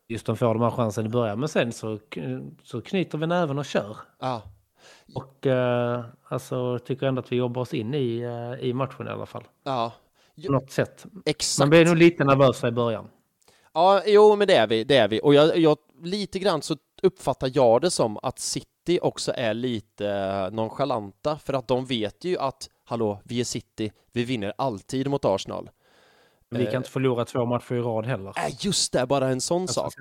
Just 0.10 0.26
de 0.26 0.38
får 0.38 0.53
de 0.53 0.62
här 0.64 0.72
chansen 0.72 1.05
i 1.05 1.10
början. 1.10 1.39
Men 1.39 1.49
sen 1.49 1.72
så, 1.72 1.99
så 2.64 2.82
knyter 2.82 3.18
vi 3.18 3.28
näven 3.28 3.60
och 3.60 3.66
kör. 3.66 3.97
Ja. 4.20 4.41
Och 5.16 5.46
eh, 5.48 6.06
alltså 6.30 6.80
tycker 6.80 7.06
ändå 7.08 7.20
att 7.20 7.32
vi 7.32 7.36
jobbar 7.36 7.62
oss 7.62 7.74
in 7.74 7.94
i, 7.94 8.20
eh, 8.20 8.66
i 8.68 8.74
matchen 8.74 9.08
i 9.08 9.10
alla 9.10 9.26
fall. 9.26 9.44
Ja, 9.64 9.92
På 10.46 10.52
något 10.52 10.72
sätt. 10.72 11.06
exakt. 11.26 11.60
Man 11.60 11.70
blir 11.70 11.86
nog 11.86 11.98
lite 11.98 12.24
nervösa 12.24 12.68
i 12.68 12.72
början. 12.72 13.08
Ja, 13.74 14.02
jo, 14.06 14.36
men 14.36 14.48
det 14.48 14.56
är 14.56 14.68
vi, 14.68 14.84
det 14.84 14.98
är 14.98 15.08
vi. 15.08 15.20
Och 15.24 15.34
jag, 15.34 15.58
jag, 15.58 15.78
lite 16.04 16.40
grann 16.40 16.62
så 16.62 16.76
uppfattar 17.02 17.52
jag 17.54 17.82
det 17.82 17.90
som 17.92 18.18
att 18.24 18.40
City 18.40 19.00
också 19.02 19.32
är 19.36 19.54
lite 19.54 20.50
nonchalanta, 20.50 21.38
för 21.38 21.54
att 21.54 21.68
de 21.68 21.86
vet 21.86 22.24
ju 22.24 22.38
att, 22.38 22.70
hallå, 22.86 23.20
vi 23.24 23.40
är 23.40 23.44
City, 23.44 23.92
vi 24.12 24.24
vinner 24.24 24.54
alltid 24.58 25.08
mot 25.10 25.26
Arsenal. 25.26 25.70
Vi 26.50 26.58
kan 26.66 26.68
Eh. 26.74 26.78
inte 26.78 26.90
förlora 26.90 27.26
två 27.26 27.46
matcher 27.46 27.74
i 27.76 27.80
rad 27.80 28.06
heller. 28.06 28.34
Är 28.36 28.66
just 28.66 28.94
det, 28.94 29.06
bara 29.06 29.28
en 29.28 29.42
sån 29.42 29.62
Alltså, 29.62 29.74
sak. 29.74 29.94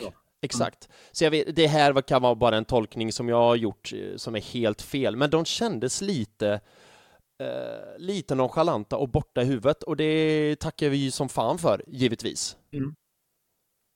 Exakt. 0.42 0.88
Så 1.12 1.24
jag 1.24 1.30
vet, 1.30 1.56
det 1.56 1.66
här 1.66 2.02
kan 2.02 2.22
vara 2.22 2.34
bara 2.34 2.56
en 2.56 2.64
tolkning 2.64 3.12
som 3.12 3.28
jag 3.28 3.36
har 3.36 3.56
gjort 3.56 3.92
eh, 3.92 4.16
som 4.16 4.34
är 4.34 4.40
helt 4.40 4.82
fel, 4.82 5.16
men 5.16 5.30
de 5.30 5.44
kändes 5.44 6.02
lite 6.02 6.60
eh, 7.42 7.98
lite 7.98 8.34
nonchalanta 8.34 8.96
och 8.96 9.08
borta 9.08 9.42
i 9.42 9.44
huvudet 9.44 9.82
och 9.82 9.96
det 9.96 10.56
tackar 10.60 10.88
vi 10.88 10.96
ju 10.96 11.10
som 11.10 11.28
fan 11.28 11.58
för, 11.58 11.82
givetvis. 11.86 12.56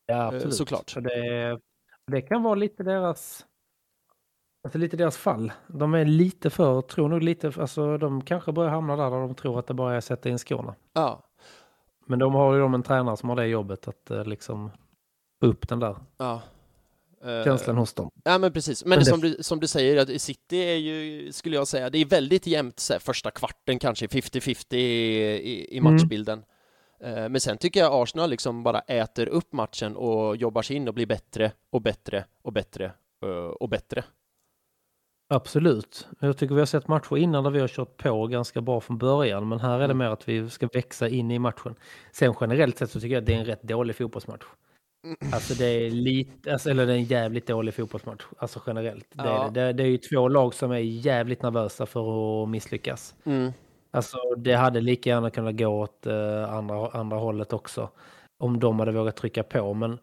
Ja, 0.06 0.26
absolut. 0.26 0.54
såklart. 0.54 0.94
Det, 0.94 1.60
det 2.06 2.22
kan 2.22 2.42
vara 2.42 2.54
lite 2.54 2.82
deras... 2.82 3.46
Alltså 4.64 4.78
lite 4.78 4.96
deras 4.96 5.16
fall. 5.16 5.52
De 5.68 5.94
är 5.94 6.04
lite 6.04 6.50
för, 6.50 6.82
tror 6.82 7.08
nog 7.08 7.22
lite, 7.22 7.52
alltså 7.58 7.98
de 7.98 8.24
kanske 8.24 8.52
börjar 8.52 8.70
hamna 8.70 8.96
där, 8.96 9.10
där 9.10 9.20
de 9.20 9.34
tror 9.34 9.58
att 9.58 9.66
det 9.66 9.74
bara 9.74 9.94
är 9.94 9.98
att 9.98 10.04
sätta 10.04 10.28
in 10.28 10.38
skorna. 10.38 10.74
Ja, 10.92 11.22
Men 12.06 12.18
de 12.18 12.34
har 12.34 12.54
ju 12.54 12.60
de 12.60 12.74
en 12.74 12.82
tränare 12.82 13.16
som 13.16 13.28
har 13.28 13.36
det 13.36 13.46
jobbet 13.46 13.88
att 13.88 14.10
eh, 14.10 14.24
liksom 14.24 14.70
upp 15.40 15.68
den 15.68 15.80
där 15.80 15.96
ja. 16.18 16.42
Eh, 17.24 17.44
känslan 17.44 17.76
hos 17.76 17.94
dem. 17.94 18.10
Ja 18.24 18.38
men 18.38 18.52
precis, 18.52 18.84
men, 18.84 18.98
Men 18.98 19.04
som, 19.06 19.20
du, 19.20 19.36
som 19.40 19.60
du 19.60 19.66
säger, 19.66 19.96
att 19.96 20.20
City 20.22 20.56
är 20.56 20.76
ju, 20.76 21.32
skulle 21.32 21.56
jag 21.56 21.68
säga, 21.68 21.90
det 21.90 21.98
är 21.98 22.04
väldigt 22.04 22.46
jämnt 22.46 22.80
så 22.80 22.92
här, 22.92 23.00
första 23.00 23.30
kvarten 23.30 23.78
kanske, 23.78 24.06
50-50 24.06 24.74
i, 24.74 24.78
i, 24.78 25.74
i 25.74 25.78
Mm. 25.78 25.94
matchbilden. 25.94 26.44
Eh, 27.00 27.28
Men 27.28 27.40
sen 27.40 27.58
tycker 27.58 27.80
jag 27.80 28.02
Arsenal 28.02 28.30
liksom 28.30 28.62
bara 28.62 28.80
äter 28.80 29.28
upp 29.28 29.52
matchen 29.52 29.96
och 29.96 30.36
jobbar 30.36 30.62
sig 30.62 30.76
in 30.76 30.88
och 30.88 30.94
blir 30.94 31.06
bättre 31.06 31.52
och 31.70 31.82
bättre 31.82 32.24
och 32.42 32.52
bättre 32.52 32.92
eh, 33.24 33.28
och 33.30 33.68
bättre. 33.68 34.04
Absolut. 35.28 36.08
Jag 36.20 36.36
tycker 36.38 36.54
vi 36.54 36.60
har 36.60 36.66
sett 36.66 36.88
matcher 36.88 37.16
innan 37.16 37.44
där 37.44 37.50
vi 37.50 37.60
har 37.60 37.68
kört 37.68 37.96
på 37.96 38.26
ganska 38.26 38.60
bra 38.60 38.80
från 38.80 38.98
början. 38.98 39.48
Men 39.48 39.60
här 39.60 39.74
är 39.74 39.78
det 39.78 39.84
Mm. 39.84 39.98
mer 39.98 40.06
att 40.06 40.28
vi 40.28 40.50
ska 40.50 40.66
växa 40.72 41.08
in 41.08 41.30
i 41.30 41.38
matchen. 41.38 41.74
Sen 42.12 42.34
generellt 42.40 42.78
sett 42.78 42.90
så 42.90 43.00
tycker 43.00 43.14
jag 43.14 43.20
att 43.20 43.26
det 43.26 43.34
är 43.34 43.38
en 43.38 43.44
rätt 43.44 43.62
dålig 43.62 43.96
fotbollsmatch. 43.96 44.44
Alltså 45.32 45.54
det 45.54 45.66
är 45.66 45.90
lite, 45.90 46.52
alltså, 46.52 46.70
eller 46.70 46.86
det 46.86 46.92
är 46.92 46.96
en 46.96 47.04
jävligt 47.04 47.46
dålig 47.46 47.74
fotbollsmatch. 47.74 48.24
Alltså 48.38 48.60
generellt. 48.66 49.06
Det, 49.12 49.24
Ja. 49.24 49.46
är, 49.46 49.50
det. 49.50 49.60
det, 49.66 49.72
det 49.72 49.82
är 49.82 49.86
ju 49.86 49.98
två 49.98 50.28
lag 50.28 50.54
som 50.54 50.70
är 50.70 50.78
jävligt 50.78 51.42
nervösa 51.42 51.86
för 51.86 52.42
att 52.42 52.48
misslyckas. 52.48 53.14
Mm. 53.24 53.52
Alltså 53.90 54.16
det 54.36 54.54
hade 54.54 54.80
lika 54.80 55.10
gärna 55.10 55.30
kunnat 55.30 55.56
gå 55.56 55.66
åt 55.66 56.06
eh, 56.06 56.54
andra, 56.54 56.88
andra 56.88 57.16
hållet 57.16 57.52
också. 57.52 57.90
Om 58.38 58.60
de 58.60 58.78
hade 58.78 58.92
vågat 58.92 59.16
trycka 59.16 59.42
på. 59.42 59.74
Men 59.74 59.98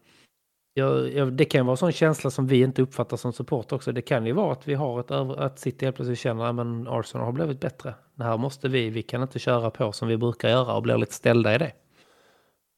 jag, 0.74 1.12
jag, 1.12 1.32
det 1.32 1.44
kan 1.44 1.58
ju 1.60 1.64
vara 1.64 1.72
en 1.72 1.76
sån 1.76 1.92
känsla 1.92 2.30
som 2.30 2.46
vi 2.46 2.60
inte 2.62 2.82
uppfattar 2.82 3.16
som 3.16 3.32
support 3.32 3.72
också. 3.72 3.92
Det 3.92 4.02
kan 4.02 4.26
ju 4.26 4.32
vara 4.32 4.52
att 4.52 4.68
vi 4.68 4.74
har 4.74 5.00
ett 5.00 5.10
över, 5.10 5.36
att 5.36 5.58
City 5.58 5.84
helt 5.84 5.96
plötsligt 5.96 6.18
känner 6.18 6.44
att 6.44 6.88
Arsenal 6.88 7.24
har 7.24 7.32
blivit 7.32 7.60
bättre. 7.60 7.94
Det 8.14 8.24
här 8.24 8.36
måste 8.36 8.68
vi, 8.68 8.90
vi 8.90 9.02
kan 9.02 9.22
inte 9.22 9.38
köra 9.38 9.70
på 9.70 9.92
som 9.92 10.08
vi 10.08 10.16
brukar 10.16 10.48
göra 10.48 10.74
och 10.76 10.82
blir 10.82 10.96
lite 10.98 11.14
ställda 11.14 11.54
i 11.54 11.58
det. 11.58 11.72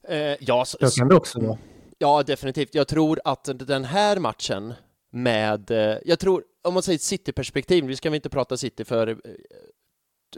Eh, 0.09 0.37
ja, 0.41 0.65
så, 0.65 0.91
Så 0.91 1.01
kan 1.01 1.09
det 1.09 1.17
också 1.17 1.41
vara. 1.41 1.59
Ja, 2.01 2.23
definitivt. 2.23 2.75
Jag 2.75 2.89
tror 2.89 3.21
att 3.25 3.49
den 3.55 3.85
här 3.85 4.19
matchen 4.19 4.75
med, 5.13 5.71
eh, 5.71 5.97
jag 6.05 6.19
tror, 6.19 6.45
om 6.65 6.75
man 6.75 6.83
säger 6.83 6.99
City-perspektiv, 6.99 7.85
vi 7.85 7.97
ska 7.97 8.11
väl 8.11 8.15
inte 8.15 8.29
prata 8.31 8.57
City 8.57 8.85
för 8.85 9.09
eh, 9.09 9.17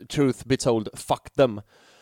truth 0.09 0.47
be 0.47 0.57
told, 0.57 0.89
fuck 0.95 1.31
them. 1.37 1.61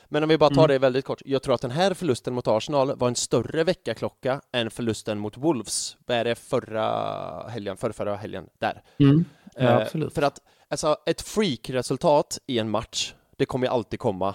Men 0.09 0.23
om 0.23 0.29
vi 0.29 0.39
bara 0.39 0.51
tar 0.51 0.65
Mm. 0.65 0.69
det 0.69 0.79
väldigt 0.79 1.05
kort, 1.05 1.23
jag 1.25 1.43
tror 1.43 1.55
att 1.55 1.61
den 1.61 1.71
här 1.71 1.95
förlusten 1.95 2.35
mot 2.35 2.49
Arsenal 2.49 2.97
var 2.97 3.09
en 3.09 3.15
större 3.15 3.65
väckarklocka 3.65 4.41
än 4.53 4.71
förlusten 4.71 5.19
mot 5.19 5.37
Wolves. 5.37 5.97
Vad 6.07 6.17
är 6.17 6.25
det 6.25 6.35
förra 6.35 6.89
helgen, 7.49 7.77
förra, 7.77 7.93
förra 7.93 8.17
helgen? 8.17 8.47
Där. 8.59 8.83
Mm. 8.99 9.25
Ja, 9.55 9.61
Eh, 9.63 9.77
absolut. 9.77 10.15
För 10.15 10.23
att 10.23 10.39
alltså, 10.69 10.97
ett 11.07 11.21
freak-resultat 11.23 12.39
i 12.47 12.59
en 12.59 12.71
match, 12.71 13.15
det 13.37 13.47
kommer 13.47 13.67
ju 13.67 13.73
alltid 13.73 14.01
komma. 14.01 14.35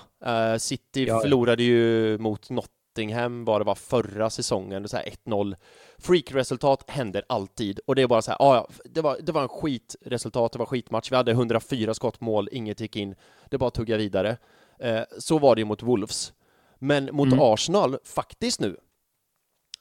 City 0.57 1.05
Ja, 1.05 1.13
ja. 1.13 1.19
förlorade 1.19 1.63
ju 1.63 2.17
mot 2.17 2.49
Nottingham, 2.95 3.45
vad 3.45 3.61
det 3.61 3.65
var 3.65 3.75
förra 3.75 4.29
säsongen, 4.29 4.87
så 4.87 4.97
här 4.97 5.03
1-0. 5.25 5.55
Freak-resultat 5.97 6.83
händer 6.87 7.23
alltid, 7.29 7.79
och 7.85 7.95
det 7.95 8.01
är 8.01 8.07
bara 8.07 8.21
så 8.21 8.31
här, 8.31 8.37
ah, 8.41 8.55
ja, 8.55 8.67
det 8.85 9.01
var, 9.01 9.17
det 9.21 9.31
var 9.31 9.41
en 9.41 9.47
skitresultat, 9.47 10.51
det 10.51 10.59
var 10.59 10.65
skitmatch, 10.65 11.11
vi 11.11 11.15
hade 11.15 11.31
104 11.31 11.93
skott 11.93 12.21
mål, 12.21 12.49
inget 12.51 12.79
gick 12.79 12.95
in, 12.95 13.15
det 13.49 13.57
bara 13.57 13.69
tugga 13.71 13.97
vidare. 13.97 14.37
Eh, 14.79 15.01
så 15.19 15.39
var 15.39 15.55
det 15.55 15.61
ju 15.61 15.65
mot 15.65 15.83
Wolves. 15.83 16.33
Men 16.79 17.09
mot 17.11 17.27
Mm. 17.27 17.39
Arsenal, 17.41 17.97
faktiskt 18.03 18.59
nu, 18.59 18.77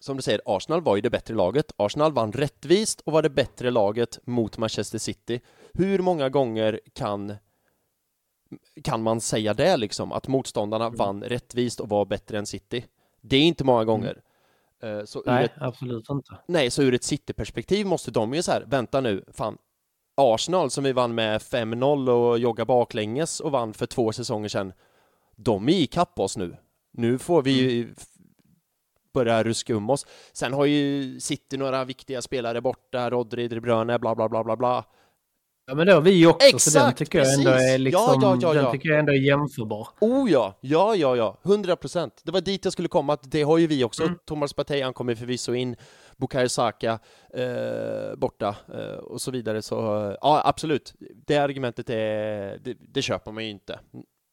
som 0.00 0.16
du 0.16 0.22
säger, 0.22 0.40
Arsenal 0.44 0.82
var 0.82 0.96
ju 0.96 1.02
det 1.02 1.10
bättre 1.10 1.34
laget. 1.34 1.72
Arsenal 1.76 2.12
vann 2.12 2.32
rättvist 2.32 3.00
och 3.00 3.12
var 3.12 3.22
det 3.22 3.30
bättre 3.30 3.70
laget 3.70 4.18
mot 4.26 4.58
Manchester 4.58 4.98
City. 4.98 5.40
Hur 5.74 5.98
många 5.98 6.28
gånger 6.28 6.80
kan 6.92 7.36
kan 8.84 9.02
man 9.02 9.20
säga 9.20 9.54
det 9.54 9.76
liksom, 9.76 10.12
att 10.12 10.28
motståndarna 10.28 10.86
Mm. 10.86 10.96
vann 10.96 11.22
rättvist 11.22 11.80
och 11.80 11.88
var 11.88 12.04
bättre 12.04 12.38
än 12.38 12.46
City? 12.46 12.84
Det 13.26 13.36
är 13.36 13.42
inte 13.42 13.64
många 13.64 13.84
gånger. 13.84 14.20
Eh, 14.82 15.04
Så 15.04 15.22
Nej, 15.26 15.44
ett, 15.44 15.52
absolut 15.56 16.10
inte. 16.10 16.36
nej, 16.48 16.70
så 16.70 16.82
ur 16.82 16.94
ett 16.94 17.04
City-perspektiv 17.04 17.86
måste 17.86 18.10
de 18.10 18.34
ju 18.34 18.42
så 18.42 18.52
här, 18.52 18.64
vänta 18.66 19.00
nu, 19.00 19.24
fan, 19.32 19.58
Arsenal 20.16 20.70
som 20.70 20.84
vi 20.84 20.92
vann 20.92 21.14
med 21.14 21.40
5-0 21.40 22.08
och 22.10 22.38
jogga 22.38 22.64
baklänges 22.64 23.40
och 23.40 23.50
vann 23.52 23.74
för 23.74 23.86
två 23.86 24.12
säsonger 24.12 24.48
sedan, 24.48 24.72
de 25.36 25.68
är 25.68 25.72
ikapp 25.72 26.18
oss 26.18 26.36
nu. 26.36 26.56
Nu 26.92 27.18
får 27.18 27.42
vi 27.42 27.50
ju 27.72 27.94
f- 27.98 28.04
börja 29.14 29.42
ruska 29.44 29.74
um 29.74 29.90
oss. 29.90 30.06
Sen 30.32 30.52
har 30.52 30.64
ju 30.64 31.20
City 31.20 31.56
några 31.56 31.84
viktiga 31.84 32.22
spelare 32.22 32.60
borta, 32.60 33.10
Rodri, 33.10 33.48
De 33.48 33.60
Bruyne, 33.60 33.98
bla 33.98 34.14
bla 34.14 34.28
bla 34.28 34.44
bla 34.44 34.56
bla. 34.56 34.84
Ja, 35.66 35.74
men 35.74 35.86
det 35.86 35.92
har 35.92 36.00
vi 36.00 36.26
också, 36.26 36.58
så 36.58 36.78
den 36.78 36.88
Exakt, 36.88 36.98
tycker 36.98 37.18
jag 37.18 37.34
ändå 37.34 37.50
är 37.50 37.78
liksom, 37.78 38.20
ja, 38.22 38.38
ja, 38.40 38.54
den 38.54 38.64
ja. 38.64 38.72
tycker 38.72 38.88
jag 38.88 38.98
ändå 38.98 39.12
är 39.12 39.16
jämförbar. 39.16 39.88
Oh 40.00 40.30
ja, 40.30 40.58
ja, 40.60 40.94
ja, 40.94 41.16
ja, 41.16 41.38
100 41.44 41.76
procent. 41.76 42.22
Det 42.24 42.32
var 42.32 42.40
dit 42.40 42.64
jag 42.64 42.72
skulle 42.72 42.88
komma, 42.88 43.18
det 43.22 43.42
har 43.42 43.58
ju 43.58 43.66
vi 43.66 43.84
också. 43.84 44.02
Mm. 44.02 44.18
Thomas 44.24 44.52
Partey, 44.52 44.82
han 44.82 44.92
kommer 44.92 45.14
förvisso 45.14 45.54
in, 45.54 45.76
Bukayo 46.16 46.48
Saka 46.48 46.98
eh, 47.34 48.16
borta 48.16 48.56
eh, 48.74 48.96
och 48.96 49.20
så 49.20 49.30
vidare. 49.30 49.62
Så 49.62 49.74
ja, 50.20 50.42
absolut. 50.44 50.94
Det 51.26 51.36
argumentet 51.36 51.90
är, 51.90 52.58
det, 52.58 52.76
det 52.80 53.02
köper 53.02 53.32
man 53.32 53.44
ju 53.44 53.50
inte. 53.50 53.78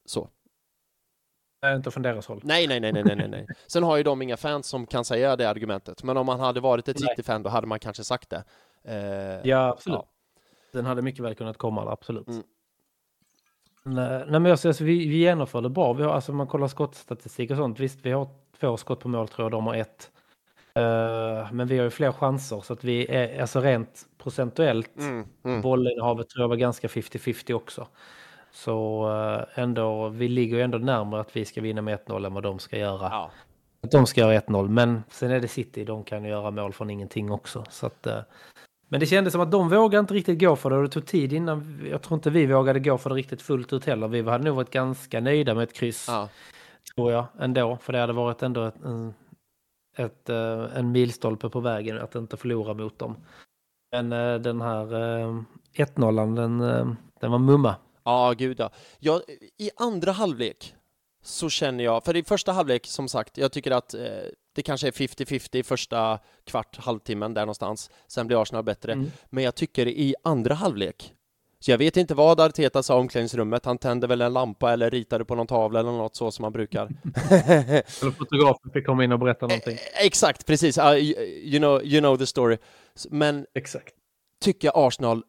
Så. 0.06 0.28
Är 1.66 1.76
inte 1.76 1.90
från 1.90 2.02
deras 2.02 2.26
håll. 2.26 2.40
Nej, 2.44 2.66
nej, 2.66 2.80
nej, 2.80 2.92
nej, 2.92 3.02
nej, 3.04 3.16
nej, 3.16 3.28
nej. 3.28 3.46
Sen 3.66 3.82
har 3.82 3.96
ju 3.96 4.02
de 4.02 4.22
inga 4.22 4.36
fans 4.36 4.66
som 4.66 4.86
kan 4.86 5.04
säga 5.04 5.36
det 5.36 5.48
argumentet. 5.48 6.02
Men 6.02 6.16
om 6.16 6.26
man 6.26 6.40
hade 6.40 6.60
varit 6.60 6.88
ett 6.88 7.00
Nej. 7.00 7.08
City-fan, 7.08 7.42
då 7.42 7.50
hade 7.50 7.66
man 7.66 7.78
kanske 7.78 8.04
sagt 8.04 8.30
det. 8.30 8.44
Eh, 8.84 9.50
Ja, 9.50 9.68
absolut. 9.68 10.00
Ja. 10.02 10.11
Den 10.72 10.86
hade 10.86 11.02
mycket 11.02 11.24
väl 11.24 11.34
kunnat 11.34 11.58
komma, 11.58 11.92
absolut. 11.92 12.28
Mm. 12.28 12.42
Nej, 13.84 14.40
men 14.40 14.46
alltså, 14.46 14.68
alltså, 14.68 14.84
vi, 14.84 15.08
vi 15.08 15.16
genomförde 15.16 15.68
bra. 15.68 15.92
Vi 15.92 16.02
har, 16.02 16.12
alltså, 16.12 16.32
man 16.32 16.46
kollar 16.46 16.68
skottstatistik 16.68 17.50
och 17.50 17.56
sånt. 17.56 17.80
Visst, 17.80 17.98
vi 18.02 18.10
har 18.10 18.28
två 18.60 18.76
skott 18.76 19.00
på 19.00 19.08
mål 19.08 19.28
tror 19.28 19.44
jag, 19.44 19.52
de 19.52 19.66
har 19.66 19.74
ett. 19.74 20.10
Eh, 20.74 21.52
men 21.52 21.66
vi 21.66 21.78
har 21.78 21.84
ju 21.84 21.90
fler 21.90 22.12
chanser 22.12 22.60
så 22.60 22.72
att 22.72 22.84
vi 22.84 23.06
är 23.10 23.40
alltså 23.40 23.60
rent 23.60 24.06
procentuellt. 24.18 24.98
Mm, 24.98 25.26
mm. 25.44 25.60
Bollinnehavet 25.60 26.28
tror 26.28 26.42
jag 26.42 26.48
var 26.48 26.56
ganska 26.56 26.88
50-50 26.88 27.52
också. 27.52 27.86
Så 28.52 29.08
eh, 29.10 29.62
ändå, 29.62 30.08
vi 30.08 30.28
ligger 30.28 30.56
ju 30.56 30.62
ändå 30.62 30.78
närmare 30.78 31.20
att 31.20 31.36
vi 31.36 31.44
ska 31.44 31.60
vinna 31.60 31.82
med 31.82 31.98
1-0 31.98 32.26
än 32.26 32.34
vad 32.34 32.42
de 32.42 32.58
ska 32.58 32.78
göra. 32.78 33.08
Ja. 33.10 33.30
Att 33.82 33.90
de 33.90 34.06
ska 34.06 34.20
göra 34.20 34.40
1-0, 34.40 34.68
men 34.68 35.02
sen 35.10 35.30
är 35.30 35.40
det 35.40 35.48
City, 35.48 35.84
de 35.84 36.04
kan 36.04 36.24
göra 36.24 36.50
mål 36.50 36.72
från 36.72 36.90
ingenting 36.90 37.30
också. 37.30 37.64
Så 37.70 37.86
att, 37.86 38.06
eh, 38.06 38.20
men 38.92 39.00
det 39.00 39.06
kändes 39.06 39.32
som 39.32 39.40
att 39.40 39.50
de 39.50 39.68
vågade 39.68 40.00
inte 40.00 40.14
riktigt 40.14 40.40
gå 40.40 40.56
för 40.56 40.70
det 40.70 40.76
och 40.76 40.82
det 40.82 40.88
tog 40.88 41.06
tid 41.06 41.32
innan, 41.32 41.86
jag 41.90 42.02
tror 42.02 42.14
inte 42.14 42.30
vi 42.30 42.46
vågade 42.46 42.80
gå 42.80 42.98
för 42.98 43.10
det 43.10 43.16
riktigt 43.16 43.42
fullt 43.42 43.72
ut 43.72 43.84
heller. 43.84 44.08
Vi 44.08 44.22
hade 44.22 44.44
nog 44.44 44.56
varit 44.56 44.70
ganska 44.70 45.20
nöjda 45.20 45.54
med 45.54 45.62
ett 45.62 45.72
kryss, 45.72 46.06
Ja. 46.08 46.28
tror 46.94 47.12
jag, 47.12 47.26
ändå. 47.38 47.78
För 47.82 47.92
det 47.92 47.98
hade 47.98 48.12
varit 48.12 48.42
ändå 48.42 48.64
ett, 48.64 48.74
en, 48.84 49.14
ett, 49.96 50.28
eh, 50.28 50.64
en 50.74 50.92
milstolpe 50.92 51.48
på 51.48 51.60
vägen 51.60 51.98
att 51.98 52.14
inte 52.14 52.36
förlora 52.36 52.74
mot 52.74 52.98
dem. 52.98 53.16
Men 53.92 54.12
eh, 54.12 54.34
den 54.34 54.60
här 54.60 54.94
eh, 54.94 55.42
1-0, 55.76 56.36
den, 56.36 56.60
eh, 56.60 56.92
den 57.20 57.30
var 57.30 57.38
mumma. 57.38 57.74
Ja, 58.04 58.34
gud 58.38 58.60
ja. 58.60 58.70
Jag, 58.98 59.20
I 59.58 59.70
andra 59.76 60.12
halvlek 60.12 60.74
så 61.22 61.48
känner 61.48 61.84
jag, 61.84 62.04
för 62.04 62.16
i 62.16 62.24
första 62.24 62.52
halvlek 62.52 62.86
som 62.86 63.08
sagt, 63.08 63.38
jag 63.38 63.52
tycker 63.52 63.70
att 63.70 63.94
eh, 63.94 64.00
det 64.54 64.62
kanske 64.62 64.86
är 64.86 64.92
50-50 64.92 65.56
i 65.56 65.62
första 65.62 66.18
kvart, 66.44 66.76
halvtimmen 66.78 67.34
där 67.34 67.42
någonstans. 67.42 67.90
Sen 68.08 68.26
blir 68.26 68.42
Arsenal 68.42 68.64
bättre. 68.64 68.92
Mm. 68.92 69.10
Men 69.30 69.44
jag 69.44 69.54
tycker 69.54 69.88
i 69.88 70.14
andra 70.22 70.54
halvlek, 70.54 71.12
Så 71.60 71.70
jag 71.70 71.78
vet 71.78 71.96
inte 71.96 72.14
vad 72.14 72.40
Arteta 72.40 72.82
sa 72.82 72.96
i 72.96 73.00
omklädningsrummet. 73.00 73.64
Han 73.64 73.78
tände 73.78 74.06
väl 74.06 74.20
en 74.20 74.32
lampa 74.32 74.72
eller 74.72 74.90
ritade 74.90 75.24
på 75.24 75.34
någon 75.34 75.46
tavla 75.46 75.80
eller 75.80 75.90
något 75.90 76.16
så 76.16 76.30
som 76.30 76.42
han 76.42 76.52
brukar. 76.52 76.84
Eller 77.30 78.10
fotografen 78.10 78.70
fick 78.72 78.86
komma 78.86 79.04
in 79.04 79.12
och 79.12 79.18
berätta 79.18 79.46
någonting. 79.46 79.78
Exakt, 80.04 80.46
precis. 80.46 80.78
Uh, 80.78 80.94
you, 80.94 81.58
know, 81.58 81.84
you 81.84 82.00
know 82.00 82.16
the 82.16 82.26
story. 82.26 82.58
Men 83.10 83.46
Exakt. 83.54 83.94
tycker 84.40 84.68
jag 84.68 84.86
Arsenal 84.86 85.22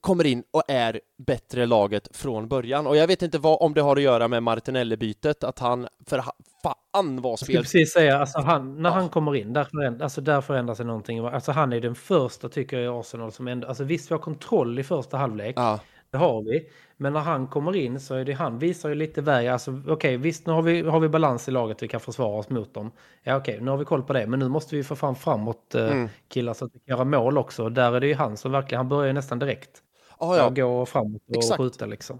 kommer 0.00 0.26
in 0.26 0.42
och 0.50 0.62
är 0.68 1.00
bättre 1.26 1.66
laget 1.66 2.16
från 2.16 2.48
början. 2.48 2.86
Och 2.86 2.96
jag 2.96 3.06
vet 3.06 3.22
inte 3.22 3.38
vad, 3.38 3.58
om 3.62 3.74
det 3.74 3.80
har 3.80 3.96
att 3.96 4.02
göra 4.02 4.28
med 4.28 4.42
Martinelli-bytet, 4.42 5.44
att 5.44 5.58
han, 5.58 5.88
för 6.06 6.22
fan 6.62 7.22
vad 7.22 7.30
Jag 7.32 7.38
spel... 7.38 7.56
precis 7.62 7.92
säga, 7.92 8.18
alltså 8.18 8.38
han, 8.40 8.82
när 8.82 8.90
Ja. 8.90 8.94
han 8.94 9.08
kommer 9.08 9.36
in, 9.36 9.52
där, 9.52 9.64
föränd, 9.64 10.02
alltså 10.02 10.20
där 10.20 10.40
förändrar 10.40 10.74
sig 10.74 10.86
någonting. 10.86 11.18
Alltså 11.18 11.52
han 11.52 11.72
är 11.72 11.80
den 11.80 11.94
första, 11.94 12.48
tycker 12.48 12.78
jag, 12.78 12.84
i 12.96 12.98
Arsenal 13.00 13.32
som 13.32 13.48
ändå... 13.48 13.68
Alltså 13.68 13.84
visst, 13.84 14.10
vi 14.10 14.14
har 14.14 14.20
kontroll 14.22 14.78
i 14.78 14.82
första 14.84 15.16
halvlek. 15.16 15.54
Ja, 15.58 15.80
Det 16.10 16.18
har 16.18 16.42
vi. 16.42 16.68
Men 16.96 17.12
när 17.12 17.20
han 17.20 17.46
kommer 17.46 17.76
in 17.76 18.00
så 18.00 18.14
är 18.14 18.24
det 18.24 18.32
han 18.32 18.58
visar 18.58 18.88
ju 18.88 18.94
lite 18.94 19.20
väg. 19.22 19.48
Alltså 19.48 19.82
okej, 19.88 20.16
visst 20.16 20.46
nu 20.46 20.52
har 20.52 20.62
vi, 20.62 20.80
har 20.82 21.00
vi 21.00 21.08
balans 21.08 21.48
i 21.48 21.50
laget. 21.50 21.82
Vi 21.82 21.88
kan 21.88 22.00
försvara 22.00 22.38
oss 22.38 22.50
mot 22.50 22.74
dem. 22.74 22.90
Ja 23.22 23.36
okej, 23.36 23.60
nu 23.60 23.70
har 23.70 23.78
vi 23.78 23.84
koll 23.84 24.02
på 24.02 24.12
det. 24.12 24.26
Men 24.26 24.38
nu 24.38 24.48
måste 24.48 24.76
vi 24.76 24.84
få 24.84 24.96
fram 24.96 25.14
framåt 25.14 25.74
eh, 25.74 25.86
Mm. 25.92 26.08
killar 26.28 26.54
så 26.54 26.64
att 26.64 26.70
vi 26.74 26.78
kan 26.78 26.96
göra 26.96 27.04
mål 27.04 27.38
också. 27.38 27.68
Där 27.68 27.92
är 27.92 28.00
det 28.00 28.06
ju 28.06 28.14
han 28.14 28.36
som 28.36 28.52
verkligen, 28.52 28.78
han 28.78 28.88
börjar 28.88 29.06
ju 29.06 29.12
nästan 29.12 29.38
direkt. 29.38 29.70
Ah, 30.18 30.36
Ja. 30.36 30.50
Gå 30.50 30.86
framåt 30.86 31.22
och 31.28 31.36
Exakt. 31.36 31.56
skjuta 31.60 31.86
liksom. 31.86 32.18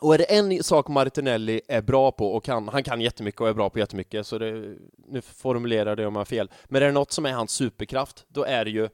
Och 0.00 0.14
är 0.14 0.18
det 0.18 0.24
en 0.24 0.62
sak 0.62 0.88
Martinelli 0.88 1.60
är 1.68 1.82
bra 1.82 2.12
på 2.12 2.32
och 2.32 2.44
kan, 2.44 2.68
han 2.68 2.82
kan 2.84 3.00
jättemycket 3.00 3.40
och 3.40 3.48
är 3.48 3.54
bra 3.54 3.70
på 3.70 3.78
jättemycket, 3.78 4.26
så 4.26 4.38
det, 4.38 4.74
nu 5.08 5.20
formulerar 5.20 5.96
det 5.96 6.06
om 6.06 6.14
jag 6.14 6.20
har 6.20 6.24
fel. 6.24 6.50
Men 6.64 6.82
är 6.82 6.86
det 6.86 6.92
något 6.92 7.12
som 7.12 7.26
är 7.26 7.32
hans 7.32 7.50
superkraft, 7.50 8.24
då 8.28 8.44
är 8.44 8.64
det 8.64 8.70
ju 8.70 8.88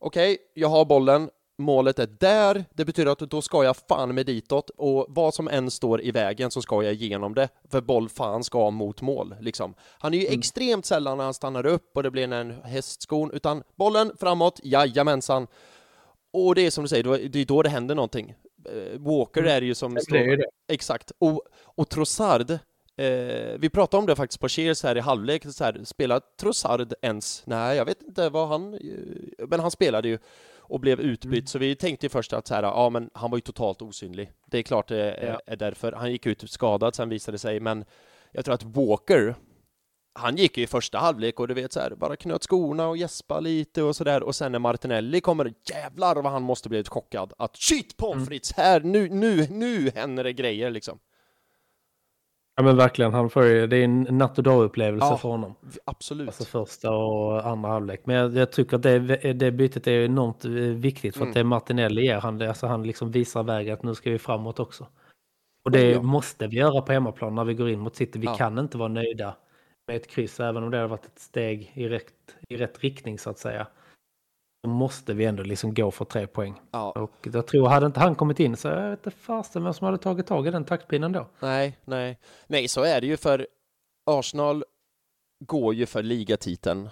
okej, 0.00 0.38
jag 0.54 0.68
har 0.68 0.84
bollen, 0.84 1.30
målet 1.58 1.98
är 1.98 2.06
där, 2.20 2.64
det 2.74 2.84
betyder 2.84 3.12
att 3.12 3.18
då 3.18 3.42
ska 3.42 3.64
jag 3.64 3.76
fan 3.76 4.14
med 4.14 4.26
ditåt 4.26 4.70
och 4.70 5.06
vad 5.08 5.34
som 5.34 5.48
än 5.48 5.70
står 5.70 6.02
i 6.02 6.10
vägen 6.10 6.50
så 6.50 6.62
ska 6.62 6.82
jag 6.82 6.92
igenom 6.92 7.34
det, 7.34 7.48
för 7.70 7.80
boll 7.80 8.08
fan 8.08 8.44
ska 8.44 8.70
mot 8.70 9.02
mål 9.02 9.34
liksom. 9.40 9.74
Han 9.98 10.14
är 10.14 10.18
ju 10.18 10.26
Mm. 10.26 10.38
extremt 10.38 10.86
sällan 10.86 11.16
när 11.16 11.24
han 11.24 11.34
stannar 11.34 11.66
upp 11.66 11.90
och 11.96 12.02
det 12.02 12.10
blir 12.10 12.32
en 12.32 12.50
hästskon, 12.64 13.30
utan 13.30 13.62
bollen 13.76 14.12
framåt, 14.20 14.60
jajamensan. 14.62 15.46
Och 16.32 16.54
det 16.54 16.66
är 16.66 16.70
som 16.70 16.84
du 16.84 16.88
säger, 16.88 17.04
då, 17.04 17.16
det 17.16 17.38
är 17.38 17.44
då 17.44 17.62
det 17.62 17.68
händer 17.68 17.94
någonting. 17.94 18.34
Eh, 18.64 18.98
Walker 19.00 19.40
Mm. 19.40 19.52
är 19.56 19.62
ju 19.62 19.74
som 19.74 19.94
Det 19.94 20.00
är 20.18 20.36
det. 20.36 20.46
Exakt. 20.68 21.12
Och, 21.18 21.42
och 21.64 21.88
Trossard, 21.88 22.50
eh, 22.50 22.58
vi 23.58 23.70
pratade 23.72 24.00
om 24.00 24.06
det 24.06 24.16
faktiskt 24.16 24.40
på 24.40 24.48
Cheers 24.48 24.82
här 24.82 24.96
i 24.96 25.00
halvlek, 25.00 25.44
så 25.52 25.64
här, 25.64 25.80
spelar 25.84 26.20
Trossard 26.40 26.94
ens? 27.02 27.42
Nej, 27.46 27.76
jag 27.76 27.84
vet 27.84 28.02
inte 28.02 28.28
vad 28.28 28.48
han... 28.48 28.74
eh, 28.74 29.46
Men 29.48 29.60
han 29.60 29.70
spelade 29.70 30.08
ju 30.08 30.18
och 30.58 30.80
blev 30.80 31.00
utbytt, 31.00 31.32
Mm. 31.38 31.46
så 31.46 31.58
vi 31.58 31.76
tänkte 31.76 32.06
ju 32.06 32.10
först 32.10 32.32
att 32.32 32.46
så 32.46 32.54
här, 32.54 32.62
ja 32.62 32.90
men 32.90 33.10
han 33.14 33.30
var 33.30 33.38
ju 33.38 33.42
totalt 33.42 33.82
osynlig. 33.82 34.32
Det 34.46 34.58
är 34.58 34.62
klart 34.62 34.88
det 34.88 35.02
är, 35.12 35.26
Ja. 35.26 35.40
är 35.46 35.56
därför. 35.56 35.92
Han 35.92 36.12
gick 36.12 36.26
ut 36.26 36.50
skadad 36.50 36.94
sen 36.94 37.08
visade 37.08 37.34
det 37.34 37.38
sig, 37.38 37.60
men 37.60 37.84
jag 38.32 38.44
tror 38.44 38.54
att 38.54 38.62
Walker, 38.64 39.34
han 40.18 40.36
gick 40.36 40.58
ju 40.58 40.64
i 40.64 40.66
första 40.66 40.98
halvlek 40.98 41.40
och 41.40 41.48
du 41.48 41.54
vet 41.54 41.72
så 41.72 41.80
här, 41.80 41.94
bara 41.94 42.16
knöt 42.16 42.42
skorna 42.42 42.88
och 42.88 42.96
gäspa 42.96 43.40
lite 43.40 43.82
och 43.82 43.96
sådär 43.96 44.22
och 44.22 44.34
sen 44.34 44.52
när 44.52 44.58
Martinelli 44.58 45.20
kommer, 45.20 45.52
jävlar 45.70 46.14
vad 46.22 46.32
han 46.32 46.42
måste 46.42 46.68
blivit 46.68 46.88
chockad 46.88 47.32
att 47.38 47.56
shit 47.56 47.96
pommes 47.96 48.14
Mm. 48.16 48.26
frites, 48.26 48.52
här, 48.52 48.80
nu, 48.80 49.08
nu, 49.08 49.46
nu 49.50 49.90
händer 49.94 50.24
det 50.24 50.32
grejer 50.32 50.70
liksom. 50.70 50.98
Ja 52.56 52.62
men 52.62 52.76
verkligen, 52.76 53.12
han 53.14 53.30
får 53.30 53.44
ju, 53.44 53.66
det 53.66 53.76
är 53.76 53.84
en 53.84 54.02
natt 54.10 54.38
och 54.38 54.44
dag-upplevelse 54.44 55.06
Ja. 55.06 55.16
för 55.16 55.28
honom. 55.28 55.54
Absolut. 55.84 56.28
Alltså 56.28 56.44
första 56.44 56.90
och 56.90 57.46
andra 57.46 57.68
halvlek. 57.70 58.00
Men 58.04 58.16
jag, 58.16 58.36
jag 58.36 58.52
tycker 58.52 58.76
att 58.76 58.82
det, 58.82 58.98
det 59.32 59.50
bytet 59.52 59.86
är 59.86 60.04
enormt 60.04 60.44
eh, 60.44 60.50
viktigt 60.52 61.14
för 61.14 61.20
Mm. 61.22 61.30
att 61.30 61.34
det 61.34 61.44
Martinelli 61.44 62.02
ger. 62.06 62.16
Han, 62.20 62.42
alltså 62.42 62.66
han 62.66 62.82
liksom 62.82 63.10
visar 63.10 63.42
vägen 63.42 63.74
att 63.74 63.82
nu 63.82 63.94
ska 63.94 64.10
vi 64.10 64.18
framåt 64.18 64.58
också. 64.60 64.86
Och 65.64 65.70
det 65.70 65.90
Ja. 65.90 66.02
måste 66.02 66.46
vi 66.46 66.56
göra 66.56 66.82
på 66.82 66.92
hemmaplan 66.92 67.34
när 67.34 67.44
vi 67.44 67.54
går 67.54 67.68
in 67.70 67.80
mot 67.80 67.96
City. 67.96 68.18
Vi 68.18 68.26
Ja. 68.26 68.34
kan 68.36 68.58
inte 68.58 68.78
vara 68.78 68.88
nöjda 68.88 69.36
med 69.88 69.96
ett 69.96 70.06
kryss 70.06 70.40
även 70.40 70.62
om 70.62 70.70
det 70.70 70.78
har 70.78 70.88
varit 70.88 71.04
ett 71.04 71.18
steg 71.18 71.72
i 71.74 71.88
rätt, 71.88 72.36
i 72.48 72.56
rätt 72.56 72.80
riktning 72.80 73.18
så 73.18 73.30
att 73.30 73.38
säga. 73.38 73.66
Då 74.62 74.70
måste 74.70 75.14
vi 75.14 75.24
ändå 75.24 75.42
liksom 75.42 75.74
gå 75.74 75.90
för 75.90 76.04
tre 76.04 76.26
poäng. 76.26 76.60
Ja, 76.70 76.90
Och 76.92 77.28
jag 77.32 77.46
tror, 77.46 77.68
hade 77.68 77.86
inte 77.86 78.00
han 78.00 78.14
kommit 78.14 78.40
in 78.40 78.56
så 78.56 78.68
jag 78.68 78.90
vet 78.90 78.98
inte 78.98 79.10
fasen 79.10 79.64
vem 79.64 79.74
som 79.74 79.84
hade 79.84 79.98
tagit 79.98 80.26
tag 80.26 80.46
i 80.46 80.50
den 80.50 80.64
taktpinnen 80.64 81.12
då. 81.12 81.26
nej, 81.40 81.78
nej. 81.84 82.18
Nej, 82.46 82.68
så 82.68 82.82
är 82.82 83.00
det 83.00 83.06
ju 83.06 83.16
för 83.16 83.46
Arsenal 84.06 84.64
går 85.44 85.74
ju 85.74 85.86
för 85.86 86.02
ligatiteln. 86.02 86.88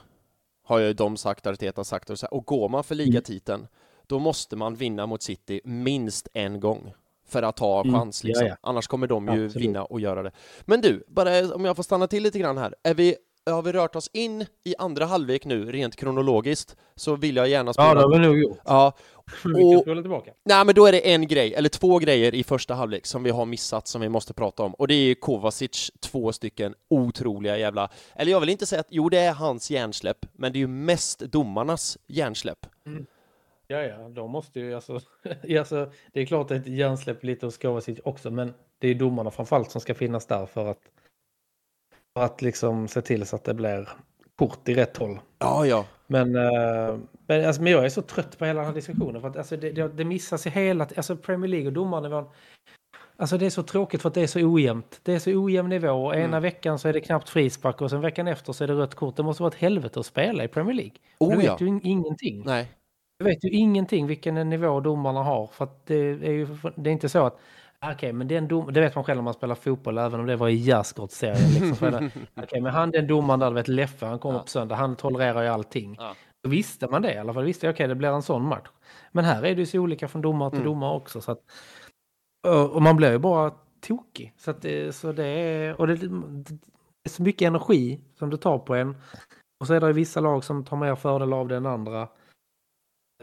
Har 0.64 0.78
ju 0.78 0.92
de 0.92 1.16
sagt, 1.16 1.47
Arteta 1.47 1.84
sagt 1.84 2.11
och 2.11 2.18
så 2.18 2.26
här. 2.26 2.34
Och 2.34 2.47
går 2.47 2.68
man 2.68 2.84
för 2.84 2.94
ligatiteln, 2.94 3.66
då 4.07 4.18
måste 4.18 4.57
man 4.57 4.74
vinna 4.74 5.07
mot 5.07 5.22
City 5.22 5.61
minst 5.64 6.28
en 6.32 6.61
gång 6.61 6.94
för 7.28 7.42
att 7.42 7.58
ha 7.58 7.80
Mm, 7.80 7.94
chans 7.94 8.24
liksom. 8.24 8.46
ja, 8.46 8.52
ja. 8.62 8.68
Annars 8.70 8.86
kommer 8.86 9.06
de 9.06 9.26
ju 9.26 9.44
Absolut. 9.46 9.56
vinna 9.68 9.84
och 9.84 10.00
göra 10.00 10.22
det. 10.22 10.30
Men 10.64 10.80
du, 10.80 11.04
bara 11.08 11.54
om 11.54 11.64
jag 11.64 11.76
får 11.76 11.82
stanna 11.82 12.06
till 12.06 12.22
lite 12.22 12.38
grann 12.38 12.58
här. 12.58 12.74
Är 12.82 12.94
vi, 12.94 13.16
har 13.50 13.62
vi 13.62 13.72
rört 13.72 13.96
oss 13.96 14.10
in 14.12 14.46
i 14.64 14.74
andra 14.78 15.04
halvlek 15.04 15.44
nu, 15.44 15.72
rent 15.72 15.96
kronologiskt, 15.96 16.76
så 16.96 17.16
vill 17.16 17.36
jag 17.36 17.48
gärna 17.48 17.72
spela... 17.72 17.88
Ja, 17.88 17.94
det 17.94 18.00
har 18.00 18.10
vi 18.10 18.18
nog 18.18 18.38
gjort. 18.38 18.58
Ja, 18.64 18.92
Och- 19.76 19.84
tillbaka. 19.84 20.30
Nej, 20.44 20.64
men 20.64 20.74
då 20.74 20.86
är 20.86 20.92
det 20.92 21.12
en 21.12 21.26
grej, 21.28 21.54
eller 21.54 21.68
två 21.68 21.98
grejer 21.98 22.34
i 22.34 22.44
första 22.44 22.74
halvlek 22.74 23.06
som 23.06 23.22
vi 23.22 23.30
har 23.30 23.46
missat 23.46 23.88
som 23.88 24.00
vi 24.00 24.08
måste 24.08 24.34
prata 24.34 24.62
om. 24.62 24.74
Och 24.74 24.88
det 24.88 24.94
är 24.94 25.14
Kovacic, 25.14 25.90
två 26.00 26.32
stycken 26.32 26.74
otroliga 26.90 27.58
jävla... 27.58 27.90
Eller 28.16 28.32
jag 28.32 28.40
vill 28.40 28.48
inte 28.48 28.66
säga 28.66 28.80
att, 28.80 28.86
jo 28.90 29.08
det 29.08 29.18
är 29.18 29.32
hans 29.32 29.70
hjärnsläpp, 29.70 30.18
men 30.32 30.52
det 30.52 30.56
är 30.58 30.60
ju 30.60 30.66
mest 30.66 31.18
domarnas 31.18 31.98
hjärnsläpp. 32.06 32.66
Ja, 33.68 33.82
ja, 33.82 34.08
de 34.08 34.30
måste 34.30 34.60
ju 34.60 34.74
alltså, 34.74 35.00
alltså 35.58 35.90
det 36.12 36.20
är 36.20 36.26
klart 36.26 36.44
att 36.44 36.50
ett 36.50 36.66
hjärnsläpp 36.66 37.24
lite 37.24 37.46
hos 37.46 37.58
Kovacic 37.58 38.00
också, 38.04 38.30
men 38.30 38.54
det 38.78 38.88
är 38.88 38.94
domarna 38.94 39.30
framförallt 39.30 39.70
som 39.70 39.80
ska 39.80 39.94
finnas 39.94 40.26
där 40.26 40.46
för 40.46 40.66
att 40.66 40.80
för 42.18 42.24
att 42.24 42.42
liksom 42.42 42.88
se 42.88 43.02
till 43.02 43.26
så 43.26 43.36
att 43.36 43.44
det 43.44 43.54
blir 43.54 43.88
kort 44.38 44.68
i 44.68 44.74
rätt 44.74 44.96
håll. 44.96 45.20
Ja, 45.38 45.66
ja. 45.66 45.86
Men, 46.06 46.36
eh, 46.36 46.98
men, 47.26 47.46
alltså, 47.46 47.62
men 47.62 47.72
jag 47.72 47.84
är 47.84 47.88
så 47.88 48.02
trött 48.02 48.38
på 48.38 48.44
hela 48.44 48.58
den 48.60 48.66
här 48.66 48.74
diskussionen 48.74 49.20
för 49.20 49.28
att 49.28 49.36
alltså, 49.36 49.56
det, 49.56 49.70
det, 49.70 49.88
det 49.88 50.04
missas 50.04 50.46
i 50.46 50.50
hela, 50.50 50.88
alltså 50.96 51.16
Premier 51.16 51.48
League 51.48 51.66
och 51.66 51.72
domarnivån. 51.72 52.24
Alltså 53.16 53.38
det 53.38 53.46
är 53.46 53.50
så 53.50 53.62
tråkigt 53.62 54.02
för 54.02 54.08
att 54.08 54.14
det 54.14 54.22
är 54.22 54.26
så 54.26 54.40
ojämnt. 54.40 55.00
Det 55.02 55.14
är 55.14 55.18
så 55.18 55.30
ojämn 55.30 55.68
nivå 55.68 56.06
och 56.06 56.14
ena 56.14 56.24
Mm. 56.24 56.42
veckan 56.42 56.78
så 56.78 56.88
är 56.88 56.92
det 56.92 57.00
knappt 57.00 57.28
frispark 57.28 57.80
och 57.80 57.90
sen 57.90 58.00
veckan 58.00 58.28
efter 58.28 58.52
så 58.52 58.64
är 58.64 58.68
det 58.68 58.74
rött 58.74 58.94
kort. 58.94 59.16
Det 59.16 59.22
måste 59.22 59.42
vara 59.42 59.52
ett 59.52 59.58
helvete 59.58 60.00
att 60.00 60.06
spela 60.06 60.44
i 60.44 60.48
Premier 60.48 60.74
League. 60.74 60.92
Och 61.18 61.26
Oh 61.28 61.36
du 61.36 61.42
ja. 61.44 61.52
vet 61.52 61.60
ju 61.60 61.66
in- 61.66 61.80
ingenting. 61.84 62.42
Nej. 62.46 62.68
Jag 63.18 63.24
vet 63.26 63.44
ju 63.44 63.50
ingenting 63.50 64.06
vilken 64.06 64.34
nivå 64.50 64.80
domarna 64.80 65.22
har. 65.22 65.46
För 65.46 65.64
att 65.64 65.86
det 65.86 65.94
är 65.96 66.30
ju 66.32 66.46
det 66.76 66.90
är 66.90 66.92
inte 66.92 67.08
så 67.08 67.26
att 67.26 67.38
ah, 67.78 67.92
Okej, 67.92 68.12
men 68.12 68.28
den 68.28 68.48
dom, 68.48 68.72
det 68.72 68.80
vet 68.80 68.94
man 68.94 69.04
själv 69.04 69.16
när 69.18 69.22
man 69.24 69.34
spelar 69.34 69.54
fotboll, 69.54 69.98
även 69.98 70.20
om 70.20 70.26
det 70.26 70.36
var 70.36 70.48
i 70.48 70.56
Gärdsgårdsserien. 70.56 71.50
Liksom, 71.50 72.10
Okej, 72.42 72.60
men 72.60 72.72
han 72.72 72.90
den 72.90 73.06
domaren 73.06 73.40
där, 73.40 73.48
du 73.48 73.54
vet 73.54 73.68
Leffe, 73.68 74.06
han 74.06 74.18
kommer 74.18 74.36
Ja. 74.38 74.42
på 74.42 74.48
söndag, 74.48 74.74
han 74.74 74.96
tolererar 74.96 75.42
ju 75.42 75.48
allting. 75.48 75.96
Ja. 75.98 76.14
Då 76.42 76.50
visste 76.50 76.86
man 76.88 77.02
det 77.02 77.14
i 77.14 77.18
alla 77.18 77.34
fall. 77.34 77.44
Visste 77.44 77.66
jag, 77.66 77.72
okej, 77.74 77.88
det 77.88 77.94
blir 77.94 78.08
en 78.08 78.22
sån 78.22 78.42
match. 78.48 78.68
Men 79.12 79.24
här 79.24 79.42
är 79.44 79.54
det 79.54 79.60
ju 79.60 79.66
så 79.66 79.78
olika 79.78 80.08
från 80.08 80.22
domare 80.22 80.50
till 80.50 80.60
Mm. 80.60 80.72
domare 80.72 80.96
också. 80.96 81.20
Så 81.20 81.32
att, 81.32 81.38
och 82.72 82.82
man 82.82 82.96
blir 82.96 83.12
ju 83.12 83.18
bara 83.18 83.52
tokig. 83.86 84.32
Så, 84.38 84.50
att 84.50 84.66
så 84.90 85.12
det 85.12 85.26
är, 85.26 85.80
och 85.80 85.86
det, 85.86 85.94
det 85.96 86.54
är 87.04 87.08
så 87.08 87.22
mycket 87.22 87.46
energi 87.46 88.00
som 88.18 88.30
det 88.30 88.36
tar 88.36 88.58
på 88.58 88.74
en. 88.74 88.96
Och 89.60 89.66
så 89.66 89.74
är 89.74 89.80
det 89.80 89.92
vissa 89.92 90.20
lag 90.20 90.44
som 90.44 90.64
tar 90.64 90.76
mer 90.76 90.94
fördel 90.94 91.32
av 91.32 91.48
det 91.48 91.56
än 91.56 91.66
andra. 91.66 92.08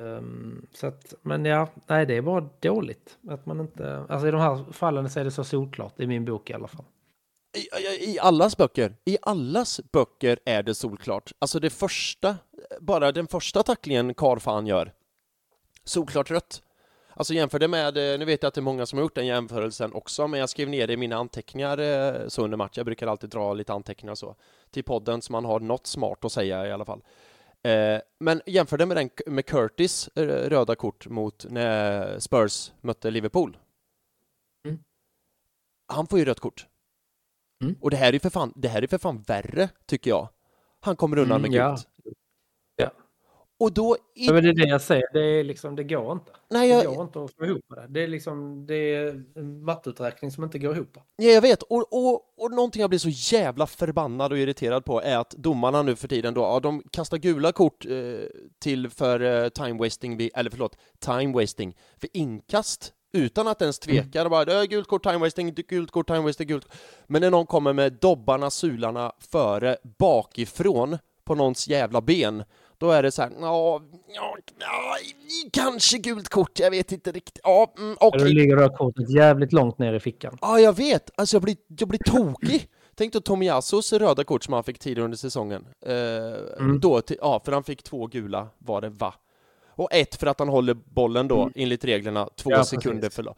Um, 0.04 0.68
så 0.74 0.88
att, 0.88 1.14
men 1.22 1.46
ja, 1.46 1.68
nej 1.88 2.06
det 2.06 2.18
är 2.18 2.22
bara 2.22 2.50
dåligt. 2.60 3.18
Att 3.28 3.46
man 3.46 3.60
inte, 3.60 4.06
alltså 4.10 4.28
i 4.28 4.32
de 4.32 4.42
här 4.42 4.66
fallen 4.72 5.10
så 5.10 5.20
är 5.20 5.24
det 5.24 5.32
så 5.32 5.44
solklart, 5.44 6.00
i 6.00 6.08
min 6.08 6.26
bok 6.26 6.50
i 6.50 6.54
alla 6.54 6.68
fall. 6.68 6.86
I, 7.58 7.60
i, 7.60 8.14
I 8.14 8.20
allas 8.20 8.58
böcker, 8.58 8.96
i 9.06 9.18
allas 9.22 9.82
böcker 9.92 10.40
är 10.46 10.64
det 10.64 10.76
solklart. 10.76 11.32
Alltså 11.40 11.60
det 11.60 11.70
första, 11.70 12.38
bara 12.80 13.12
den 13.12 13.28
första 13.28 13.64
tacklingen 13.64 14.14
Karfan 14.14 14.68
gör, 14.68 14.94
solklart 15.84 16.32
rött. 16.32 16.62
Alltså 17.16 17.34
jämför 17.34 17.60
det 17.60 17.68
med, 17.68 17.98
eh, 17.98 18.20
nu 18.20 18.26
vet 18.26 18.44
jag 18.44 18.48
att 18.48 18.54
det 18.54 18.60
är 18.60 18.64
många 18.64 18.86
som 18.86 18.98
har 18.98 19.04
gjort 19.04 19.16
den 19.16 19.26
jämförelsen 19.26 19.94
också, 19.94 20.28
men 20.28 20.40
jag 20.40 20.50
skrev 20.50 20.70
ner 20.70 20.88
det 20.88 20.94
i 20.94 20.98
mina 20.98 21.16
anteckningar 21.16 21.78
eh, 21.78 22.28
så 22.28 22.44
under 22.44 22.58
match. 22.58 22.78
Jag 22.78 22.86
brukar 22.86 23.08
alltid 23.08 23.30
dra 23.30 23.54
lite 23.54 23.74
anteckningar 23.74 24.16
så 24.16 24.36
till 24.72 24.84
podden 24.84 25.22
så 25.22 25.32
man 25.32 25.46
har 25.46 25.60
något 25.60 25.88
smart 25.88 26.26
att 26.26 26.32
säga 26.32 26.68
i 26.68 26.72
alla 26.72 26.86
fall. 26.86 27.02
Eh, 27.64 28.02
men 28.20 28.42
jämför 28.46 28.78
det 28.78 28.86
med 28.86 28.98
den 28.98 29.10
med 29.26 29.46
Curtis 29.46 30.08
eh, 30.16 30.26
röda 30.26 30.76
kort 30.76 31.08
mot 31.08 31.46
när 31.50 32.20
Spurs 32.20 32.72
mötte 32.82 33.12
Liverpool. 33.12 33.58
Mm. 34.66 34.80
Han 35.88 36.08
får 36.08 36.20
ju 36.20 36.26
rött 36.26 36.40
kort. 36.40 36.68
Mm. 37.64 37.76
Och 37.82 37.90
det 37.92 37.98
här 37.98 38.16
är 38.16 38.20
för 38.20 38.30
fan, 38.30 38.54
det 38.56 38.68
här 38.68 38.82
är 38.82 38.88
för 38.88 38.98
fan 38.98 39.22
värre, 39.22 39.70
tycker 39.86 40.10
jag. 40.10 40.30
Han 40.80 40.96
kommer 40.96 41.18
undan 41.18 41.40
Mm, 41.40 41.42
med 41.42 41.52
gult. 41.52 41.88
Ja. 41.88 41.93
Och 43.64 43.74
då... 43.74 43.98
I, 44.16 44.26
Ja, 44.28 44.34
men 44.34 44.44
det 44.44 44.50
är 44.50 44.54
det 44.54 44.70
jag 44.70 44.82
säger, 44.82 45.06
det, 45.14 45.20
är 45.20 45.44
liksom, 45.44 45.76
det 45.76 45.84
går 45.84 46.12
inte. 46.12 46.32
nej, 46.50 46.70
Det 46.70 46.84
jag, 46.84 46.96
går 46.96 47.04
inte 47.04 47.24
att 47.24 47.34
få 47.34 47.46
ihop 47.46 47.66
det. 47.70 47.86
Det 47.90 48.04
är 48.04 48.08
liksom 48.08 48.66
det 48.66 48.76
är 48.76 49.24
en 49.36 49.64
matteuträkning 49.64 50.32
som 50.32 50.44
inte 50.44 50.60
går 50.60 50.76
ihop. 50.76 50.98
Ja, 51.16 51.30
jag 51.30 51.42
vet. 51.42 51.64
Och, 51.64 51.94
och, 51.94 52.22
och 52.38 52.52
någonting 52.52 52.82
jag 52.82 52.90
blir 52.90 53.00
så 53.00 53.36
jävla 53.36 53.68
förbannad 53.68 54.32
och 54.32 54.38
irriterad 54.38 54.86
på 54.86 55.02
är 55.02 55.18
att 55.18 55.30
domarna 55.30 55.82
nu 55.82 55.96
för 55.96 56.08
tiden 56.08 56.34
då, 56.34 56.42
ja, 56.42 56.60
de 56.60 56.84
kastar 56.92 57.18
gula 57.18 57.52
kort 57.52 57.86
eh, 57.86 57.94
till 58.60 58.90
för 58.90 59.44
eh, 59.44 59.50
time 59.50 59.80
wasting, 59.80 60.18
vid, 60.18 60.32
eller 60.36 60.50
förlåt, 60.50 60.78
time 61.00 61.34
wasting 61.34 61.78
för 61.98 62.10
inkast 62.14 62.94
utan 63.14 63.48
att 63.48 63.62
ens 63.62 63.80
tveka. 63.80 64.20
Mm. 64.20 64.32
Bara, 64.32 64.46
det 64.46 64.54
är 64.54 64.66
gult 64.66 64.88
kort, 64.88 65.04
time 65.04 65.18
wasting, 65.18 65.54
gult 65.54 65.92
kort, 65.92 66.08
time 66.08 66.20
wasting, 66.20 66.48
gult. 66.48 66.68
Men 67.08 67.22
när 67.22 67.32
någon 67.32 67.46
kommer 67.46 67.74
med 67.74 67.94
dobbarna, 67.94 68.50
sularna 68.50 69.12
före, 69.32 69.78
bakifrån 70.00 70.98
på 71.26 71.36
någons 71.36 71.68
jävla 71.68 72.02
ben, 72.02 72.44
då 72.78 72.92
är 72.92 73.04
det 73.04 73.12
så 73.12 73.22
här, 73.22 73.32
ja, 73.42 73.82
kanske 75.52 75.98
gult 75.98 76.30
kort, 76.30 76.60
jag 76.60 76.72
vet 76.72 76.92
inte 76.92 77.12
riktigt. 77.12 77.40
Ja, 77.44 77.74
mm, 77.78 77.98
Okay. 78.02 78.34
ligger 78.34 78.58
här 78.58 78.70
kortet 78.78 79.10
jävligt 79.10 79.54
långt 79.54 79.78
ner 79.80 79.94
i 79.94 80.00
fickan. 80.00 80.38
Ja, 80.42 80.60
jag 80.60 80.78
vet. 80.78 81.10
Alltså 81.16 81.36
jag 81.36 81.44
blir, 81.44 81.56
jag 81.80 81.90
blir 81.90 82.00
tokig. 82.00 82.68
Tänk 82.96 83.14
då 83.14 83.20
Tomiyassus 83.20 83.94
röda 83.94 84.24
kort 84.24 84.44
som 84.44 84.54
han 84.54 84.64
fick 84.64 84.80
tidigare 84.80 85.06
under 85.06 85.18
säsongen. 85.18 85.66
Eh, 85.86 86.60
Mm. 86.60 86.80
då 86.80 87.02
ja, 87.22 87.42
för 87.46 87.52
han 87.52 87.64
fick 87.64 87.84
två 87.84 88.08
gula 88.08 88.48
var 88.58 88.82
det, 88.82 88.90
va? 88.90 89.14
Och 89.76 89.94
ett 89.94 90.16
för 90.16 90.28
att 90.28 90.40
han 90.40 90.50
håller 90.50 90.74
bollen 90.74 91.28
då, 91.28 91.42
Mm. 91.42 91.54
enligt 91.56 91.86
reglerna, 91.86 92.30
två 92.36 92.52
Ja, 92.52 92.64
sekunder 92.64 93.02
precis. 93.02 93.16
för... 93.16 93.36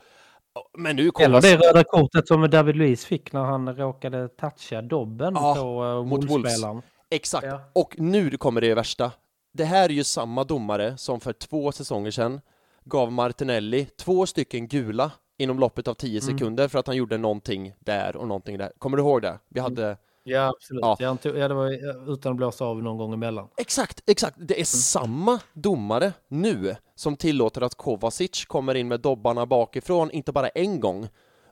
Men 0.78 0.96
nu 0.96 1.02
Eller 1.02 1.12
kommer... 1.12 1.42
det 1.42 1.58
röda 1.58 1.84
kortet 1.84 2.28
som 2.28 2.50
David 2.50 2.76
Luiz 2.76 3.06
fick 3.06 3.34
när 3.34 3.44
han 3.44 3.76
råkade 3.76 4.28
toucha 4.28 4.82
dobben 4.82 5.34
Ja, 5.36 5.56
på 5.56 5.84
uh, 5.84 6.04
mot 6.06 6.12
Wolves. 6.12 6.32
Wolves-spelaren. 6.32 6.82
Exakt. 7.10 7.46
Ja. 7.48 7.62
Och 7.74 7.96
nu 8.00 8.38
kommer 8.38 8.62
det 8.62 8.74
värsta. 8.74 9.12
Det 9.58 9.66
här 9.66 9.90
är 9.90 9.94
ju 9.94 10.04
samma 10.04 10.44
domare 10.44 10.98
som 10.98 11.20
för 11.20 11.34
två 11.34 11.72
säsonger 11.72 12.12
sedan 12.12 12.42
gav 12.84 13.12
Martinelli 13.12 13.86
två 13.98 14.26
stycken 14.26 14.68
gula 14.68 15.12
inom 15.38 15.60
loppet 15.60 15.88
av 15.88 15.94
10 15.94 16.20
Mm. 16.22 16.22
sekunder 16.38 16.68
för 16.68 16.80
att 16.80 16.88
han 16.88 16.96
gjorde 16.96 17.18
någonting 17.18 17.74
där 17.80 18.16
och 18.16 18.28
någonting 18.28 18.58
där. 18.58 18.72
Kommer 18.80 18.98
du 18.98 19.04
ihåg 19.04 19.22
det? 19.22 19.40
Vi 19.50 19.60
hade... 19.60 19.98
Ja, 20.24 20.48
absolut. 20.56 20.82
Ja. 20.82 20.96
Ja. 21.00 21.08
han 21.08 21.18
tog, 21.18 21.38
ja, 21.38 21.48
det 21.48 21.54
var 21.54 21.72
utan 22.14 22.32
att 22.32 22.36
blåsa 22.38 22.66
av 22.66 22.84
någon 22.84 22.98
gång 22.98 23.14
emellan. 23.14 23.48
Exakt, 23.58 24.02
exakt. 24.10 24.36
Det 24.40 24.54
är 24.54 24.58
Mm. 24.58 24.66
samma 24.66 25.40
domare 25.54 26.14
nu 26.28 26.76
som 26.96 27.16
tillåter 27.16 27.62
att 27.62 27.76
Kovacic 27.76 28.46
kommer 28.46 28.76
in 28.76 28.88
med 28.88 29.00
dobbarna 29.00 29.46
bakifrån, 29.46 30.12
inte 30.12 30.32
bara 30.32 30.48
en 30.48 30.80
gång, 30.80 31.08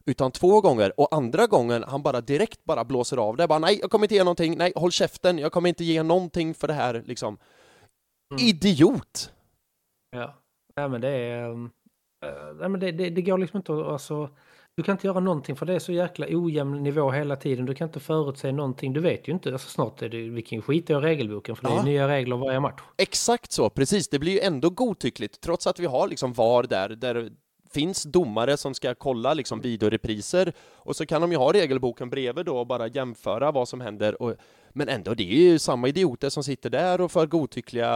utan 0.05 0.31
två 0.31 0.61
gånger. 0.61 0.99
Och 0.99 1.15
andra 1.15 1.47
gången 1.47 1.83
han 1.87 2.01
bara 2.03 2.21
direkt 2.21 2.63
bara 2.63 2.83
blåser 2.83 3.17
av 3.17 3.37
det. 3.37 3.47
Bara 3.47 3.59
nej, 3.59 3.77
jag 3.81 3.91
kommer 3.91 4.05
inte 4.05 4.15
ge 4.15 4.23
någonting. 4.23 4.57
Nej, 4.57 4.73
håll 4.75 4.91
käften. 4.91 5.37
Jag 5.39 5.51
kommer 5.51 5.69
inte 5.69 5.83
ge 5.83 6.03
någonting 6.03 6.53
för 6.53 6.67
det 6.67 6.73
här, 6.73 7.03
liksom. 7.05 7.37
Mm. 8.33 8.47
Idiot! 8.47 9.31
Ja, 10.15 10.33
ja 10.75 10.87
men 10.87 11.01
det 11.01 11.09
är... 11.09 11.49
um, 11.49 11.71
eh, 12.25 12.31
nej, 12.59 12.69
men 12.69 12.79
det, 12.79 12.91
det, 12.91 13.09
det 13.09 13.21
går 13.21 13.37
liksom 13.37 13.57
inte 13.57 13.73
att... 13.73 13.87
Alltså, 13.87 14.29
du 14.75 14.83
kan 14.83 14.91
inte 14.93 15.07
göra 15.07 15.19
någonting 15.19 15.55
för 15.55 15.65
det 15.65 15.73
är 15.73 15.79
så 15.79 15.91
jäkla 15.91 16.25
ojämn 16.29 16.83
nivå 16.83 17.11
hela 17.11 17.35
tiden. 17.35 17.65
Du 17.65 17.73
kan 17.75 17.87
inte 17.87 17.99
förutse 17.99 18.51
någonting. 18.51 18.93
Du 18.93 18.99
vet 18.99 19.27
ju 19.27 19.31
inte. 19.31 19.51
Alltså, 19.51 19.69
snart 19.69 20.01
är 20.01 20.09
det... 20.09 20.29
Vi 20.29 20.41
kan 20.41 20.55
ju 20.57 20.61
skita 20.61 20.93
i 20.93 20.95
regelboken 20.95 21.55
för 21.55 21.63
det 21.63 21.73
Ja. 21.73 21.79
är 21.79 21.83
nya 21.85 22.07
regler 22.07 22.35
varje 22.35 22.59
match. 22.59 22.81
Exakt 22.97 23.51
så, 23.51 23.69
precis. 23.69 24.09
Det 24.09 24.19
blir 24.19 24.31
ju 24.33 24.39
ändå 24.39 24.69
godtyckligt, 24.69 25.41
trots 25.41 25.67
att 25.67 25.79
vi 25.79 25.85
har 25.85 26.07
liksom 26.07 26.33
VAR 26.33 26.63
där, 26.63 26.89
där 26.89 27.31
finns 27.73 28.03
domare 28.03 28.57
som 28.57 28.73
ska 28.73 28.95
kolla 28.95 29.33
liksom 29.33 29.61
videorepriser 29.61 30.53
och 30.73 30.95
så 30.95 31.05
kan 31.05 31.21
de 31.21 31.31
ju 31.31 31.37
ha 31.37 31.53
regelboken 31.53 32.09
bredvid 32.09 32.45
då 32.45 32.57
och 32.57 32.67
bara 32.67 32.87
jämföra 32.87 33.51
vad 33.51 33.67
som 33.67 33.81
händer. 33.81 34.21
Och, 34.21 34.35
men 34.73 34.89
ändå, 34.89 35.13
det 35.13 35.23
är 35.23 35.51
ju 35.51 35.59
samma 35.59 35.87
idioter 35.87 36.29
som 36.29 36.43
sitter 36.43 36.69
där 36.69 37.01
och 37.01 37.11
för 37.11 37.25
godtyckliga 37.25 37.89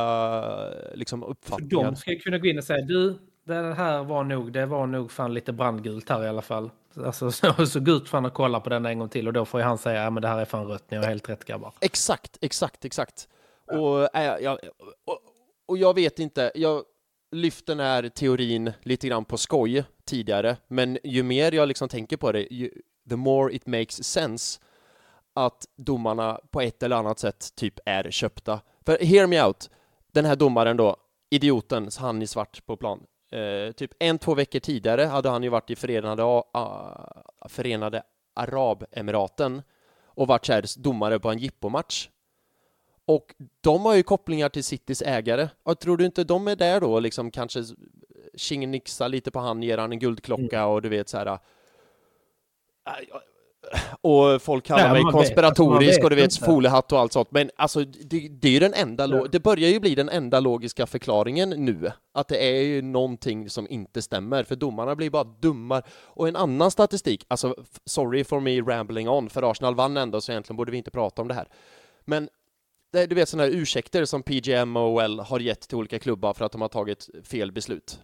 liksom, 0.94 1.22
För 1.22 1.30
uppfattningar. 1.30 1.84
de 1.84 1.96
ska 1.96 2.16
kunna 2.16 2.38
gå 2.38 2.48
in 2.48 2.58
och 2.58 2.64
säga 2.64 2.82
du, 2.82 3.20
det 3.44 3.74
här 3.74 4.04
var 4.04 4.24
nog, 4.24 4.52
det 4.52 4.66
var 4.66 4.88
nog 4.88 5.12
fan 5.12 5.34
lite 5.34 5.54
brandgult 5.54 6.10
här 6.10 6.24
i 6.24 6.28
alla 6.28 6.42
fall. 6.42 6.70
Alltså 7.06 7.32
så, 7.58 7.66
så 7.66 7.80
gå 7.80 7.92
ut 7.92 8.10
fan 8.10 8.26
och 8.26 8.34
kolla 8.34 8.60
på 8.60 8.70
den 8.70 8.86
en 8.86 9.00
gång 9.00 9.10
till 9.10 9.28
och 9.28 9.34
då 9.34 9.46
får 9.46 9.60
ju 9.60 9.66
han 9.66 9.78
säga 9.78 10.04
ja 10.04 10.10
men 10.10 10.22
det 10.22 10.28
här 10.28 10.40
är 10.40 10.46
fan 10.46 10.68
rött, 10.68 10.92
ni 10.92 10.98
har 10.98 11.04
helt 11.04 11.30
rätt 11.30 11.46
grabbar. 11.46 11.74
Exakt, 11.80 12.38
exakt, 12.42 12.86
exakt. 12.86 13.28
Och, 13.72 14.16
äh, 14.16 14.38
jag, 14.44 14.60
och, 15.06 15.20
och 15.66 15.78
jag 15.78 15.96
vet 15.96 16.20
inte, 16.20 16.52
jag 16.56 16.84
lyfte 17.32 17.72
den 17.72 17.80
här 17.80 18.10
teorin 18.10 18.72
lite 18.82 19.08
grann 19.08 19.26
på 19.26 19.38
skoj 19.38 19.84
tidigare, 20.06 20.58
men 20.68 20.98
ju 21.04 21.24
mer 21.24 21.52
jag 21.52 21.68
liksom 21.68 21.90
tänker 21.90 22.18
på 22.18 22.32
det, 22.32 22.48
ju, 22.54 22.72
the 23.10 23.16
more 23.16 23.54
it 23.54 23.66
makes 23.66 24.04
sense 24.04 24.60
att 25.46 25.66
domarna 25.76 26.40
på 26.52 26.62
ett 26.62 26.84
eller 26.84 26.96
annat 26.96 27.20
sätt 27.20 27.56
typ 27.56 27.80
är 27.86 28.12
köpta. 28.12 28.60
För 28.86 28.98
hear 29.06 29.28
me 29.28 29.44
out, 29.44 29.70
den 30.12 30.26
här 30.26 30.36
domaren 30.36 30.78
då, 30.78 30.96
idioten, 31.30 31.90
han 32.00 32.22
i 32.22 32.28
svart 32.28 32.66
på 32.66 32.78
plan, 32.78 33.04
eh, 33.32 33.72
typ 33.72 33.92
en, 34.00 34.18
två 34.20 34.34
veckor 34.36 34.60
tidigare 34.60 35.04
hade 35.04 35.30
han 35.30 35.44
ju 35.44 35.50
varit 35.50 35.70
i 35.70 35.76
Förenade, 35.76 36.24
A- 36.54 37.24
Förenade 37.50 38.04
Arabemiraten 38.34 39.62
och 40.06 40.28
varit 40.28 40.46
så 40.46 40.54
här 40.54 40.66
domare 40.84 41.20
på 41.20 41.30
en 41.30 41.40
jippomatch. 41.40 42.10
Och 43.06 43.36
de 43.62 43.86
har 43.86 43.96
ju 43.96 44.04
kopplingar 44.04 44.50
till 44.50 44.64
Citys 44.64 45.02
ägare. 45.02 45.50
Och 45.64 45.80
tror 45.80 45.98
du 45.98 46.06
inte 46.06 46.24
de 46.24 46.48
är 46.48 46.56
där 46.56 46.82
då 46.82 47.00
liksom 47.00 47.32
kanske 47.32 47.64
tjingenixar 48.36 49.10
lite 49.10 49.32
på 49.32 49.40
han, 49.40 49.64
ger 49.64 49.78
han 49.78 49.92
en 49.92 50.00
guldklocka 50.00 50.66
och 50.66 50.82
du 50.82 50.90
vet 50.90 51.10
så 51.10 51.18
här. 51.18 51.26
äh, 51.26 51.40
Och 54.02 54.42
folk 54.42 54.66
kallar 54.66 54.94
mig 54.94 55.02
konspiratorisk 55.12 56.04
och 56.04 56.10
du 56.10 56.16
vet 56.16 56.38
foliehatt 56.38 56.92
och 56.92 57.00
allt 57.00 57.14
sånt. 57.14 57.32
Men 57.32 57.50
alltså 57.56 57.84
det, 57.86 58.28
det 58.32 58.48
är 58.48 58.52
ju 58.52 58.60
den 58.60 58.74
enda, 58.74 59.08
Ja. 59.08 59.26
det 59.32 59.40
börjar 59.40 59.70
ju 59.70 59.80
bli 59.80 59.96
den 59.96 60.10
enda 60.10 60.40
logiska 60.40 60.86
förklaringen 60.88 61.50
nu. 61.50 61.92
Att 62.14 62.28
det 62.28 62.38
är 62.58 62.62
ju 62.62 62.82
någonting 62.82 63.50
som 63.50 63.68
inte 63.70 64.02
stämmer, 64.02 64.44
för 64.44 64.56
domarna 64.56 64.96
blir 64.96 65.10
bara 65.10 65.24
dummar. 65.24 65.84
Och 66.06 66.28
en 66.28 66.36
annan 66.36 66.72
statistik, 66.72 67.26
alltså 67.28 67.56
sorry 67.86 68.24
for 68.24 68.40
me 68.40 68.62
rambling 68.62 69.10
on, 69.10 69.30
för 69.30 69.52
Arsenal 69.52 69.76
vann 69.76 69.98
ändå 69.98 70.22
så 70.22 70.32
egentligen 70.32 70.58
borde 70.58 70.72
vi 70.72 70.78
inte 70.78 70.92
prata 70.92 71.22
om 71.22 71.28
det 71.28 71.34
här. 71.34 71.48
Men 72.06 72.30
det, 72.94 73.06
du 73.06 73.16
vet 73.16 73.30
sådana 73.30 73.44
här 73.50 73.56
ursäkter 73.56 74.06
som 74.06 74.24
PGM 74.24 74.78
och 74.78 74.94
OL 74.94 75.20
har 75.20 75.40
gett 75.40 75.62
till 75.68 75.78
olika 75.78 76.00
klubbar 76.00 76.34
för 76.34 76.46
att 76.46 76.52
de 76.52 76.62
har 76.62 76.68
tagit 76.70 77.10
fel 77.24 77.52
beslut. 77.52 78.00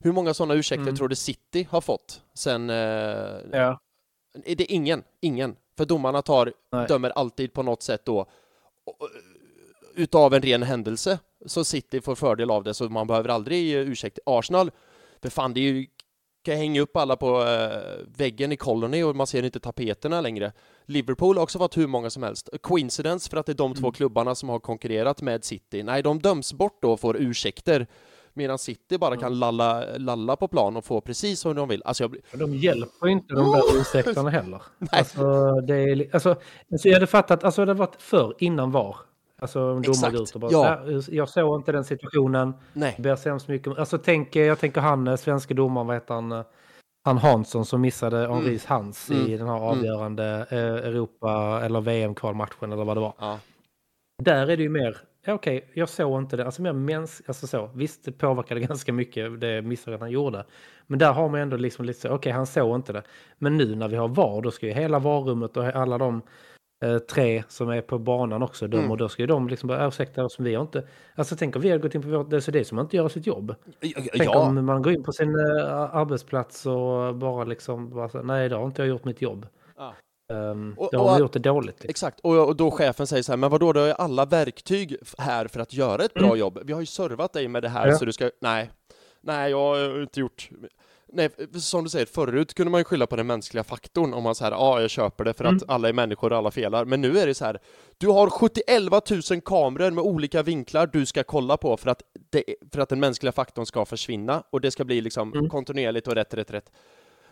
Hur 0.00 0.12
många 0.12 0.34
sådana 0.34 0.54
ursäkter 0.54 0.82
Mm. 0.82 0.96
tror 0.96 1.08
du 1.08 1.14
City 1.16 1.66
har 1.70 1.80
fått 1.80 2.22
sen... 2.34 2.70
Eh, 2.70 2.76
Ja. 3.52 3.80
Är 4.44 4.56
det 4.56 4.72
ingen, 4.72 5.02
ingen. 5.20 5.56
För 5.76 5.84
domarna 5.84 6.22
tar, 6.22 6.52
Nej. 6.72 6.86
dömer 6.88 7.10
alltid 7.10 7.52
på 7.52 7.62
något 7.62 7.82
sätt 7.82 8.04
då 8.04 8.26
och, 8.84 9.08
utav 9.94 10.34
en 10.34 10.42
ren 10.42 10.62
händelse 10.62 11.18
så 11.46 11.64
City 11.64 12.00
får 12.00 12.14
fördel 12.14 12.50
av 12.50 12.64
det 12.64 12.74
så 12.74 12.88
man 12.88 13.06
behöver 13.06 13.28
aldrig 13.28 13.64
ge 13.64 13.78
ursäkt. 13.78 14.18
Arsenal, 14.26 14.70
för 15.22 15.30
fan 15.30 15.54
det 15.54 15.60
är 15.60 15.72
ju 15.72 15.86
kan 16.44 16.56
hänga 16.56 16.80
upp 16.80 16.96
alla 16.96 17.16
på 17.16 17.42
eh, 17.42 18.06
väggen 18.16 18.52
i 18.52 18.56
Colony 18.56 19.02
och 19.02 19.16
man 19.16 19.26
ser 19.26 19.42
inte 19.42 19.60
tapeterna 19.60 20.20
längre. 20.20 20.52
Liverpool 20.86 21.36
har 21.36 21.42
också 21.42 21.58
fått 21.58 21.76
hur 21.76 21.86
många 21.86 22.10
som 22.10 22.22
helst. 22.22 22.48
Coincidence 22.60 23.30
för 23.30 23.36
att 23.36 23.46
det 23.46 23.52
är 23.52 23.54
de 23.54 23.74
två 23.74 23.86
Mm. 23.86 23.92
klubbarna 23.92 24.34
som 24.34 24.48
har 24.48 24.58
konkurrerat 24.60 25.22
med 25.22 25.44
City. 25.44 25.82
Nej, 25.82 26.02
de 26.02 26.18
döms 26.18 26.52
bort 26.52 26.82
då 26.82 26.92
och 26.92 27.00
får 27.00 27.16
ursäkter. 27.16 27.86
Medan 28.34 28.58
City 28.58 28.98
bara 28.98 29.16
kan 29.16 29.38
lalla, 29.38 29.84
lalla 29.96 30.36
på 30.36 30.48
plan 30.48 30.76
och 30.76 30.84
få 30.84 31.00
precis 31.00 31.46
hur 31.46 31.54
de 31.54 31.68
vill. 31.68 31.82
Alltså 31.84 32.08
blir... 32.08 32.22
De 32.32 32.54
hjälper 32.54 33.08
inte 33.08 33.34
de 33.34 33.52
där 33.52 33.80
ursäkterna 33.80 34.30
heller. 34.30 34.62
Nej. 34.78 34.88
Alltså, 34.92 35.54
det 35.60 35.74
är, 35.74 36.08
alltså, 36.14 36.36
alltså, 36.72 36.88
jag 36.88 36.94
hade 36.94 37.06
fattat, 37.06 37.44
alltså 37.44 37.64
det 37.64 37.70
hade 37.70 37.78
varit 37.78 38.02
förr, 38.02 38.34
innan 38.38 38.70
VAR. 38.70 38.96
Alltså 39.38 39.74
går 39.74 40.22
ut 40.22 40.34
och 40.34 40.40
bara, 40.40 40.52
ja. 40.52 40.80
"Nej, 40.86 41.02
jag 41.16 41.28
såg 41.28 41.60
inte 41.60 41.72
den 41.72 41.84
situationen, 41.84 42.54
Nej. 42.72 42.96
ber 42.98 43.16
så 43.16 43.28
hemskt 43.28 43.48
mycket 43.48 43.68
om-" 43.68 43.74
Alltså 43.78 43.98
tänk, 43.98 44.36
jag 44.36 44.58
tänker 44.58 44.80
han, 44.80 45.08
eh, 45.08 45.16
svenska 45.16 45.54
domaren, 45.54 45.86
vad 45.86 45.96
heter 45.96 46.14
han, 46.14 46.32
eh, 46.32 46.42
han 47.04 47.18
Hansson 47.18 47.64
som 47.64 47.80
missade 47.80 48.16
Henris 48.28 48.64
hands 48.64 49.10
i 49.10 49.14
Mm. 49.14 49.38
den 49.38 49.48
här 49.48 49.56
Mm. 49.56 49.68
avgörande 49.68 50.46
eh, 50.50 50.58
Europa 50.58 51.60
eller 51.64 51.80
VM-kvalmatchen 51.80 52.72
eller 52.72 52.84
vad 52.84 52.96
det 52.96 53.00
var. 53.00 53.12
Ja. 53.18 53.38
Där 54.22 54.46
är 54.50 54.56
det 54.56 54.62
ju 54.62 54.68
mer, 54.68 54.96
ja, 55.24 55.32
okej, 55.34 55.70
jag 55.74 55.88
såg 55.88 56.22
inte 56.22 56.36
det, 56.36 56.44
alltså 56.44 56.62
mer 56.62 56.72
mäns, 56.72 57.22
alltså 57.26 57.46
så, 57.46 57.70
visst 57.74 58.04
det 58.04 58.12
påverkade 58.12 58.60
ganska 58.68 58.92
mycket 58.92 59.40
det 59.40 59.62
misstaget 59.62 60.00
han 60.00 60.10
gjorde. 60.10 60.44
Men 60.86 60.98
där 60.98 61.12
har 61.12 61.28
man 61.28 61.40
ändå 61.40 61.56
liksom 61.56 61.84
lite 61.84 62.00
så, 62.00 62.08
okej 62.10 62.32
han 62.32 62.46
såg 62.46 62.74
inte 62.76 62.92
det. 62.92 63.02
Men 63.38 63.56
nu 63.56 63.74
när 63.74 63.88
vi 63.88 63.96
har 63.96 64.08
VAR, 64.08 64.42
då 64.42 64.50
ska 64.50 64.66
ju 64.66 64.72
hela 64.72 64.98
VAR-rummet 64.98 65.56
och 65.56 65.64
alla 65.64 65.98
de 65.98 66.22
eh, 66.84 66.98
tre 66.98 67.42
som 67.48 67.68
är 67.68 67.80
på 67.80 67.98
banan 67.98 68.42
också 68.42 68.66
döma 68.66 68.80
Mm. 68.82 68.90
och 68.90 68.96
då 68.96 69.08
ska 69.08 69.22
ju 69.22 69.26
de 69.26 69.48
liksom 69.48 69.66
bara, 69.68 69.86
ursäkta 69.88 70.24
oss, 70.24 70.36
vi 70.40 70.54
har 70.54 70.62
inte, 70.62 70.86
alltså 71.14 71.36
tänk 71.36 71.56
om 71.56 71.62
vi 71.62 71.70
har 71.70 71.78
gått 71.78 71.94
in 71.94 72.02
på 72.02 72.08
vårt, 72.08 72.30
det 72.30 72.36
är 72.36 72.40
så 72.40 72.50
det 72.50 72.64
som 72.64 72.78
inte 72.78 72.96
gör 72.96 73.08
sitt 73.08 73.26
jobb. 73.26 73.54
Tänk 73.80 74.14
Ja, 74.14 74.38
om 74.38 74.66
man 74.66 74.82
går 74.82 74.92
in 74.92 75.02
på 75.02 75.12
sin 75.12 75.28
eh, 75.28 75.94
arbetsplats 75.94 76.66
och 76.66 77.14
bara 77.16 77.44
liksom, 77.44 77.90
bara, 77.90 78.08
så, 78.08 78.22
nej 78.22 78.48
då 78.48 78.56
har 78.56 78.66
inte 78.66 78.82
jag 78.82 78.88
gjort 78.88 79.04
mitt 79.04 79.22
jobb. 79.22 79.46
Ja. 79.76 79.94
Um, 80.28 80.74
Och- 80.78 80.88
då 80.92 80.98
har 80.98 81.14
och- 81.14 81.20
gjort 81.20 81.32
det 81.32 81.38
dåligt. 81.38 81.74
Liksom. 81.74 81.90
exakt. 81.90 82.20
Och, 82.20 82.46
och 82.48 82.56
då 82.56 82.70
chefen 82.70 83.06
säger 83.06 83.22
så 83.22 83.32
här, 83.32 83.36
men 83.36 83.50
vadå, 83.50 83.72
du 83.72 83.80
har 83.80 83.86
ju 83.86 83.92
alla 83.98 84.24
verktyg 84.24 84.96
här 85.18 85.46
för 85.48 85.60
att 85.60 85.72
göra 85.72 86.04
ett 86.04 86.14
bra 86.14 86.24
Mm. 86.26 86.38
jobb. 86.38 86.58
Vi 86.64 86.72
har 86.72 86.80
ju 86.80 86.86
servat 86.86 87.32
dig 87.32 87.48
med 87.48 87.62
det 87.62 87.68
här 87.68 87.86
Ja. 87.88 87.96
så 87.98 88.04
du 88.04 88.12
ska... 88.12 88.30
Nej. 88.40 88.70
Nej, 89.20 89.50
jag 89.50 89.58
har 89.58 90.02
inte 90.02 90.20
gjort... 90.20 90.50
Nej, 91.12 91.30
som 91.60 91.84
du 91.84 91.90
säger, 91.90 92.06
förut 92.06 92.54
kunde 92.54 92.70
man 92.70 92.80
ju 92.80 92.84
skylla 92.84 93.06
på 93.06 93.16
den 93.16 93.26
mänskliga 93.26 93.64
faktorn 93.64 94.14
om 94.14 94.22
man 94.22 94.34
säger 94.34 94.52
ja, 94.52 94.80
jag 94.80 94.90
köper 94.90 95.24
det 95.24 95.32
för 95.34 95.44
Mm. 95.44 95.56
att 95.56 95.70
alla 95.70 95.88
är 95.88 95.92
människor 95.92 96.32
och 96.32 96.38
alla 96.38 96.50
felar. 96.50 96.84
Men 96.84 97.00
nu 97.00 97.18
är 97.18 97.26
det 97.26 97.34
så 97.34 97.44
här, 97.44 97.58
du 97.98 98.08
har 98.08 98.30
71 98.30 99.30
000 99.30 99.40
kameror 99.40 99.90
med 99.90 100.04
olika 100.04 100.42
vinklar 100.42 100.86
du 100.86 101.06
ska 101.06 101.22
kolla 101.24 101.56
på 101.56 101.76
för 101.76 101.90
att, 101.90 102.02
det, 102.30 102.44
för 102.72 102.80
att 102.80 102.88
den 102.88 103.00
mänskliga 103.00 103.32
faktorn 103.32 103.66
ska 103.66 103.84
försvinna 103.84 104.42
och 104.50 104.60
det 104.60 104.70
ska 104.70 104.84
bli 104.84 105.00
liksom 105.00 105.32
Mm. 105.32 105.48
kontinuerligt 105.48 106.08
och 106.08 106.14
rätt, 106.14 106.34
rätt, 106.34 106.50
rätt. 106.50 106.70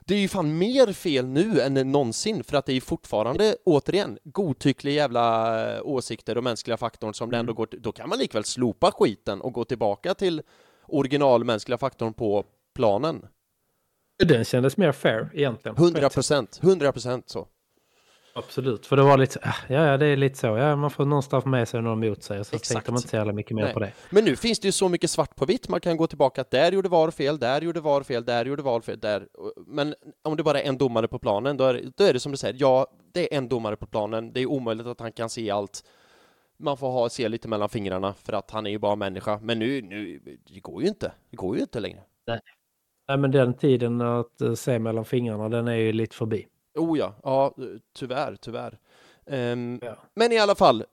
Det 0.07 0.15
är 0.15 0.19
ju 0.19 0.29
fan 0.29 0.59
mer 0.59 0.93
fel 0.93 1.27
nu 1.27 1.61
än 1.61 1.75
någonsin 1.75 2.45
för 2.45 2.57
att 2.57 2.67
det 2.67 2.73
är 2.73 2.81
fortfarande, 2.81 3.57
återigen, 3.65 4.19
godtyckliga 4.25 4.95
jävla 4.95 5.77
eh, 5.77 5.81
åsikter 5.85 6.37
och 6.39 6.45
mänskliga 6.45 6.77
faktorn 6.77 7.15
som 7.15 7.31
det 7.31 7.37
ändå 7.37 7.53
går 7.53 7.67
till. 7.67 7.83
Då 7.83 7.93
kan 7.93 8.09
man 8.09 8.19
likväl 8.19 8.45
slopa 8.45 8.93
skiten 8.93 9.41
och 9.41 9.53
gå 9.53 9.65
tillbaka 9.65 10.15
till 10.15 10.43
original 10.87 11.45
mänskliga 11.45 11.79
faktorn 11.79 12.15
på 12.15 12.45
planen. 12.75 13.27
Den 14.25 14.45
kändes 14.45 14.77
mer 14.77 14.93
fair 14.93 15.31
egentligen. 15.35 15.77
100 15.77 16.09
procent, 16.11 16.61
100 16.63 16.93
procent 16.93 17.29
så. 17.29 17.49
Absolut, 18.35 18.87
för 18.87 18.97
det 18.97 19.03
var 19.03 19.18
lite, 19.18 19.39
ah, 19.43 19.55
ja, 19.68 19.87
ja 19.87 19.97
det 19.97 20.07
är 20.07 20.16
lite 20.16 20.39
så, 20.39 20.47
ja 20.47 20.76
man 20.76 20.91
får 20.91 21.05
någonstans 21.05 21.45
med 21.45 21.68
sig 21.68 21.83
någon 21.83 22.05
emot 22.05 22.22
sig 22.22 22.41
och 22.41 22.47
så 22.47 22.57
Exakt. 22.57 22.72
tänkte 22.72 22.91
man 22.91 22.99
inte 22.99 23.09
så 23.09 23.16
jävla 23.16 23.33
mycket 23.33 23.57
mer 23.57 23.64
Nej. 23.64 23.72
på 23.72 23.80
det. 23.80 23.93
Men 24.11 24.24
nu 24.24 24.37
finns 24.37 24.61
det 24.61 24.68
ju 24.68 24.72
så 24.72 24.89
mycket 24.89 25.11
svart 25.11 25.37
på 25.37 25.45
vitt, 25.45 25.68
man 25.68 25.80
kan 25.80 25.97
gå 25.97 26.07
tillbaka 26.07 26.41
att 26.41 26.51
där 26.51 26.72
gjorde 26.72 26.89
VAR 26.89 27.11
fel, 27.11 27.39
där 27.39 27.61
gjorde 27.61 27.80
VAR 27.80 28.03
fel, 28.03 28.24
där 28.24 28.45
gjorde 28.45 28.62
VAR 28.62 28.80
fel, 28.80 29.01
där. 29.01 29.28
Men 29.66 29.95
om 30.22 30.37
det 30.37 30.43
bara 30.43 30.61
är 30.61 30.68
en 30.68 30.78
domare 30.78 31.09
på 31.09 31.18
planen, 31.18 31.57
då 31.57 31.64
är, 31.64 31.83
då 31.97 32.05
är 32.05 32.12
det 32.12 32.20
som 32.20 32.33
du 32.33 32.39
säger, 32.39 32.57
ja, 32.59 32.87
det 33.12 33.35
är 33.35 33.39
en 33.39 33.49
domare 33.49 33.76
på 33.76 33.87
planen, 33.87 34.33
det 34.33 34.41
är 34.41 34.47
omöjligt 34.47 34.87
att 34.87 35.01
han 35.01 35.12
kan 35.12 35.30
se 35.30 35.51
allt. 35.51 35.85
Man 36.57 36.76
får 36.76 36.91
ha, 36.91 37.09
se 37.09 37.28
lite 37.28 37.49
mellan 37.49 37.68
fingrarna 37.68 38.14
för 38.14 38.33
att 38.33 38.51
han 38.51 38.66
är 38.66 38.70
ju 38.70 38.78
bara 38.78 38.97
människa. 38.97 39.39
Men 39.43 39.59
nu, 39.59 39.83
nu, 39.83 40.20
det 40.55 40.61
går 40.61 40.83
ju 40.83 40.89
inte. 40.89 41.12
Det 41.30 41.37
går 41.37 41.57
ju 41.57 41.62
inte 41.62 41.80
längre. 41.80 42.01
Nej 43.09 43.18
men 43.18 43.30
den 43.30 43.55
tiden 43.55 44.01
att 44.01 44.41
eh, 44.41 44.55
se 44.55 44.78
mellan 44.78 45.05
fingrarna, 45.05 45.49
den 45.49 45.68
är 45.68 45.76
ju 45.76 45.93
lite 45.93 46.16
förbi. 46.16 46.47
Oh 46.75 46.99
ja, 46.99 47.14
ja, 47.23 47.55
tyvärr, 47.99 48.37
tyvärr. 48.37 48.79
Ehm, 49.27 49.79
Ja. 49.83 49.97
Men 50.14 50.33
i 50.33 50.39
alla 50.39 50.55
fall, 50.55 50.85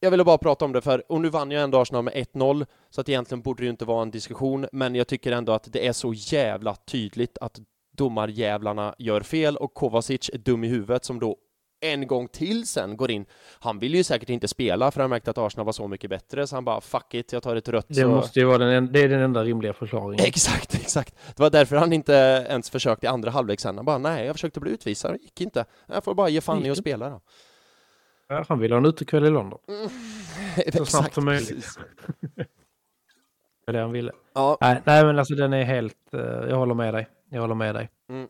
jag 0.00 0.10
ville 0.10 0.24
bara 0.24 0.38
prata 0.38 0.64
om 0.64 0.72
det 0.72 0.80
för, 0.80 1.12
och 1.12 1.20
nu 1.20 1.28
vann 1.28 1.50
ju 1.50 1.58
ändå 1.58 1.78
Arsenal 1.78 2.04
med 2.04 2.14
1-0, 2.14 2.66
så 2.90 3.00
att 3.00 3.08
egentligen 3.08 3.42
borde 3.42 3.62
det 3.62 3.64
ju 3.64 3.70
inte 3.70 3.84
vara 3.84 4.02
en 4.02 4.10
diskussion, 4.10 4.66
men 4.72 4.94
jag 4.94 5.06
tycker 5.08 5.32
ändå 5.32 5.52
att 5.52 5.72
det 5.72 5.86
är 5.86 5.92
så 5.92 6.12
jävla 6.14 6.74
tydligt 6.74 7.38
att 7.40 7.60
domarjävlarna 7.96 8.94
gör 8.98 9.20
fel 9.20 9.56
och 9.56 9.74
Kovacic 9.74 10.30
är 10.32 10.38
dum 10.38 10.64
i 10.64 10.68
huvudet 10.68 11.04
som 11.04 11.20
då 11.20 11.36
en 11.80 12.06
gång 12.06 12.28
till 12.28 12.66
sen 12.66 12.96
går 12.96 13.10
in. 13.10 13.26
Han 13.60 13.78
vill 13.78 13.94
ju 13.94 14.04
säkert 14.04 14.28
inte 14.28 14.48
spela 14.48 14.90
för 14.90 15.00
han 15.00 15.10
märkte 15.10 15.30
att 15.30 15.38
Arsenal 15.38 15.66
var 15.66 15.72
så 15.72 15.88
mycket 15.88 16.10
bättre, 16.10 16.46
så 16.46 16.56
han 16.56 16.64
bara 16.64 16.80
fuck 16.80 17.14
it, 17.14 17.32
jag 17.32 17.42
tar 17.42 17.56
ett 17.56 17.68
rött. 17.68 17.86
Det 17.88 17.94
så... 17.94 18.08
måste 18.08 18.38
ju 18.40 18.44
vara 18.44 18.58
den, 18.58 18.68
en- 18.68 18.92
det 18.92 19.00
är 19.00 19.08
den 19.08 19.20
enda 19.20 19.44
rimliga 19.44 19.72
förklaringen. 19.72 20.24
Exakt, 20.26 20.74
exakt. 20.74 21.14
Det 21.36 21.42
var 21.42 21.50
därför 21.50 21.76
han 21.76 21.92
inte 21.92 22.12
ens 22.48 22.70
försökte 22.70 23.06
i 23.06 23.08
andra 23.08 23.30
halvlek 23.30 23.60
sen. 23.60 23.76
Han 23.76 23.84
bara, 23.84 23.98
nej, 23.98 24.26
jag 24.26 24.34
försökte 24.34 24.60
bli 24.60 24.70
utvisad, 24.70 25.12
det 25.12 25.18
gick 25.22 25.40
inte. 25.40 25.64
Jag 25.86 26.04
får 26.04 26.14
bara 26.14 26.28
ge 26.28 26.40
fan 26.40 26.66
i 26.66 26.70
att 26.70 26.78
spela 26.78 27.10
då. 27.10 27.20
Ja, 28.28 28.44
han 28.48 28.58
vill 28.58 28.72
ha 28.72 28.78
en 28.78 28.86
utekväll 28.86 29.24
i 29.24 29.30
London. 29.30 29.58
Exakt, 30.56 30.90
snabbt 30.90 31.14
som 31.14 31.24
möjligt. 31.24 31.66
Det 33.66 33.70
är 33.70 33.72
det 33.72 33.80
han 33.80 33.92
ville. 33.92 34.12
Ja, 34.34 34.58
Nej, 34.60 34.82
nej 34.84 35.04
men 35.04 35.18
alltså 35.18 35.34
den 35.34 35.52
är 35.52 35.64
helt, 35.64 36.14
eh, 36.14 36.20
jag 36.20 36.56
håller 36.56 36.74
med 36.74 36.94
dig. 36.94 37.08
Jag 37.30 37.40
håller 37.40 37.54
med 37.54 37.74
dig. 37.74 37.90
Mm. 38.08 38.28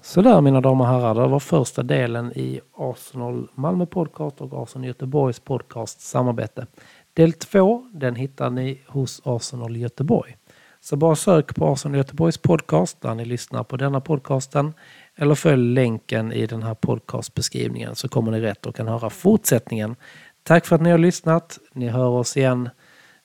Sådär 0.00 0.40
mina 0.40 0.60
damer 0.60 0.84
och 0.84 0.90
herrar, 0.90 1.14
det 1.14 1.28
var 1.28 1.40
första 1.40 1.82
delen 1.82 2.32
i 2.32 2.60
Arsenal 2.76 3.48
Malmö 3.54 3.86
podcast 3.86 4.40
och 4.40 4.62
Arsenal 4.62 4.86
Göteborgs 4.86 5.40
podcast 5.40 6.00
samarbete. 6.00 6.66
Del 7.14 7.32
två, 7.32 7.88
den 7.92 8.16
hittar 8.16 8.50
ni 8.50 8.80
hos 8.86 9.22
Arsenal 9.24 9.76
Göteborg. 9.76 10.36
Så 10.80 10.96
bara 10.96 11.16
sök 11.16 11.54
på 11.54 11.72
Arsenal 11.72 11.98
Göteborgs 11.98 12.38
podcast 12.38 13.00
där 13.00 13.14
ni 13.14 13.24
lyssnar 13.24 13.64
på 13.64 13.76
denna 13.76 14.00
podcasten 14.00 14.74
eller 15.16 15.34
följ 15.34 15.74
länken 15.74 16.32
i 16.32 16.46
den 16.46 16.62
här 16.62 16.74
podcastbeskrivningen 16.74 17.94
så 17.94 18.08
kommer 18.08 18.30
ni 18.30 18.40
rätt 18.40 18.66
och 18.66 18.76
kan 18.76 18.88
höra 18.88 19.10
fortsättningen. 19.10 19.96
Tack 20.42 20.66
för 20.66 20.76
att 20.76 20.82
ni 20.82 20.90
har 20.90 20.98
lyssnat. 20.98 21.58
Ni 21.72 21.88
hör 21.88 22.08
oss 22.08 22.36
igen 22.36 22.68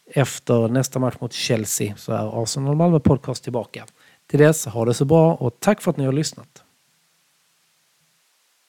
efter 0.05 0.67
nästa 0.67 0.99
match 0.99 1.15
mot 1.19 1.33
Chelsea 1.33 1.95
så 1.95 2.11
är 2.11 2.43
Arsenal 2.43 2.75
Malmö 2.75 2.99
podcast 2.99 3.43
tillbaka. 3.43 3.85
Till 4.33 4.39
dess, 4.39 4.65
ha 4.65 4.85
det 4.85 4.93
så 4.93 5.05
bra 5.05 5.33
och 5.35 5.59
tack 5.59 5.81
för 5.81 5.91
att 5.91 5.97
ni 5.97 6.05
har 6.05 6.11
lyssnat. 6.11 6.63